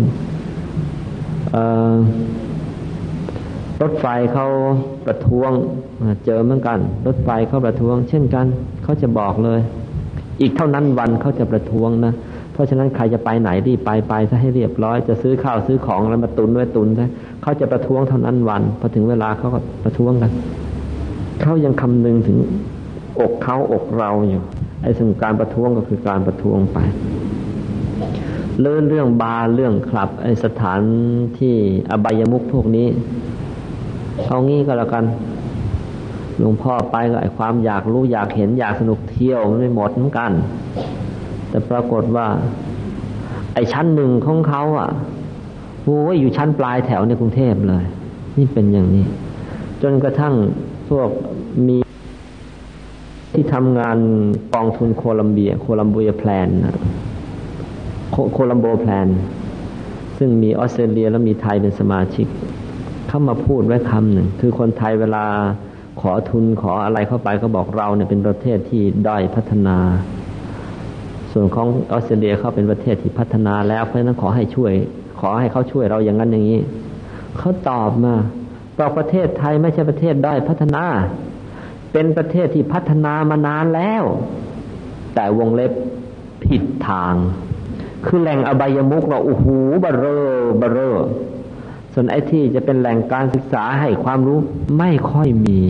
[3.82, 4.46] รถไฟเขา
[5.06, 5.50] ประท้วง
[6.24, 8.46] เจอเหมือนกัน รถไฟเขาประท้วง เช่นกัน
[8.82, 9.60] เขาจะบอกเลย
[10.40, 12.12] อีกเท่านั้นวันเขาจะประท้วงนะ
[12.52, 17.08] เพราะฉะนั้นใครจะไปไหนรีบไปไปซะให้เรียบร้อยจะซื้อข้าวซื้อของแล้วมาตุนไว้ตุนซะ
[17.42, 20.30] เขาจะประท้วงเท่านั้นวันพอถึงเวลาเขาก็ประท้วงกัน
[21.42, 22.36] เขายังคำนึงถึง
[23.20, 24.42] อกเขาอกเราอยู่
[24.82, 26.78] ไอ้สิ่งการประท้วงก็คือการประท้วงไป
[28.60, 30.80] เรื่องเรื่องบาร์เรื่องคลับไอสถาน
[31.38, 31.54] ที่
[31.90, 32.88] อบายมุกพวกนี้
[34.26, 35.04] เอางี้ก็แล้วกัน
[36.38, 40.32] หลวงพ่อไปก็ไอความอยากรู้อยากเห็นอยากสนุกเที่ยวมันไม่หมดเหมือนกัน
[41.48, 42.26] แต่ปรากฏว่า
[43.54, 44.90] ไอ้ชั้นหนึ่งของเขาอะ
[45.84, 47.84] โอ้ยอยู่ชั้นปลายแถวในกรุงเทพเลย
[48.36, 49.04] นี่เป็นอย่างนี้
[49.82, 50.34] จนกระทั่ง
[50.88, 51.08] พวก
[51.66, 51.76] มี
[53.32, 53.98] ที่ทำงาน
[54.54, 56.76] กองทุนโคลัมเบีย Columbia Plan นะ
[58.32, 59.08] Colombo Plan
[60.18, 62.26] ซึ่งมีออสเตรเลียและมีไทยเป็นสมาชิก
[63.08, 65.24] เขามาพูดไว้คำหนึ่ง คือคนไทยเวลา
[66.00, 69.78] ขอทุนขออะไรเข้าไปก็บอกเราเนี่ยเป็นประเทศที่ด้อยพัฒนา
[71.32, 74.72] ส่วนของออสเตรเลียเขาเป็นประเทศที่พัฒนาแล้วเพราะฉะนั้นขอให้ช่วย
[75.20, 76.60] ขอให้เขาช่วยเราอย่างนั้นอย่างนี้
[77.38, 78.14] เขาตอบมา
[78.78, 80.84] บอกประเทศไทยไม่ใช่ประเทศด้อยพัฒนา
[81.92, 84.04] เป็นประเทศที่พัฒนามานานแล้ว
[85.14, 85.72] แต่วงเล็บ
[86.44, 87.14] ผิดทาง
[88.06, 89.46] คือแหล่งอบายมุกเราโอ้โห
[89.84, 90.20] บเรอ
[90.60, 90.96] บเรอ
[91.92, 94.38] ส่วนไอ้ที่จะเป็นแหล่งการศึกษาให้ความรู้
[94.78, 95.60] ไม่ค่อยมี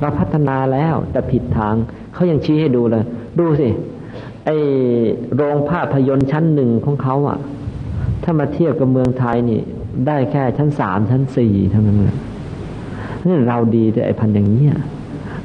[0.00, 1.74] เราพัฒนาแล้วแต่ผิดทาง
[2.14, 3.04] เขายังชี้ให้ดูเลย
[3.38, 3.68] ดูสิ
[4.44, 4.50] ไอ
[5.34, 7.38] โรงภาพยนตร์ชั้นหนึ่งของเขาอะ
[8.22, 9.60] ถ้ามาเทียบกับเมืองไทยนี่
[10.06, 12.16] ได้แค่ชั้นสามชั้นสี่เท่านั้นแหละ
[13.26, 14.74] นี่เราดีแต่ไอพันอย่างเงี้ย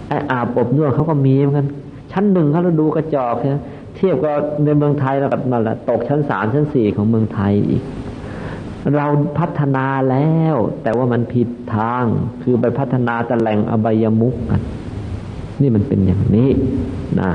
[0.08, 1.68] ไออาบอบนวดเขาก็มีเหมือนกัน
[2.12, 3.62] ชั้นหนึ่งเขาเราดูกระจอกเนี่ย
[3.98, 7.84] เทียบกับในเมืองไทยแล้วกับนั่นแหละตกชั้นสามชั้นสี่ของเมืองไทยอีก
[8.98, 9.08] เรา
[9.40, 12.04] พัฒนาแล้ว แต่ว่ามันผิดทาง
[12.42, 14.62] คือไปพัฒนาแต่แหล่งอบายมุกกัน
[15.62, 16.50] นี่มันเป็นอย่างนี้
[17.20, 17.32] นะ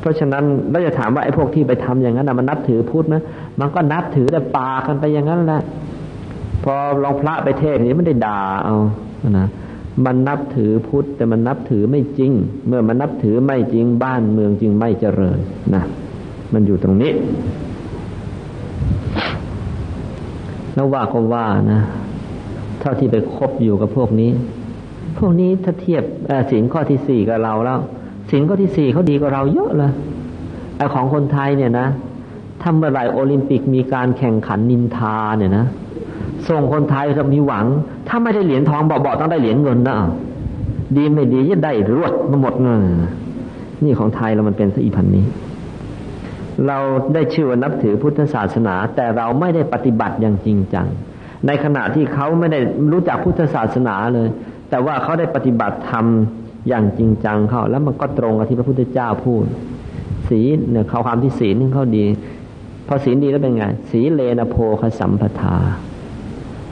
[0.00, 3.16] เพราะฉะนั้นเราจะถามว่าไอ้พวกที่ไปทำอย่างนั้นนะมันนับถือพุทธไหม
[3.60, 5.62] มันก็นับถือแต่ปากันไปอย่างนั้นแหละ
[6.64, 6.74] พอ
[7.04, 8.76] ลองพระไปเทศนี้มันได้ด่าเอา
[9.38, 9.48] นะ
[10.04, 12.32] มันนับถือพุทธแต่มันนับถือไม่จริง
[12.66, 15.38] เมื่อมันนับถือไม่จริงบ้านเมืองจึงไม่เจริญ
[15.74, 15.82] นะ
[16.52, 17.12] มันอยู่ตรงนี้
[20.74, 21.80] แล้วว่าก็ว่านะ
[22.80, 24.30] เท่าที่ไปคบอยู่กับพวกนี้
[25.18, 26.04] พวกนี้ถ้าเทียบ
[26.50, 27.78] สินข้อที่สี่กับเราแล้ว
[28.30, 29.92] สินข้อที่สี่เขาดีกว่าเราเยอะเลย
[30.76, 31.86] ไอของคนไทยเนี่ยนะ
[32.60, 35.66] ถ้าเมื่อไหร่โอลิมปิกมีการแข่งขันนินทาเนี่ยนะ
[36.50, 37.66] ส่งคนไทยจะมีหวัง
[38.08, 39.98] ถ้าไม่ได้เหรียญทองเบอกๆต้องได้เหรียญเงินนะ
[40.96, 42.82] ดีไม่ดีจะได้รวดมาหมดเงิน
[43.84, 45.24] นี่ของไทยเรามันเป็นสีพันนี้
[46.66, 46.78] เรา
[47.14, 50.86] ได้ชื่อว่านับถือพุทธศาสนา แต่เราไม่ได้ปฏิบัติอย่างจริงจัง
[51.46, 52.60] ในขณะที่เขาไม่ได้
[52.92, 54.28] รู้จักพุทธศาสนาเลย
[54.70, 56.06] แต่ว่าเขาได้ปฏิบัติธรรม
[56.68, 59.44] อย่างจริงจังเขาแล้วมันก็ตรงกับที่พระพุทธเจ้าพูด
[60.28, 60.40] สี
[60.70, 62.04] เนี่ยเขาความที่ศีลนี่เขาดี
[62.86, 65.56] พอศีลดีแล้วเป็นไงสีเลนะโพคสัมปทา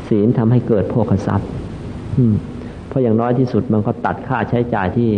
[0.09, 1.49] ศีลทำให้เกิดโภคทรัพย์
[2.89, 5.09] เพราะอย่างน้อยที่สุดมันก็ตัดค่าใช้จ่ายที่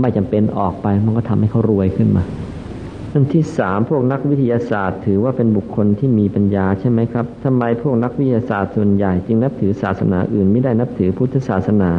[0.00, 2.24] ไม่จำเป็นออกไป มันก็ทำให้เขารวยขึ้นมา
[3.12, 11.90] อันที่สามพวกนักวิทยาศาสตร์ ถือว่าเป็นบุคคลที่มีปัญญาใช่ไหมครับทำไมพวกนักวิทยาศาสตร์ส่วนใหญ่จึงนับถือศาสนาอื่น ไม่ได้นับถือพุทธศาสนา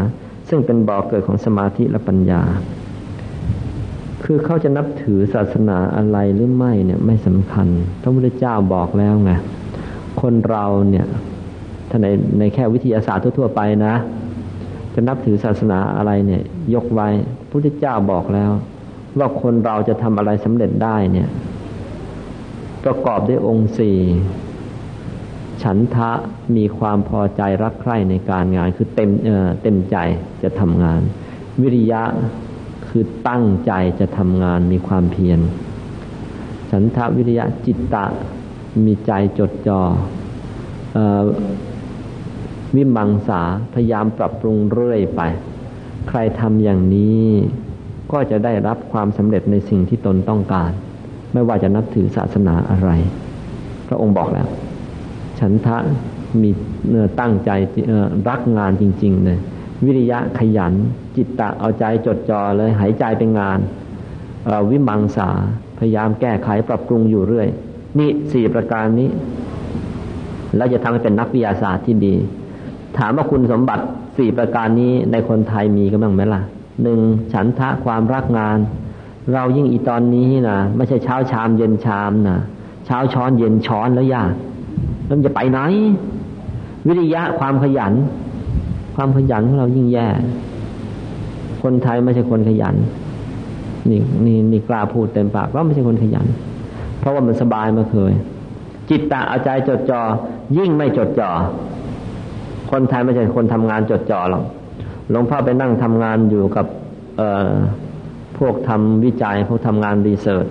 [0.49, 2.41] ซึ่งเป็นบ่อกเกิดของสมาธิและปัญญา
[4.24, 7.68] คือเขาจะนับถือศาสนาอะไรหรือไม่เนี่ยไม่สำคัญ
[8.02, 9.32] พระพุทธเจ้าบอกแล้วไง
[10.22, 11.06] คนเราเนี่ย
[11.96, 13.96] ถ้าในในแค่วิทยาศาสตร์ทั่วๆไปนะ
[14.94, 16.44] จะนับถือศาสนาอะไรเนี่ย
[16.74, 17.08] ยกไว้
[17.38, 18.52] พระพุทธเจ้าบอกแล้ว
[19.18, 21.30] ว่าคนเราจะทำอะไรสำเร็จได้เนี่ย
[22.84, 23.98] ประกอบด้วยองค์สี่
[25.64, 26.12] ฉันทะ
[26.56, 29.98] มีความพอใจรักใคร่ในการงาน คือเต็มเอ่อเต็มใจ
[30.44, 31.02] จะทำงาน
[31.62, 32.04] วิริยะ
[32.88, 35.40] คือตั้งใจจะทำงานมีความเพียร
[36.72, 38.06] ฉันทะวิริยะจิตตะ
[38.86, 41.24] มีใจจดจอ่อ
[42.76, 43.42] วิมังสา
[43.74, 45.22] พยายามปรับปรุงเรื่อยไป
[46.10, 47.26] ใครทำอย่างนี้
[48.12, 50.72] ก็จะได้รับความสำเร็จในสิ่งที่ตนต้องการ
[51.34, 52.90] ไม่ว่าจะนับถือศาสนาอะไร
[53.88, 54.48] พระองค์บอกแล้ว
[55.40, 55.78] ฉันทะ
[56.42, 56.50] มี
[56.90, 57.52] เตั้งใจ
[58.30, 59.40] รักงานจริง ๆ เลย
[59.86, 60.74] วิริยะขยัน
[61.16, 63.60] จิตตะเอาใจจดจ่อเลยหายใจเป็นงาน
[64.70, 65.30] วิมังสา
[65.80, 67.48] พยายามแก้ไขปรับปรุงอยู่เรื่อย
[68.00, 69.10] นี่สี่ประการนี้
[70.56, 72.16] แล้วจะทำให้เป็นนักวิทยาศาสตร์ที่ดี
[72.98, 73.84] ถามว่าคุณสมบัติ
[74.18, 76.42] สี่ประการนี้ในคนไทยมีกันบ้างไหมล่ะ
[76.84, 77.00] หนึ่ง
[77.34, 78.58] ฉันทะความรักงาน
[79.34, 82.38] เรายิ่งอีตอนนี้นะไม่ใช่เช้าชามเย็นชามนะ
[82.86, 84.32] เช้าช้อนเย็นช้อนแล้วยาก
[85.06, 85.60] แล้วจะไปไหน
[86.88, 87.94] วิริยะความขยัน
[88.96, 90.08] ความขยันของเรายิ่งแย่
[91.64, 92.76] คนไทยไม่ใช่คนขยัน
[93.90, 96.28] นี่นี่นี่กล้าพูดเต็มปากว่าไม่ใช่คนขยัน
[97.00, 98.14] เพราะว่ามันสบายมาเคย
[98.90, 100.02] จิตตะเอาใจจดจอ่อ
[100.58, 101.32] ยิ่งไม่จดจอ่อ
[102.72, 104.44] คนไทยไม่ใช่คนทำงานจดจ่อหรอก
[105.10, 106.66] หลวงพ่อไปนั่งทำงานอยู่กับ
[108.38, 110.46] พวกทำวิจัยพวกทำงานรีเสิร์ช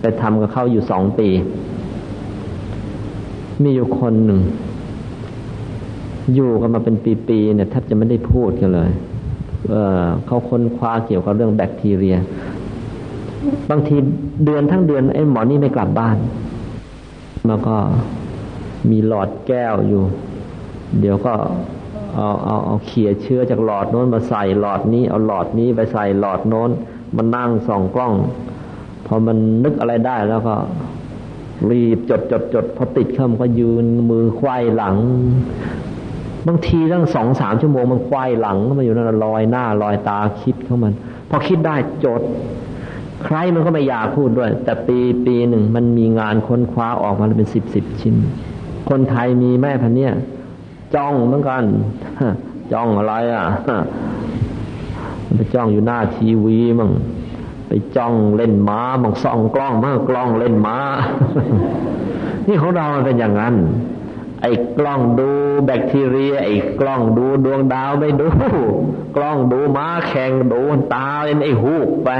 [0.00, 1.28] ไปทำกับเขาอยู่สองปี
[3.62, 4.40] มีอยู่คนหนึ่ง
[6.34, 6.96] อยู่กันมาเป็น
[7.28, 8.90] ปีๆเนี่ยแทบจะไม่ได้พูดกันเลย
[9.70, 12.16] เเขาค้นคว้าเกี่ยวกับเรื่องแบคทีเรีย
[13.70, 13.96] บางที
[14.44, 16.16] เดือนทั้งเดือนไอ้หมอนี่ไม่กลับบ้าน
[17.48, 17.76] แล้วก็
[18.90, 20.02] มีหลอดแก้วอยู่
[21.00, 21.32] เดี๋ยวก็
[22.14, 26.70] เอาเอาเอาเขี่ยเชื้อจากหลอดโน้นมาใส่หลอดนี้ เอาหลอดนี้ไปใส่หลอดโน้น
[27.16, 28.14] มานั่งส่องกล้อง
[29.06, 30.54] พอมันนึกอะไรได้แล้วก็
[31.70, 34.96] รีบจดจดจดพอติดเข้ามันก็ยืนมือควายหลัง
[36.46, 40.92] บางทีตั้งสองสามชั่วโมงมันควายหลังมาอยู่นั่นลอยหน้าลอยตาคิดเข้ามัน
[41.30, 42.22] พอคิดได้จด
[43.24, 48.14] ใครมันก็ไม่อยากพูดด้วย แต่ปีปีหนึ่งมันมีงานค้นคว้าออกมาเป็นสิบสิบชิ้น
[48.88, 50.12] คนไทยมีแม่พันเนี่ย
[50.94, 51.64] จ้องเหมือนกัน
[52.72, 53.44] จ้องอะไรอะ
[55.34, 56.90] ไปจ้องอยู่หน้าทีวีมั่ง
[57.66, 60.76] ไปจ้องเล่นม้ามั่งส่องกล้องมั่งกล้องเล่นม้า
[62.46, 63.54] นี่ของเรามันเป็นอย่างนั้น
[64.42, 65.30] ไอ้กล้องดู
[65.64, 68.28] แบคทีเรีย ไอ้กล้องดูดวงดาวไม่ดู
[69.16, 70.60] กล้องดูม้าแข่งดู
[70.94, 72.10] ตาเล่นไอ้หูกไป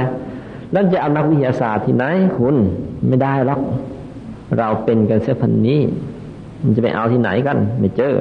[0.71, 2.05] แล้วจะเอานักวิทยาศาสตร์ที่ไหน
[2.37, 2.55] คุณ
[3.07, 3.61] ไม่ได้หรอก
[4.57, 5.81] เราเป็นกันเสียพันนี้
[6.63, 8.13] มันจะไปเอาที่ไหนกัน ไม่เจอ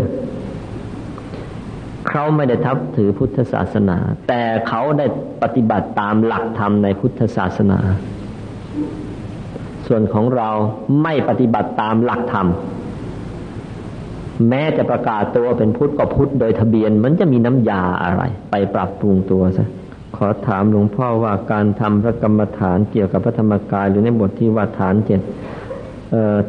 [2.11, 3.99] เขาไม่ได้ทับถือพุทธศาสนา
[4.29, 5.07] แต่เขาได้
[5.43, 7.79] ปฏิบัติตามหลักธรรมในพุทธศาสนา
[9.87, 10.51] ส่วนของเรา
[11.03, 12.49] ไม่ปฏิบัติตามหลักธรรม
[14.49, 19.67] แม้จะประกาศตัวเป็นพุทธก็พุทธโดยทะเบียนมันจะมีน้ำยาอะไร ไปปรับปรุงตัวซะ
[20.17, 25.21] ขอถามหลวงพ่อว่าการทำพระกรรมฐานเกี่ยวกับพระธรรมกายหรือในบทที่ว่าฐานเจ็ด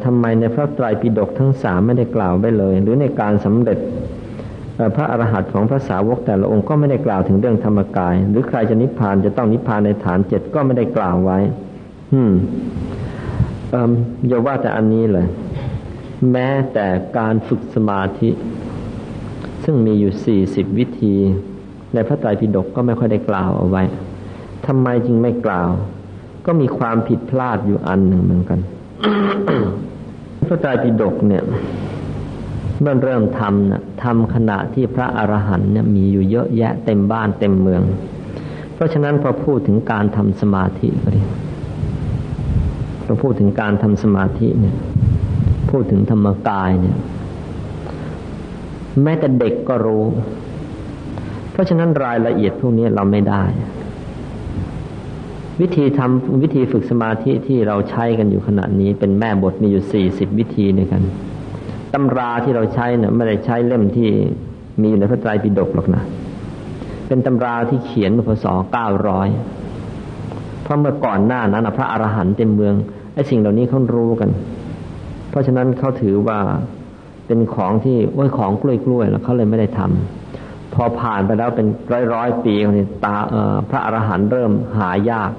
[0.04, 3.78] ทำไมในพระไตรปิฎกทั้งสามไม่ได้กล่าวไว้เลย หรือในการสำเร็จ
[4.96, 11.38] พระอรหันต์ของพระสาวกแต่ละองค์ก็ไม่ได้กล่าวถึงเรื่องธรรมกาย หรือใครจะนิพพานจะต้องนิพพานในฐานเจ็ดก็ไม่ได้กล่าวไว้
[12.12, 12.32] อืม
[14.28, 15.26] อย่าว่าแต่อันนี้เลย
[16.32, 16.86] แม้แต่
[17.18, 18.30] การฝึกสมาธิ
[19.64, 21.14] ซึ่งมีอยู่สี่สิบวิธี
[21.94, 23.82] ในพระไตรปิฎกก็ไม่ค่อยได้กล่าวเอาไว้
[24.66, 25.70] ทำไมจึงไม่กล่าว
[26.46, 28.60] ก็มีความผิดพลาดอยู่อันหนึ่งเหมือนกัน
[30.46, 31.42] พระไตรปิฎกเนี่ย
[32.80, 37.82] เมื่อเริ่มทำนะทำขณะที่พระอรหันต์เนี่ยมีอยู่เยอะแยะเต็มบ้านเต็มเมือง
[38.74, 41.22] เพราะฉะนั้นพอพูดถึงการทำสมาธิก็ดี
[43.04, 44.76] พอพูดถึงการทำสมาธิเนี่ย
[45.70, 46.96] พูดถึงธรรมกายเนี่ย
[49.02, 50.04] แม้แต่เด็กก็รู้
[51.52, 53.44] เพราะฉะนั้นรายละเอียดพวกนี้เราไม่ได้
[55.60, 61.02] วิธีทำวิธีฝึกสมาธิที่เราใช้กันอยู่ขณะนี้เป็นแม่บทมีอยู่สี่สิบวิธีในกัน
[61.94, 64.08] ตำราที่เราใช้เนี่ยไม่ได้ใช้เล่มที่
[64.80, 66.02] มีอยู่ในพระไตรปิฎกหรอกนะ
[67.08, 69.28] เป็นตำราที่เขียนพศเก้าร้อย
[70.62, 72.74] เพราะเมื่อก่อนหน้านั้นพระอรหันต์เต็มเมือง
[73.14, 74.30] ไอ้สิ่งเหล่านี้เขารู้กัน
[75.30, 76.38] เพราะฉะนั้นเขาถือว่า
[77.26, 83.16] เป็นของที่ว่าของกล้วยๆแล้วเขาเลยไม่ได้ทำพอผ่านไปแล้วเป็นร้อยร้อยปีนี่ตา
[83.70, 85.30] พระอรหันต์เริ่มหายาก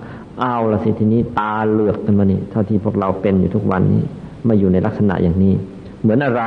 [0.43, 4.01] อาละสิทีนี้ตาเหลือกกันมานี่เท่าที่พวกเราเป็นอยู่ทุกวันนี้
[4.47, 5.53] มาอยู่ในลักษณะอย่างนี้
[6.01, 6.43] เหมือนอะไร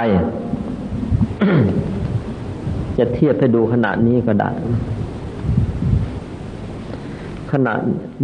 [2.98, 4.50] จะเทียบให้ดูขณะนี้ก็ได้
[7.52, 7.72] ขณะ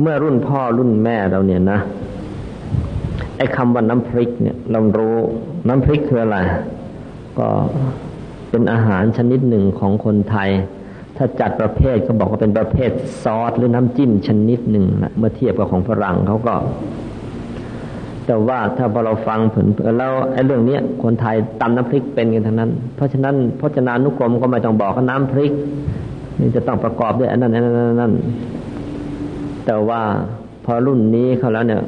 [0.00, 1.80] เมื่อรุ่นพ่อรุ่นแม่เราเนี่ยนะ
[3.36, 5.16] ไอ้คำว่าน้ำพริกเนี่ย เรารู้
[5.68, 6.38] น้ำพริกคืออะไร
[7.38, 7.48] ก็
[8.50, 10.50] เป็นอาหารชนิดหนึ่งของคนไทย
[11.16, 12.90] ถ้าจัดประเภทก็บอกว่าเป็นประเภท
[13.22, 16.54] ซอสหรือน้ำจิ้มชนิดหนึ่งนะเมื่อเทียบกับของฝรั่งเขาก็
[18.30, 19.66] แต่ว่าถ้าพอเราฟังผล
[19.98, 25.52] แล้วไอ้เรื่องนี้คนไทยตำน้ำพริกเป็นกันทั้งนั้น เพราะฉะนั้นพจนานุกรมก็ไม่ต้องบอกว่าน้ำพริก
[26.40, 28.12] นี่จะต้องประกอบด้วยอันนั้นอันนั้นอันนั้น
[29.66, 30.02] แต่ว่า
[30.64, 31.82] พอรุ่นนี้เขาแล้วเนี่ย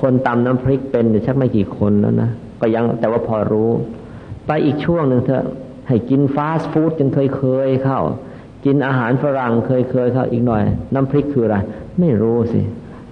[0.00, 2.30] คนตำน้ำพริกเป็นชักไม่กี่คนแล้วนะ
[2.60, 3.70] ก็ยังแต่ว่าพอรู้
[4.46, 5.44] ไปอีกช่วงหนึ่งเถอะ
[5.88, 8.00] ให้กินฟาสต์ฟู้ดจนเคยเคยเข้า
[8.64, 10.62] กินอาหารฝรั่งเคยเคยเข้าอีกหน่อย
[10.94, 11.56] น้ำพริกคืออะไร
[12.00, 12.60] ไม่รู้สิ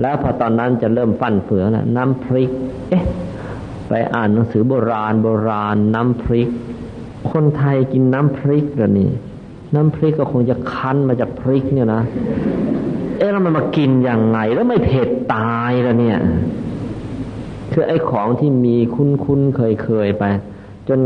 [0.01, 2.51] แล้วพอตอนนั้นจะเริ่มฟันเฟือแล้วน้ำพริก
[2.89, 3.05] เอ๊ะ
[3.89, 6.49] ไปอ่านหนังสือโบราณโบราณน้ำพริก
[7.31, 9.11] คนไทยกินน้ำพริกหรอนี่
[9.75, 12.03] น้ำพริกก็คงจะคั้นมาจากพริกเนี่ยนะ
[13.19, 16.19] เอ๊ะแล้วมันมากินย่างไง แล้วไม่เผ็ดตายแล้วเนี่ย
[17.73, 20.25] คือไอ้ของที่มีคุ้นคุ้นเคยเคยไป
[20.89, 20.99] จน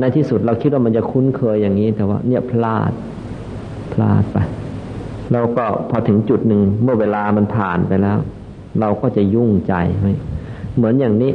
[0.00, 2.92] ในที่สุดเราคิดว่ามันจะคุ้นเคยอย่างนี้แต่ว่า เนี่ยพลาด
[3.92, 4.38] พลาดไป
[5.32, 8.18] เราก็พอถึงจุดหนึ่งเมื่อเวลามันผ่านไปแล้ว
[8.80, 10.08] เราก็จะยุ่งใจไหม
[10.76, 11.32] เหมือนอย่างนี้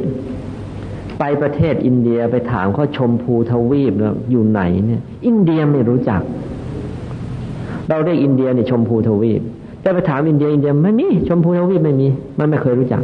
[1.18, 3.94] ไปประเทศอินเดียไปถามเขาชมพูทวีป
[4.30, 6.22] อยู่ไหนเนี่ย อินเดียไม่รู้จัก
[7.88, 9.42] เราเรียกอินเดียเนี่ยชมพูทวีป
[9.82, 12.08] แต่ไปถามอินเดียอินเดียไม่มีชมพูทวีปไม่มี
[12.38, 13.02] มันไม่เคยรู้จัก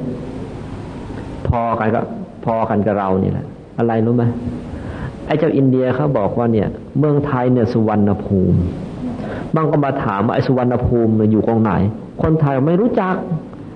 [1.48, 2.00] พอกันก็
[2.44, 3.46] พอกันกับเรานี่แหละ
[3.78, 4.24] อะไรรู้ไหม
[5.26, 6.68] ไอ้เจ้าอินเดียเขาบอกว่าเนี่ย
[6.98, 8.58] เมืองไทยเนี่ยสุวรรณภูมิ
[9.54, 11.72] บางก็มาถามว่าไอสุวรรณภูมิอยู่ตรงไหน
[12.22, 13.14] คนไทยไม่รู้จัก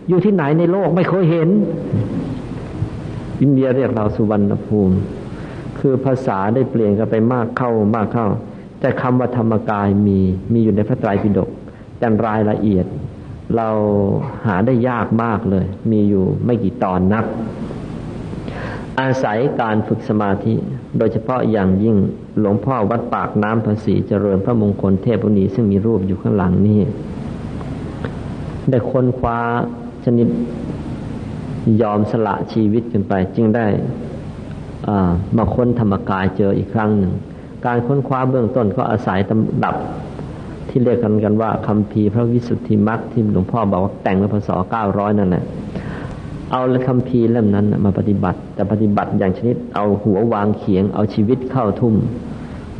[0.09, 1.49] อยู่ที่ไหนในโลกไม่เคยเห็น
[3.41, 4.97] อินเดียเรียกเราสุวรรณภูมิ
[5.79, 8.29] คือภาษาได้เปลี่ยนกันไปมากเข้ามากเข้า
[8.81, 10.19] แต่คำว่าธรรมกายมี
[10.53, 11.51] มีอยู่ในพระไตรปิฎก
[11.99, 12.87] แต่รายละเอียด
[13.57, 13.69] เรา
[14.47, 17.25] หาได้ยากมากเลย มีอยู่ไม่กี่ตอนนัก
[19.01, 20.55] อาศัยการฝึกสมาธิ
[20.99, 21.97] โดยเฉพาะอย่างยิ่ง
[22.41, 26.81] หลวงพ่อวัดปากน้ำภาษีเจริญพระมงคลเทพบุณีซึ่งมีรูปอยู่ข้างหลังนี้
[28.71, 29.39] ได้ค้นคว้า
[30.05, 30.29] ชนิด
[31.83, 33.67] ยอมสละชีวิตกันไป จึงได้
[35.37, 37.12] มาค้นธรรมกายเจออีกครั้งหนึ่ง
[37.67, 39.75] การค้นคว้าเบื้องต้นก็อาศัยตำดับ
[40.69, 45.45] ที่เรียกกันกันว่าคำพีพระวิสุทธิมรรคที่หลวงพ่อบอกว่าแต่งในพศเก้าร้อยนั่นแหละ
[46.52, 51.94] เอาคำพีเล่มนั้นมาปฏิบัติ แต่ปฏิบัติอย่างชนิด เอาหัววางเขียง เอาชีวิตเข้าทุ่ม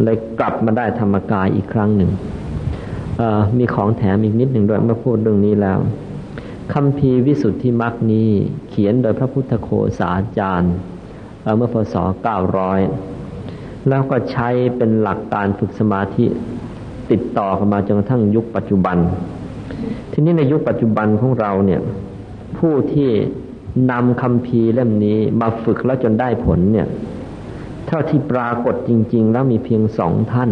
[0.03, 2.11] เลยกลับมาได้ธรรมกายอีกครั้งหนึ่ง
[3.59, 5.79] มีของแถมอีกนิดหนึ่งด้วยเมื่อพูดเรื่องนี้แล้ว
[6.73, 8.29] คำพีวิสุทธิมรรคนี้
[8.69, 9.69] เขียนโดยพระพุทธโค
[9.99, 10.75] สาจารย์
[11.57, 11.95] เมื่อพศ
[12.73, 16.27] 900 แล้วก็ใช้เป็นหลักการฝึกสมาธิ
[17.11, 18.97] ติดต่อกันมาจนกระทั่งยุคปัจจุบัน
[20.13, 21.81] ทีนี้ในยุคปัจจุบันของเราเนี่ย
[22.59, 23.11] ผู้ที่
[23.91, 26.87] นำคำพีเล่มนี้มาฝึกแล้วจนได้ผลเนี่ย
[27.87, 30.51] เท่าที่ปรากฏจริง ๆ แล้วมีเพียงสองท่าน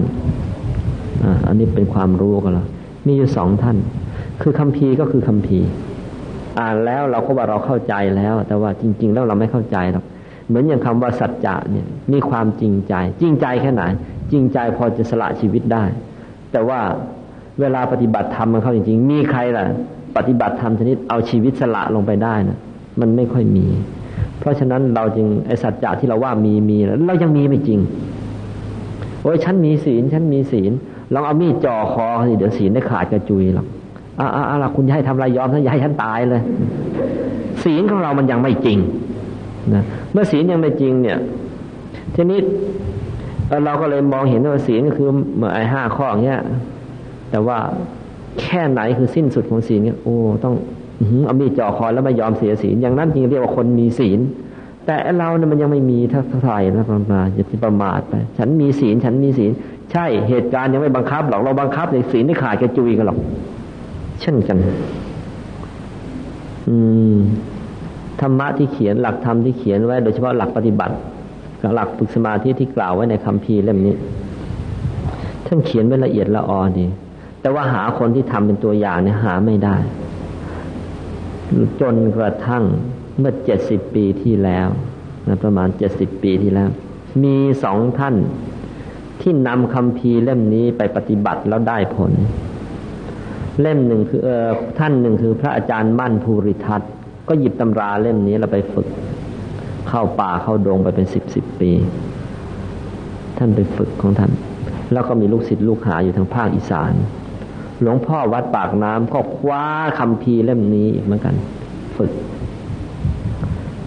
[1.47, 2.67] อันนี้เป็นความรู้กันแล้ว
[3.07, 3.77] มีอยู่สองท่าน
[4.43, 5.59] คือคำพีก็คือคำพี
[6.59, 10.05] อ่านแล้วเราก็ว่าเราเข้าใจแล้ว แต่ว่าจริง ๆ แล้วเราไม่เข้าใจหรอก
[10.47, 13.83] เหมือนอย่างคำว่าสัจจะเนี่ยมีความจริงใจ จริงใจแค่ไหน
[14.33, 15.85] จริงใจพอจะสละชีวิตได้
[16.53, 16.81] แต่ว่า
[17.61, 19.65] เวลาปฏิบัติธรรมมันเข้าจริง ๆ มีใครล่ะ
[20.17, 22.59] ปฏิบัติธรรมชนิดเอาชีวิตสละลงไปได้นะ
[23.01, 23.67] มันไม่ค่อยมี
[24.39, 27.81] เพราะฉะนั้นเราจึงไอสัจจะที่เราว่ามีมีแล้วเรายังมีไม่จริง
[29.23, 30.73] โอ้ยฉันมีศีลฉันมีศีล
[31.15, 33.67] ลองเอามีดจ่อคอสิเดี๋ยวศีลได้ขาดกระจุยหรอก
[34.21, 36.43] อ่าอ่าคุณจะให้ทำอะไรยอมถ้าอย่าให้ฉันตายเลย
[37.65, 38.79] ศีลของเรามันยังไม่จริง
[39.75, 41.19] นะเมื่อศีลยังไม่จริงเนี่ย
[42.15, 42.41] ทีนี้
[43.65, 46.41] เราก็เลยมองเห็นว่าศีลก็คือเหมือนไอ้ห้าข้ออย่างเงี้ย
[47.31, 47.59] แต่ว่า
[48.41, 50.55] แค่ไหนคือสิ้นสุดของศีลเนี่ยโอ้ต้อง
[51.25, 54.21] เอามีจ่อคอแล้วไม่ยอมเสียศีลอย่างนั้นจริงเรียกว่าคนมีศีล
[54.87, 59.51] แต่เราเนี่ยมันยังไม่มีทักทายนะประมาอย่าประมาทไปฉันมีศีลฉันมีศีล
[59.93, 63.19] ใช่เหตุการณ์ยังไม่บังคับหรอกเราบังคับในศีลที่ขาดกระจุยกันหรอก
[64.21, 64.57] เช่นกัน
[66.69, 66.77] อื
[67.15, 67.17] ม
[68.21, 70.95] ธรรมะที่เขียนหลักธรรมที่เขียนไว้ โดยเฉพาะหลักปฏิบัติ
[71.63, 73.95] กับหลักฝึกสมาธิที่กล่าวไว้ในคำพีเล่มนี้
[75.47, 76.87] ท่านเขียนไว้ละเอียดละออดี
[77.41, 79.77] แต่ว่าหาคนที่ทำเป็นตัวอย่างเนี่ยหาไม่ได้
[81.81, 82.65] จนกระทั่ง
[83.19, 84.69] เมื่อเจ็ดสิบปีที่แล้ว
[85.29, 86.69] นะประมาณเจ็ดสิบปีที่แล้ว
[87.25, 88.17] มีสองท่าน
[89.21, 92.13] ที่นำคำพีเล่มนี้ไปปฏิบัติแล้วได้ผล
[93.61, 94.47] เล่มหนึ่งคือเออ
[94.79, 96.83] ท่านหนึ่งคือพระอาจารย์มั่นภูริทัต
[97.29, 98.89] ก็หยิบตำราเล่มนี้เราไปฝึก
[99.89, 101.71] เข้าป่าเข้าดงไปเป็นสิบสิบปี
[103.39, 104.33] ท่านไปฝึกของท่าน
[104.93, 106.93] แล้วก็มีลูกศิษย์ลูกหาอยู่ทางภาคอีสาน
[107.83, 109.65] หลวงพ่อวัดปากน้ำก็คว้า
[109.99, 111.35] คำพีเล่มนี้เหมือนกัน
[111.97, 112.11] ฝึก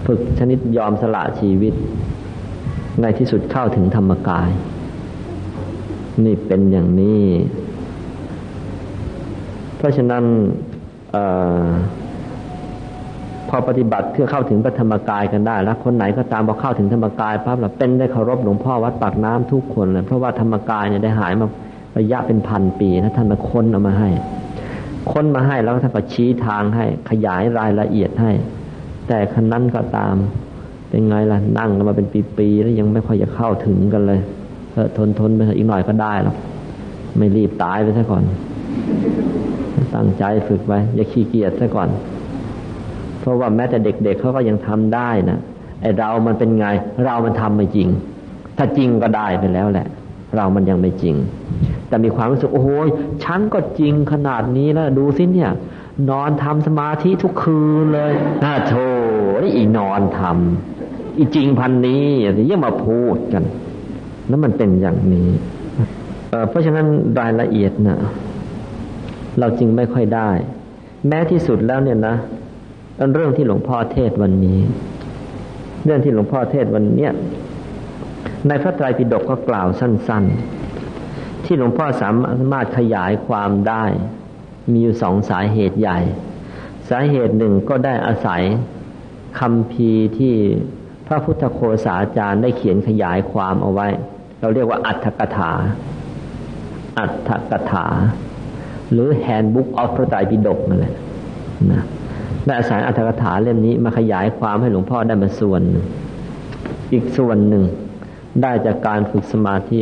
[0.06, 1.74] ฝึกชนิดยอมสละชีวิต
[3.02, 4.50] ในที่สุดเข้าถึงธรรมกาย
[6.26, 7.24] นี่เป็นอย่างนี้
[9.78, 10.24] เพราะฉะนั้น
[13.50, 21.48] พอปฏิบัติเพื่อเข้าถึงพระธรรมกายกันได้ แล้วคนไหนก็ตามพอเข้าถึงธรรมกายปั๊บเราเป็นได้เคารพหลวงพ่อวัดปากน้ำทุกคนเลยเพราะว่าธรรมกายเนี่ยได้หายมา
[21.98, 24.10] ระยะเป็นพันปีนะท่านมาค้นเอามาให้
[25.12, 28.32] ค้นมาให้แล้วท่านก็ชี้ทางให้ ขยายรายละเอียดให้
[29.08, 30.16] แต่คันนั้นก็ตาม
[30.90, 32.08] เป็นไงล่ะนั่งกันมาเป็น
[32.38, 34.20] ปีๆแล้วยังไม่ค่อยจะเข้าถึงกันเลย
[34.74, 36.36] เออทนทนไปอีกหน่อยก็ได้หรอก
[37.18, 38.24] ไม่รีบตายไปซะก่อน
[39.96, 41.90] ตั้งใจฝึกไว้ อย่าขี้เกียจซะก่อน
[43.20, 45.40] เพราะว่าแม้แต่เด็กๆเเขาก็ยังทำได้นะ
[45.82, 46.66] ไอเรามันเป็นไง
[47.06, 47.88] เรามันทำไม่จริง
[48.58, 49.88] ถ้าจริงก็ได้ไปแล้วแหละ
[50.36, 51.16] เรามันยังไม่จริง
[51.92, 52.70] แต่มีความรู้สึกโอ้โห
[53.24, 55.52] ฉันก็จริงขนาดนี้แล้วดูสิเนี่ย
[56.10, 58.14] นอนทำสมาธิทุกคืนเลย
[58.44, 58.88] น่าโธ่
[59.56, 62.04] อีนอนทำอีจริงพันนี้
[62.52, 63.44] ยังมาพูดกัน
[64.28, 65.30] แล้วมันเป็นอย่างนี้
[66.50, 66.86] เพราะฉะนั้น
[67.20, 67.98] รายละเอียดนะ
[69.40, 70.30] เราจริงไม่ค่อยได้
[71.08, 72.16] แม้ที่สุดแล้วเนี่ยนะ
[73.14, 74.60] เรื่องที่หลวงพ่อเทศวันนี้
[75.86, 77.12] เรื่องที่หลวงพ่อเทศวันเนี้ย
[78.48, 80.61] ในพระไตรปิฎกก็กล่าวสั้น ๆ
[81.54, 82.10] ที่หลวงพ่อสา
[82.54, 83.84] มารถขยายความได้
[84.72, 86.00] มีอยู่สองสาเหตุใหญ่
[86.90, 88.42] สาเหตุหนึ่งก็ได้อาศัย
[89.40, 90.34] คำพีที่
[91.08, 93.88] พระพุทธโคสาจารย์ได้เขียนขยายความเอาไว้
[94.40, 95.52] เราเรียกว่าอัตถกถา
[97.00, 97.88] อัตถกถา
[98.92, 100.96] หรือ Handbook of พระไตรปิฎกนั่นแหละ
[101.72, 101.84] นะ
[102.46, 105.62] ได้อาศัยอัตถกถาเล่มนี้มาขยายความให้หลวงพ่อได้มาส่วน
[106.94, 107.64] อีกส่วนหนึ่ง
[108.42, 109.82] ได้จากการฝึกสมาธิ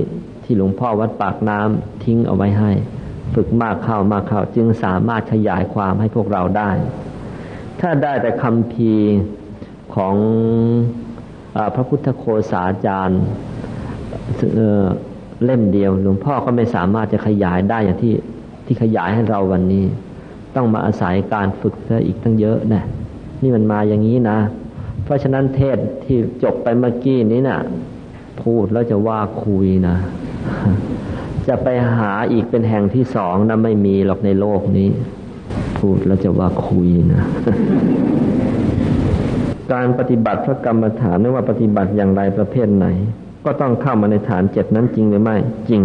[0.52, 2.72] ที่หลวงพ่อวัดปากน้ำทิ้งเอาไว้ให้
[3.36, 6.72] ฝึกมากเข้ามากเข้าจึงสามารถขยายความให้พวกเราได้
[7.80, 8.92] ถ้าได้แต่คำพี
[9.96, 10.16] ของ
[11.56, 13.22] อพระพุทธโคสาจารย์
[15.46, 18.14] เล่มเดียว หลวงพ่อก็ไม่สามารถจะขยายได้อย่างที่
[18.66, 19.86] ที่ขยายให้เราวันนี้
[20.56, 22.84] ต้องมาอาศัยการฝึกซะอีกตั้งเยอะนะ
[23.42, 24.40] นี่มันมาอย่างนี้นะ
[25.04, 27.60] เพราะฉะนั้นเทศที่จบไปเมื่อกี้นี้นะ่ะ
[28.50, 29.98] พูดแล้วจะว่าคุยนะ
[31.48, 31.68] จะไป
[31.98, 34.90] หาอีกเป็นแห่งที่สองนะไม่มีหรอกในโลกนี้
[35.80, 37.22] พูดแล้วจะว่าคุยนะ
[39.74, 42.88] การปฏิบัติพระกรรมฐานไม่ว่าปฏิบัติอย่างไรประเภทไหน
[43.46, 45.36] ก็ต้องเข้ามาในฐานเจ็ดนั้นจริงหรือไม่
[45.70, 45.82] จริง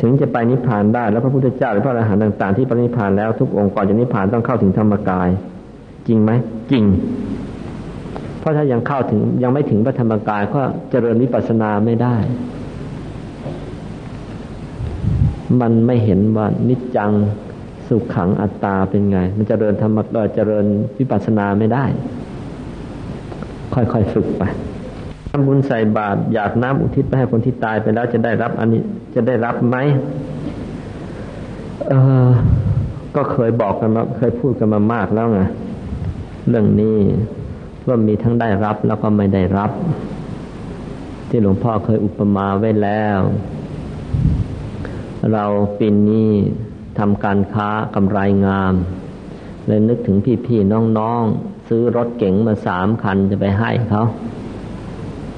[0.00, 5.28] ถึงจะไปนิพพานได้แล้วพระพุทธเจ้าหรือพระอรหันต์ต่าง ๆ ที่ปรินิพพานแล้วทุกองค์ก่อนจะนิพพานต้องเข้าถึงธรรมกาย
[6.08, 6.30] จริงไหม
[6.70, 6.84] จริง
[8.40, 12.16] เพราะถ้ายังเข้าถึงยังไม่ถึงพระธรรมกายก็เจริญวิปัสสนาไม่ได้
[15.60, 17.12] มันไม่เห็นว่านิจจัง
[17.88, 19.98] สุขขังอัตตาเป็นไง มันจเจริญธรรม
[20.34, 20.66] เจริญ
[20.98, 21.84] วิปัสสนาไม่ได้
[23.74, 24.42] ค่อยๆฝึกไป
[25.30, 28.82] ทำบุญใส่บาตรหยาดน้ำอุทิศไปให้คนที่ตายไปแล้วจะได้รับอันนี้
[29.14, 29.76] จะได้รับไหม
[31.88, 31.94] เอ
[32.26, 32.28] อ
[33.16, 35.40] ก็เคยบอกกันมาเคยพูดกันมามากแล้วไง
[36.48, 36.96] เรื่องนี้
[37.86, 39.70] ว่ามีทั้งได้รับแล้วก็ไม่ได้รับ
[41.28, 43.18] ที่หลวงพ่อเคยอุปมาไว้แล้ว
[45.32, 45.44] เรา
[45.78, 46.28] ปีนี้
[46.98, 48.74] ทำการค้ากำไรงาม
[49.66, 50.16] เลยนึกถึง
[50.46, 54.02] พี่ๆน้องๆ ซื้อรถเก๋งมาสามคันจะไปให้เขา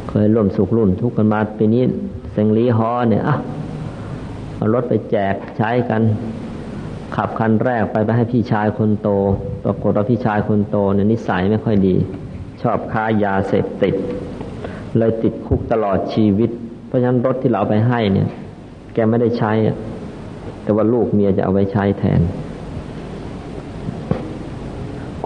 [0.09, 1.83] เคยร่วมสุขร่วมทุกข์กันมาปีนี้
[2.33, 3.37] เซงลีฮอเนี่ยอะ
[4.57, 6.03] เอารถไปแจกใช้กัน
[7.17, 9.09] ขับคันแรกไปไปให้พี่ชายคนโต
[9.65, 11.97] ปรากฏว่าพี่ชายคนโตเนี่ยนิสัยไม่ค่อยดี
[12.63, 13.95] ชอบค้ายาเสพติด
[14.99, 16.51] เลยติดคุกตลอดชีวิต
[16.87, 18.29] เพราะฉะนั้นรถที่เราไปให้เนี่ย
[18.95, 19.53] แกไม่ได้ใช้
[20.63, 22.21] แต่ว่าลูกเมียจะเอาไว้ใช้แทน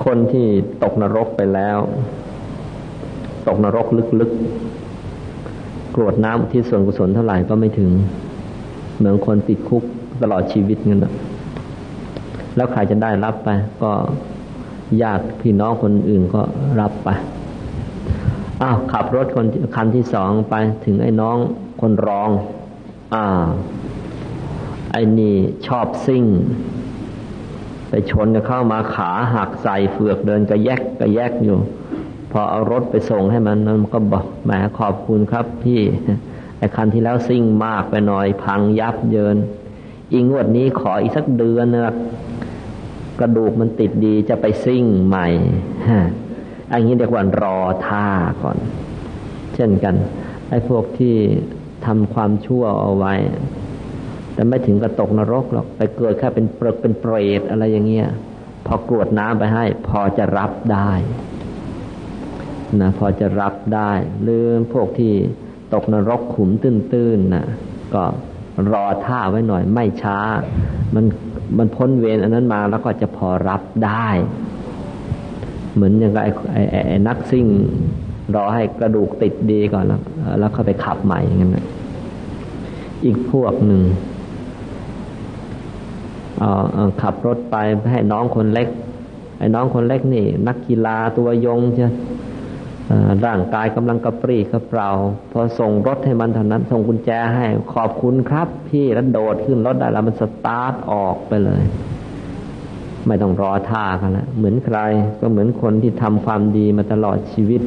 [0.05, 0.47] คนที่
[0.83, 1.79] ตกนรกไปแล้ว
[3.49, 3.87] ตกนรก
[4.21, 7.91] ลึกๆกรวดน้ำที่ส่วนกุศลเท่าไหร่ก็ไม่ถึง
[8.97, 9.83] เหมือนคนติดคุก
[10.23, 11.15] ตลอดชีวิตเงี้ยนะ
[12.57, 13.49] แล้วใครจะได้รับไป
[13.83, 13.91] ก็
[15.03, 16.43] ญาติพี่น้องคนอื่นก็
[16.81, 17.09] รับไป
[18.63, 19.47] อ้าวขับรถคน
[19.77, 20.55] คันที่สองไป
[20.85, 21.37] ถึงไอ้น้อง
[21.81, 22.31] คนรอง
[23.15, 23.25] อ่า
[24.93, 25.35] ไอ้นี่
[25.67, 26.25] ชอบซิ่ง
[27.89, 31.59] ไปชนจะเข้ามาขาหักใส่เฟือกเดินกระแยกกระแยกอยู่
[32.33, 35.81] พอเอารถไปส่งให้มันมันก็บอกแหมขอบคุณครับ พี่
[36.59, 39.37] ไอ้คันที่แล้วซิ่งมากไปหน่อยพังยับเยิน
[40.13, 41.95] อีงวดนี้ขออีกสักเดือนนะ
[43.21, 45.29] กระดูกมันติดดีจะไปซิ่งใหม่
[46.73, 48.07] อันนี้เรียกว่ารอท่า
[48.43, 48.59] ก่อน
[49.55, 49.95] เช่นกัน
[50.49, 51.15] ไอ้พวกที่
[51.87, 53.15] ทำความชั่วเอาไว้
[54.35, 58.09] แต่ไม่ถึงกับตกนรกหรอกไปเกิดแค่เป็นเปรกเป็นเปรตอะไรอย่างเงี้ย
[58.67, 60.91] พอกรวดน้ำไปให้ พอจะรับได้
[62.81, 65.13] นะพอจะรับได้ หรือพวกที่
[65.75, 67.47] ตกนรกขุมตื้นๆนะ
[67.95, 68.05] ก็
[68.73, 70.19] รอท่าไว้หน่อยไม่ช้า
[70.95, 71.05] มัน
[71.59, 74.09] มันพ้นเวรอันนั้นมาแล้วก็จะพอรับได้
[75.75, 77.47] เหมือนอย่างไอ้ไอ้ไอ้นักซิ่ง
[78.35, 80.01] รอให้กระดูกติดดีก่อนแล้ว
[80.39, 81.67] แล้วเข้าไปขับใหม่อย่างนั้น
[83.05, 83.83] อีกพวกหนึ่ง
[87.03, 87.57] ขับรถไป
[87.91, 88.69] ให้น้องคนเล็ก
[89.39, 91.89] ไอ้น้องคนเล็กนี่ นักกีฬาตัวยงใช่
[93.27, 94.91] ร่างกายกำลังกระปรี้กระเปร่า
[95.33, 97.45] พอส่งรถให้มันเท่านั้น ส่งกุญแจให้
[97.75, 101.63] ขอบคุณครับ พี่แล้วโดดขึ้นรถได้แล้วมันสตาร์ทออกไปเลย
[103.07, 104.79] ไม่ต้องรอท่ากันแล้วเหมือนใคร
[105.21, 107.63] ก็เหมือนคนที่ทำความดีมาตลอดชีวิต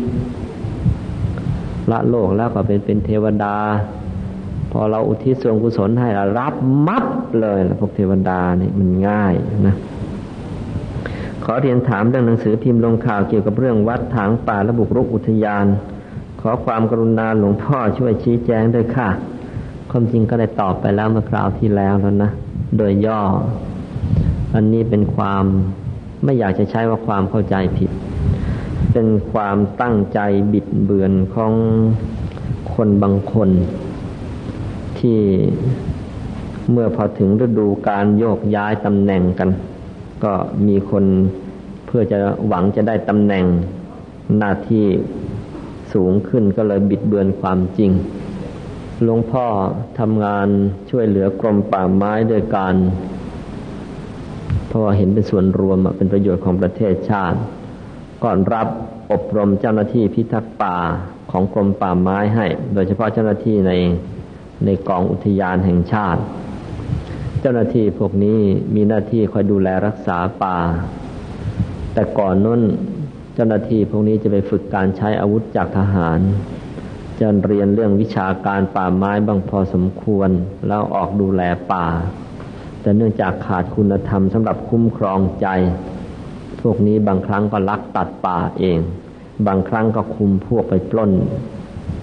[1.92, 3.56] ละโลกแล้วก็เป็นเป็นเทวดา
[4.72, 6.54] พอเราอุทิศส่วนกุศลให้เรารับ
[6.88, 7.06] มับ
[7.42, 9.34] เลยพวกเทวดานี่มันง่าย
[9.68, 9.76] นะ
[11.54, 15.66] อเรียนถามเรื่องหนังสือพิมพ์ลงข่าวเกี่ยวกับเรื่องวัดถางป่าและบุกรุกอุทยาน
[16.42, 19.10] ขอความกรุณาหลวงพ่อช่วยชี้แจงด้วยค่ะ
[19.92, 22.32] ความจริงก็ได้ตอบไปแล้วเมื่อคราวที่แล้วแล้วนะ
[22.78, 23.22] โดยย่อ
[24.56, 25.44] อันนี้เป็นความ
[26.24, 27.92] ไม่อยากจะใช้ว่าความเข้าใจผิด
[28.94, 30.20] เป็นความตั้งใจ
[30.54, 31.54] บิดเบือนของ
[32.74, 33.50] คนบางคน
[35.00, 35.20] ที่
[36.72, 39.50] เมื่อพอถึงฤดูการโยกย้ายตำแหน่งกัน
[40.24, 40.34] ก็
[40.68, 41.06] มีคน
[41.86, 42.18] เพื่อจะ
[42.48, 43.46] หวังจะได้ตำแหน่ง
[44.38, 44.86] หน้าที่
[45.94, 47.92] สูงขึ้นก็เลยบิดเบือนความจริง
[49.04, 49.46] หลวงพ่อ
[50.00, 50.48] ทำงาน
[50.90, 52.76] ช่วยเหลือกรมป่าไม้ด้วยการ
[54.68, 57.38] เพราะว่าเห็นเป็นส่วนรวมเป็นประโยชน์ของประเทศชาติ
[58.24, 58.68] ก่อนรับ
[59.12, 60.78] อบรมเจ้าหน้าที่พิทักษ์ป่า
[61.32, 63.72] ของกรมป่าไม้ให้ โดยเฉพาะเจ้าหน้าที่ใน
[64.66, 66.22] ในกองอุทยานแห่งชาติ
[67.42, 68.40] เจ้าหน้าที่พวกนี้
[68.76, 70.58] มีหน้าที่คอยดูแลรักษาป่า
[71.94, 72.62] แต่ก่อนนู้น
[73.36, 76.20] เจ้าหน้าที่พวกนี้จะไปฝึกการใช้อาวุธจากทหาร
[77.20, 80.30] จะเรียนเรื่องวิชาการป่าไม้บางพอสมควร
[80.68, 81.42] แล้วออกดูแล
[81.74, 81.86] ป่า
[82.82, 85.48] แต่เนื่องจากขาดคุณธรรมสำหรับคุ้มครองใจ
[86.62, 88.80] พวกนี้บางครั้งก็ลักตัดป่าเอง
[89.48, 91.12] บางครั้งก็คุมพวกไปปล้น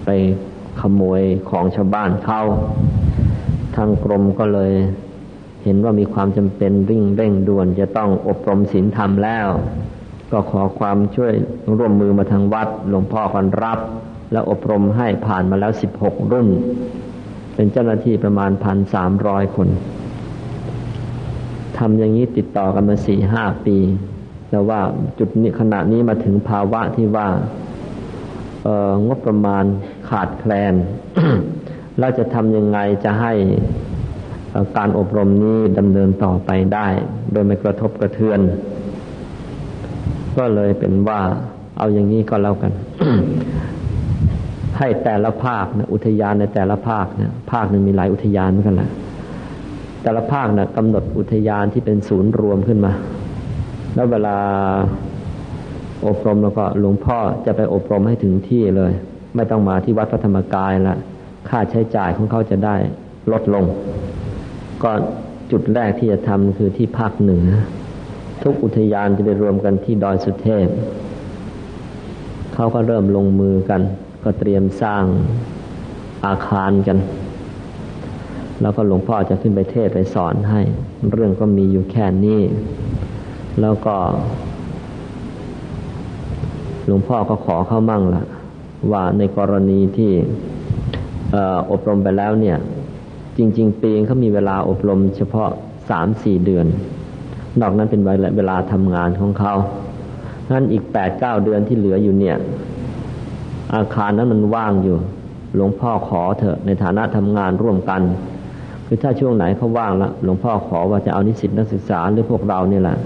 [0.05, 0.09] ไป
[0.81, 2.41] ขโมยของชาวบ้านเข้า
[3.75, 4.73] ทางกรมก็เลย
[5.67, 9.47] เห็นว่ามีความจำเป็นริ่งเร่งด่วนจะต้องอบรมศีลธรรมแล้ว
[10.31, 11.33] ก็ขอความช่วย
[11.77, 13.79] ร่วมมือมาทางวัดหลวงพ่อกันรับ
[14.31, 16.47] และอบรมให้ผ่านมาแล้วสิบหกรุ่น
[17.55, 19.67] เป็นเจ้าหน้าที่ประมาณพันสามร้อยคน
[21.77, 23.77] ทำอย่างนี้ติดต่อกันมาสี่ห้าปี
[24.49, 24.79] แต่ว่า
[25.19, 27.27] จุดนี้ขณะนี้มาถึงภาวะที่ว่า
[29.07, 29.65] งบประมาณ
[30.09, 30.73] ขาดแคลน
[31.99, 33.33] เราจะทำยังไงจะให้
[34.77, 36.87] การอบรมนี้ดำเนินต่อไปได้
[37.31, 38.39] โดยไม่กระทบกระเทือน
[40.37, 41.19] ก็เลยเป็นว่า
[41.77, 42.71] เอาอย่างนี้ก็แล้วกัน
[44.77, 48.89] ให้แต่ละภาคนะอุทยานในแต่ละภาคนะภาคหนึ่งมีหลายอุทยานเหมือนกันแหละ
[50.03, 52.91] แต่ละภาคนะกำหนดอุทยานที่เป็นศูนย์รวมขึ้นมา
[53.95, 54.35] แล้วเวลา
[56.07, 58.91] อบรมแล้วก็หลวงพ่อจะไปอบรมให้ถึงที่เลย
[59.35, 60.95] ไม่ต้องมาที่วัดพระธรรมกายละ
[61.49, 62.75] ค่าใช้จ่ายของเขาจะได้
[63.31, 63.65] ลดลง
[64.83, 64.91] ก็
[65.51, 67.47] จุดแรกที่จะทำคือที่ภาคเหนือ
[68.43, 70.67] ทุกอุทยานจะไปรวมกันที่ดอยสุเทพ
[72.53, 73.81] เขาก็เริ่มลงมือกัน
[74.23, 75.03] ก็เตรียมสร้าง
[76.25, 76.97] อาคารกัน
[78.61, 80.61] แล้วก็หลวงพ่อจะขึ้นไปเทศไปสอนให้
[81.11, 82.41] เรื่องก็มีอยู่แค่นี้
[83.61, 83.95] แล้วก็
[86.85, 88.23] หลวงพ่อก็ขอเข้ามั่งละ
[88.91, 90.11] ว่าในกรณีที่
[91.71, 92.57] อบรมไปแล้วเนี่ย
[93.37, 95.49] จริง ๆ ปีเขามีเวลาอบรม เฉพาะ
[95.89, 96.65] สามสี่เดือน
[97.61, 98.01] นอกนั้นเป็น
[98.37, 99.53] เวลาทำงานของเขา
[100.51, 102.37] นั้นอีกแปดเก้าเดือนที่เหลืออยู่เนี่ย
[103.75, 104.97] อาคารนั้นมันว่างอยู่
[105.55, 108.01] หลวงพ่อขอเถอะในฐานะทำงานร่วมกัน
[108.85, 112.97] คือถ้าช่วงไหนเขาว่างแล้วหลวงพ่อขอว่าจะเอานิสิตนักศึกษาหรือพวกเราเนี่ยแหละ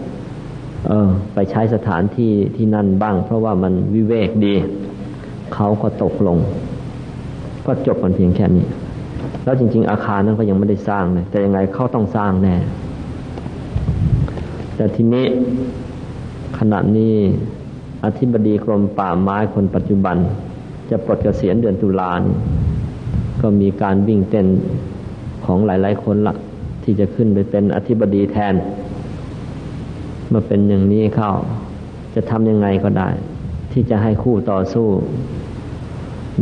[0.87, 4.55] เออ ไปใช้สถานที่ที่นั่นบ้าง เพราะว่ามันวิเวกดี
[5.53, 6.37] เขาก็ตกลง
[7.65, 8.65] ก็จบกันเพียงแค่นี้
[9.43, 12.55] แล้วจริง ๆ อาคารนั้นก็ยังไม่ได้สร้างเลยแต่ยังไงเขาต้องสร้างแน่
[14.75, 15.25] แต่ทีนี้
[16.59, 17.15] ขณะนี้
[18.05, 20.17] อธิบดีกรมป่าไม้คนปัจจุบัน
[20.89, 22.21] จะปลดเกษียณเดือนตุลาคม
[23.41, 24.47] ก็มีการวิ่งเต้น
[25.45, 26.33] ของหลาย ๆ คนละ
[26.83, 28.53] ที่จะขึ้นไปเป็นอธิบดีแทน
[30.29, 31.31] เมื่อเป็นอย่างนี้เข้า
[32.15, 33.09] จะทำยังไงก็ได้
[33.71, 34.87] ที่จะให้คู่ต่อสู้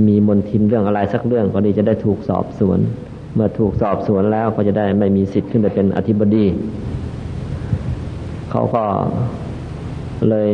[0.07, 2.79] มีมนทินเรื่องอะไรสักเรื่องก็ดีจะได้ถูกสอบสวน
[3.33, 6.45] เมื่อถูกสอบสวนแล้วก็จะได้ไม่มีสิทธิ์ขึ้นไปเป็นอธิบดี
[8.51, 8.83] เขาก็
[10.29, 10.51] เลย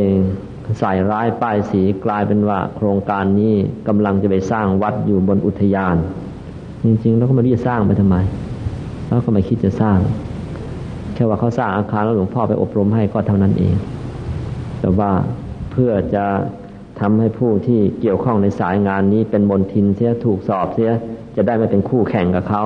[0.79, 3.53] ใส่ร้ายป้ายสีกลายเป็นว่า โครงการนี้
[3.87, 5.95] กำลังจะไปสร้างวัดอยู่บนอุทยาน
[6.85, 8.17] จริงๆ แล้วก็ไม่รู้จะสร้างไปทำไม
[9.05, 9.97] แล้วก็ไม่คิดจะสร้าง
[11.13, 13.75] แค่ว่าเขาสร้างอาคารแล้วหลวงพ่อไปอบรมให้ก็เท่านั้นเอง
[14.81, 15.11] แต่ว่า
[15.71, 16.25] เพื่อจะ
[16.99, 20.91] ทำให้ผู้ที่เกี่ยวข้องในสายงานนี้เป็นมนทินเสียถูกสอบเสีย
[21.35, 22.63] จะได้ไม่เป็นคู่แข่งกับเขา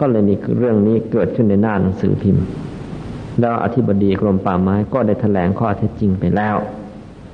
[0.00, 2.44] ก็เลยมีเรื่องนี้เกิดขึ้นในหน้าหนังสือพิมพ์
[3.40, 6.56] แล้วอธิบดีกรมป่าไม้ก็ได้แถลงข้อเท็จจริงไปแล้ว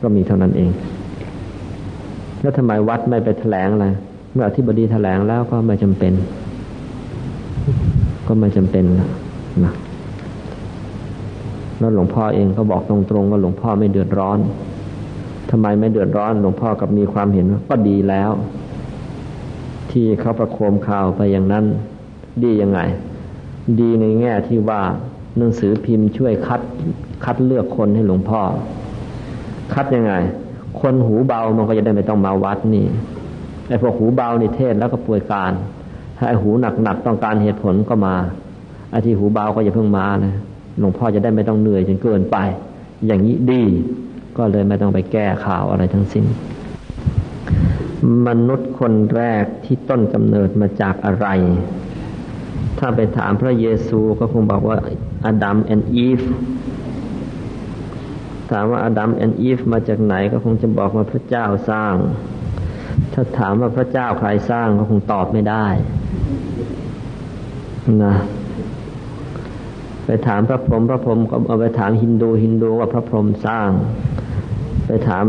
[0.03, 0.71] ก็มีเท่านั้นเอง
[2.41, 3.87] แล้วทำไมวัดไม่ไปแถลงอะไร
[4.33, 6.13] เมื่ออธิบดีแถลงแล้วก็ไม่จำเป็น
[8.27, 8.85] ก็ไม่จำเป็น
[9.65, 9.75] นะ
[11.79, 14.39] แล้วหลวงพ่อเองก็บอกตรงๆว่าหลวงพ่อไม่เดือดร้อน
[15.51, 18.31] ทำไมไม่เดือดร้อนหลวงพ่อกับมีความเห็นก็ดีแล้ว
[19.91, 21.65] ที่เขาประโคมข่าวไปอย่างนั้น
[22.45, 22.81] ดียังไง
[23.81, 24.83] ดีในแง่ที่ว่า
[25.39, 26.61] หนังสือพิมพ์ช่วยคัด
[27.25, 28.41] คัดเลือกคนให้หลวงพ่อ
[29.75, 30.13] คัดยังไง
[30.81, 32.87] คนหูเบามันก็จะได้ไม่ต้องมาวัดนี่
[33.69, 35.53] ไอ้พวกหูเบานี่เทศแล้วก็ป่วยการ
[36.17, 36.51] ถ้าไอ้หู
[36.83, 38.15] หนักๆต้องการเหตุผลก็มา
[38.91, 40.35] ไอ้ที่หูเบาก็อย่าเพิ่งมานะ
[40.81, 42.37] หลวงพ่อจะได้ไม่ต้องเหนื่อยจนเกินไป
[43.07, 43.63] อย่างนี้ดี
[44.39, 46.25] ก็เลยไม่ต้องไปแก้ข่าวอะไรทั้งสิ้น
[48.27, 51.27] มนุษย์คนแรกที่ต้นกำเนิดมาจากอะไร
[52.79, 54.79] ถ้าไปถามพระเยซูก็คงบอกว่า
[55.27, 56.21] อดัมแอนอีฟ
[58.51, 61.95] ถามว่าอดัมแอนอีฟมาจากไหนก็คงจะบอกว่าพระเจ้าสร้าง
[63.13, 65.67] ถ้าถามว่าพระเจ้าใครสร้างก็คงตอบไม่ได้
[68.05, 68.15] นะ
[70.05, 73.69] ไปถามพระพรหมพระพรหมก็เอาไปถามฮินดูฮินดูว่าพระพรหมสร้าง
[75.09, 75.25] ถาม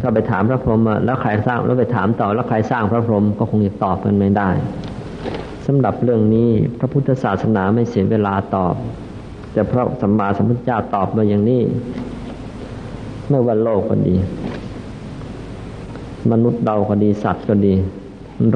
[0.00, 4.50] ถ้าไปถามพระพรหมแล้วใครสร้างแล้วไปถามต่อแล้วใครสร้างพระพรหมก็คงจะตอบกันไม่ได้
[5.66, 8.74] สำหรับเรื่องนี้พระพุทธศาสนาไม่เสียเวลาตอบ
[9.52, 11.62] แต่พระสัมมาสัมพุทธเจ้าตอบมาอย่างนี้
[13.28, 14.16] ไม่ว่าโลกก็ดี
[16.32, 17.74] มนุษย์เราก็ดีสัตว์ก็ดี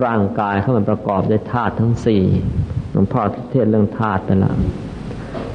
[0.05, 2.23] ร่างกายเขามันประกอบด้วยธาตุทั้งสี่
[2.93, 4.57] หลวงพ่อเทศเรื่องธาตุไปล้ว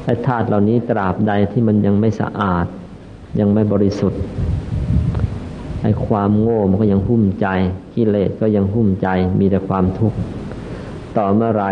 [0.06, 2.66] ไอ้ธาตุเหล่านี้ตราบใดที่มันยังไม่สะอาด
[3.40, 4.22] ยังไม่บริสุทธิ์
[5.82, 7.48] ไอ้ความโง่มันก็ยังหุ้มใจ
[7.96, 9.08] กิเลสก็ยังหุ้มใจ
[9.40, 10.18] มีแต่ความทุกข์
[11.18, 11.66] ต่อเมื่อไร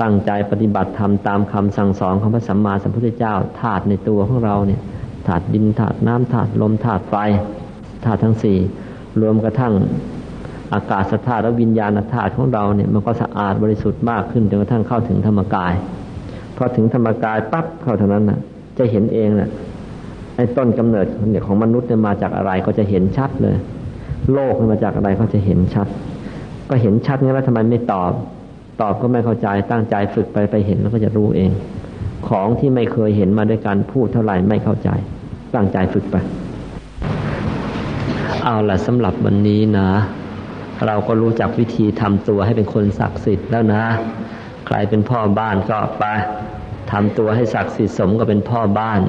[0.00, 4.80] ตั้งใจปฏิบัติธรรมตามคำสั่งสอนของพระสัมมาสัมพุทธเจ้าธาตุในตัวของเราเนี่ย
[5.26, 7.14] ธาตุดินธาตุน้ำธาตุลมธาตุไฟ
[8.04, 8.58] ธาตุทั้งสี่
[9.20, 9.72] รวมกระทั่ง
[10.74, 15.72] อากาศธาตุและวิญญาณธาตุของเราเนี่ยมันก็สะอาดบริสุทธิ์มากขึ้นจนกระทั่งเข้าถึงธรรมกาย
[16.56, 18.38] พอถึงธรรมกายปั๊บเข้าเท่านั้นนะ
[18.78, 19.50] จะเห็นเองนะ
[20.42, 23.56] อ้ต้นกำเนิดเนี่ยของมนุษย์เนี่ยมาจากอะไรก็จะเห็นชัดเลย
[24.32, 25.86] โลกมาจากอะไรก็จะเห็นชัด
[26.70, 28.12] ก็เห็นชัดงั้นแล้วทำไมไม่ตอบ
[28.80, 31.50] ตอบก็ไม่เข้าใจตั้งใจฝึกไปไปเห็นแล้วก็จะรู้เอง
[32.28, 34.90] ของที่ไม่เคยเห็นมาด้วยการพูดเท่าไหร่ไม่เข้าใจ
[35.54, 36.16] ตั้งใจฝึกไป
[38.44, 39.88] เอาล่ะสำหรับวันนี้นะ
[40.86, 43.82] เราก็รู้จักวิธีทำตัวให้เป็นคนศักดิ์สิทธิ์แล้วนะ
[44.66, 46.04] ใครเป็นพ่อบ้านก็ไป
[46.92, 49.00] ทำตัวให้ศักดิ์สิทธิ์สมก็เป็นพ่อบ้าน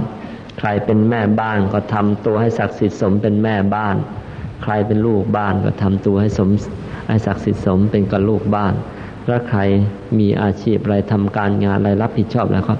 [0.59, 3.95] ใครเป็นแม่บ้านก็ทำตัวให้ศักดิ์สิทธิ์สมเป็นแม่บ้าน
[4.63, 6.49] ใครเป็นลูกบ้านก็ทำตัวให้สม
[7.07, 8.73] ให้ศักดิ์สิทธิ์สมเป็นกับลูกบ้าน
[9.27, 9.59] แล้วใคร
[10.19, 12.75] มีอาชีพอะไรทำการงานอะไรรับผิดชอบแล้วก็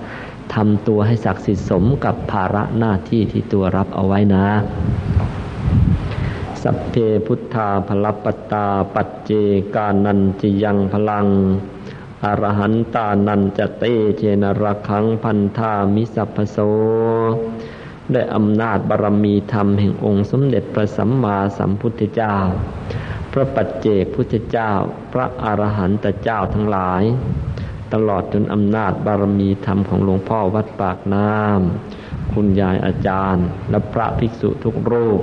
[0.55, 4.45] ทำตัวให้ศักดิ์สิทธิ์สมกับภาระหน้าที่ที่ตัวรับเอาไว้นะ
[6.61, 6.95] สัพเพ
[7.25, 9.31] พุทธาพลปตาปัจเจ
[9.75, 11.25] กานันจิยังพลัง
[12.25, 13.83] อรหันตานันจะเต
[14.17, 16.57] เจนรักขังพันธามิสัพพโส
[18.11, 22.35] ได้อำนาจบารมีธรรมแห่งองค์สมเด็จพระสัมมาสัมพุทธเจ้า
[23.31, 24.71] พระปัจเจกพุทธเจ้า
[25.13, 27.03] พระอรหันตเจ้าทั้งหลาย
[27.93, 35.21] ตลอดจนอำนาจบารมีธรรมของหลวงพ่อวัดปากน้ำคุณยายอาจารย์ และพระภิกษุทุกรูป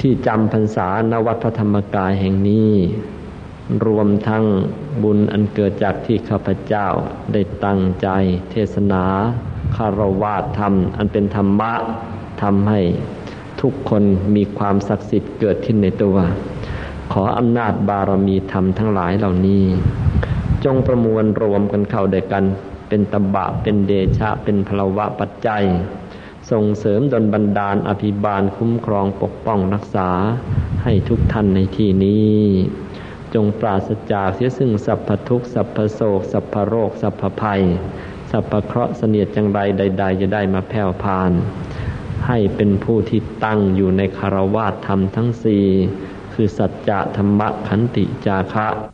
[0.00, 2.74] ที่จำพรรษาณวัดพระธรรมกายแห่งนี้
[3.86, 4.44] รวมทั้ง
[5.02, 6.86] บุญอันเกิดจากที่ข้าพเจ้า
[7.32, 8.08] ได้ตั้งใจ
[8.50, 9.04] เทศนา
[9.76, 11.72] คารวะธรรม อันเป็นธรรมะ
[12.42, 12.80] ทำให้
[13.60, 14.02] ทุกคน
[14.34, 16.16] มีความศักดิ์สิทธิ์เกิดขึ้นในตัว
[17.12, 19.64] ขออำนาจบารมีธรรมทั้งหลายเหล่านี้
[20.64, 22.44] จงประมวลรวมกันเข้าด้วยกัน
[22.88, 25.64] เป็นตบะเป็นเดชะเป็นพลวะปัจจัย
[26.50, 30.08] ส่งเสริมดลบันดาลอภิบาลคุ้มครองปกป้องรักษา
[30.82, 32.34] ให้ทุกท่านในที่นี้
[33.34, 37.62] จงปราศจากเสียซึ่งสัพพทุกสัพพโศก สัพพโรค สัพพภัย
[38.30, 41.32] สัพพเคราะห์เสนียดจังไรใด ๆ จะได้มาแผ่วพาน
[42.26, 45.64] ให้เป็นผู้ที่ตั้งอยู่ในคารวาสธรรมทั้งสี่
[46.32, 48.93] คือสัจจะธรรมะขันติจาคะ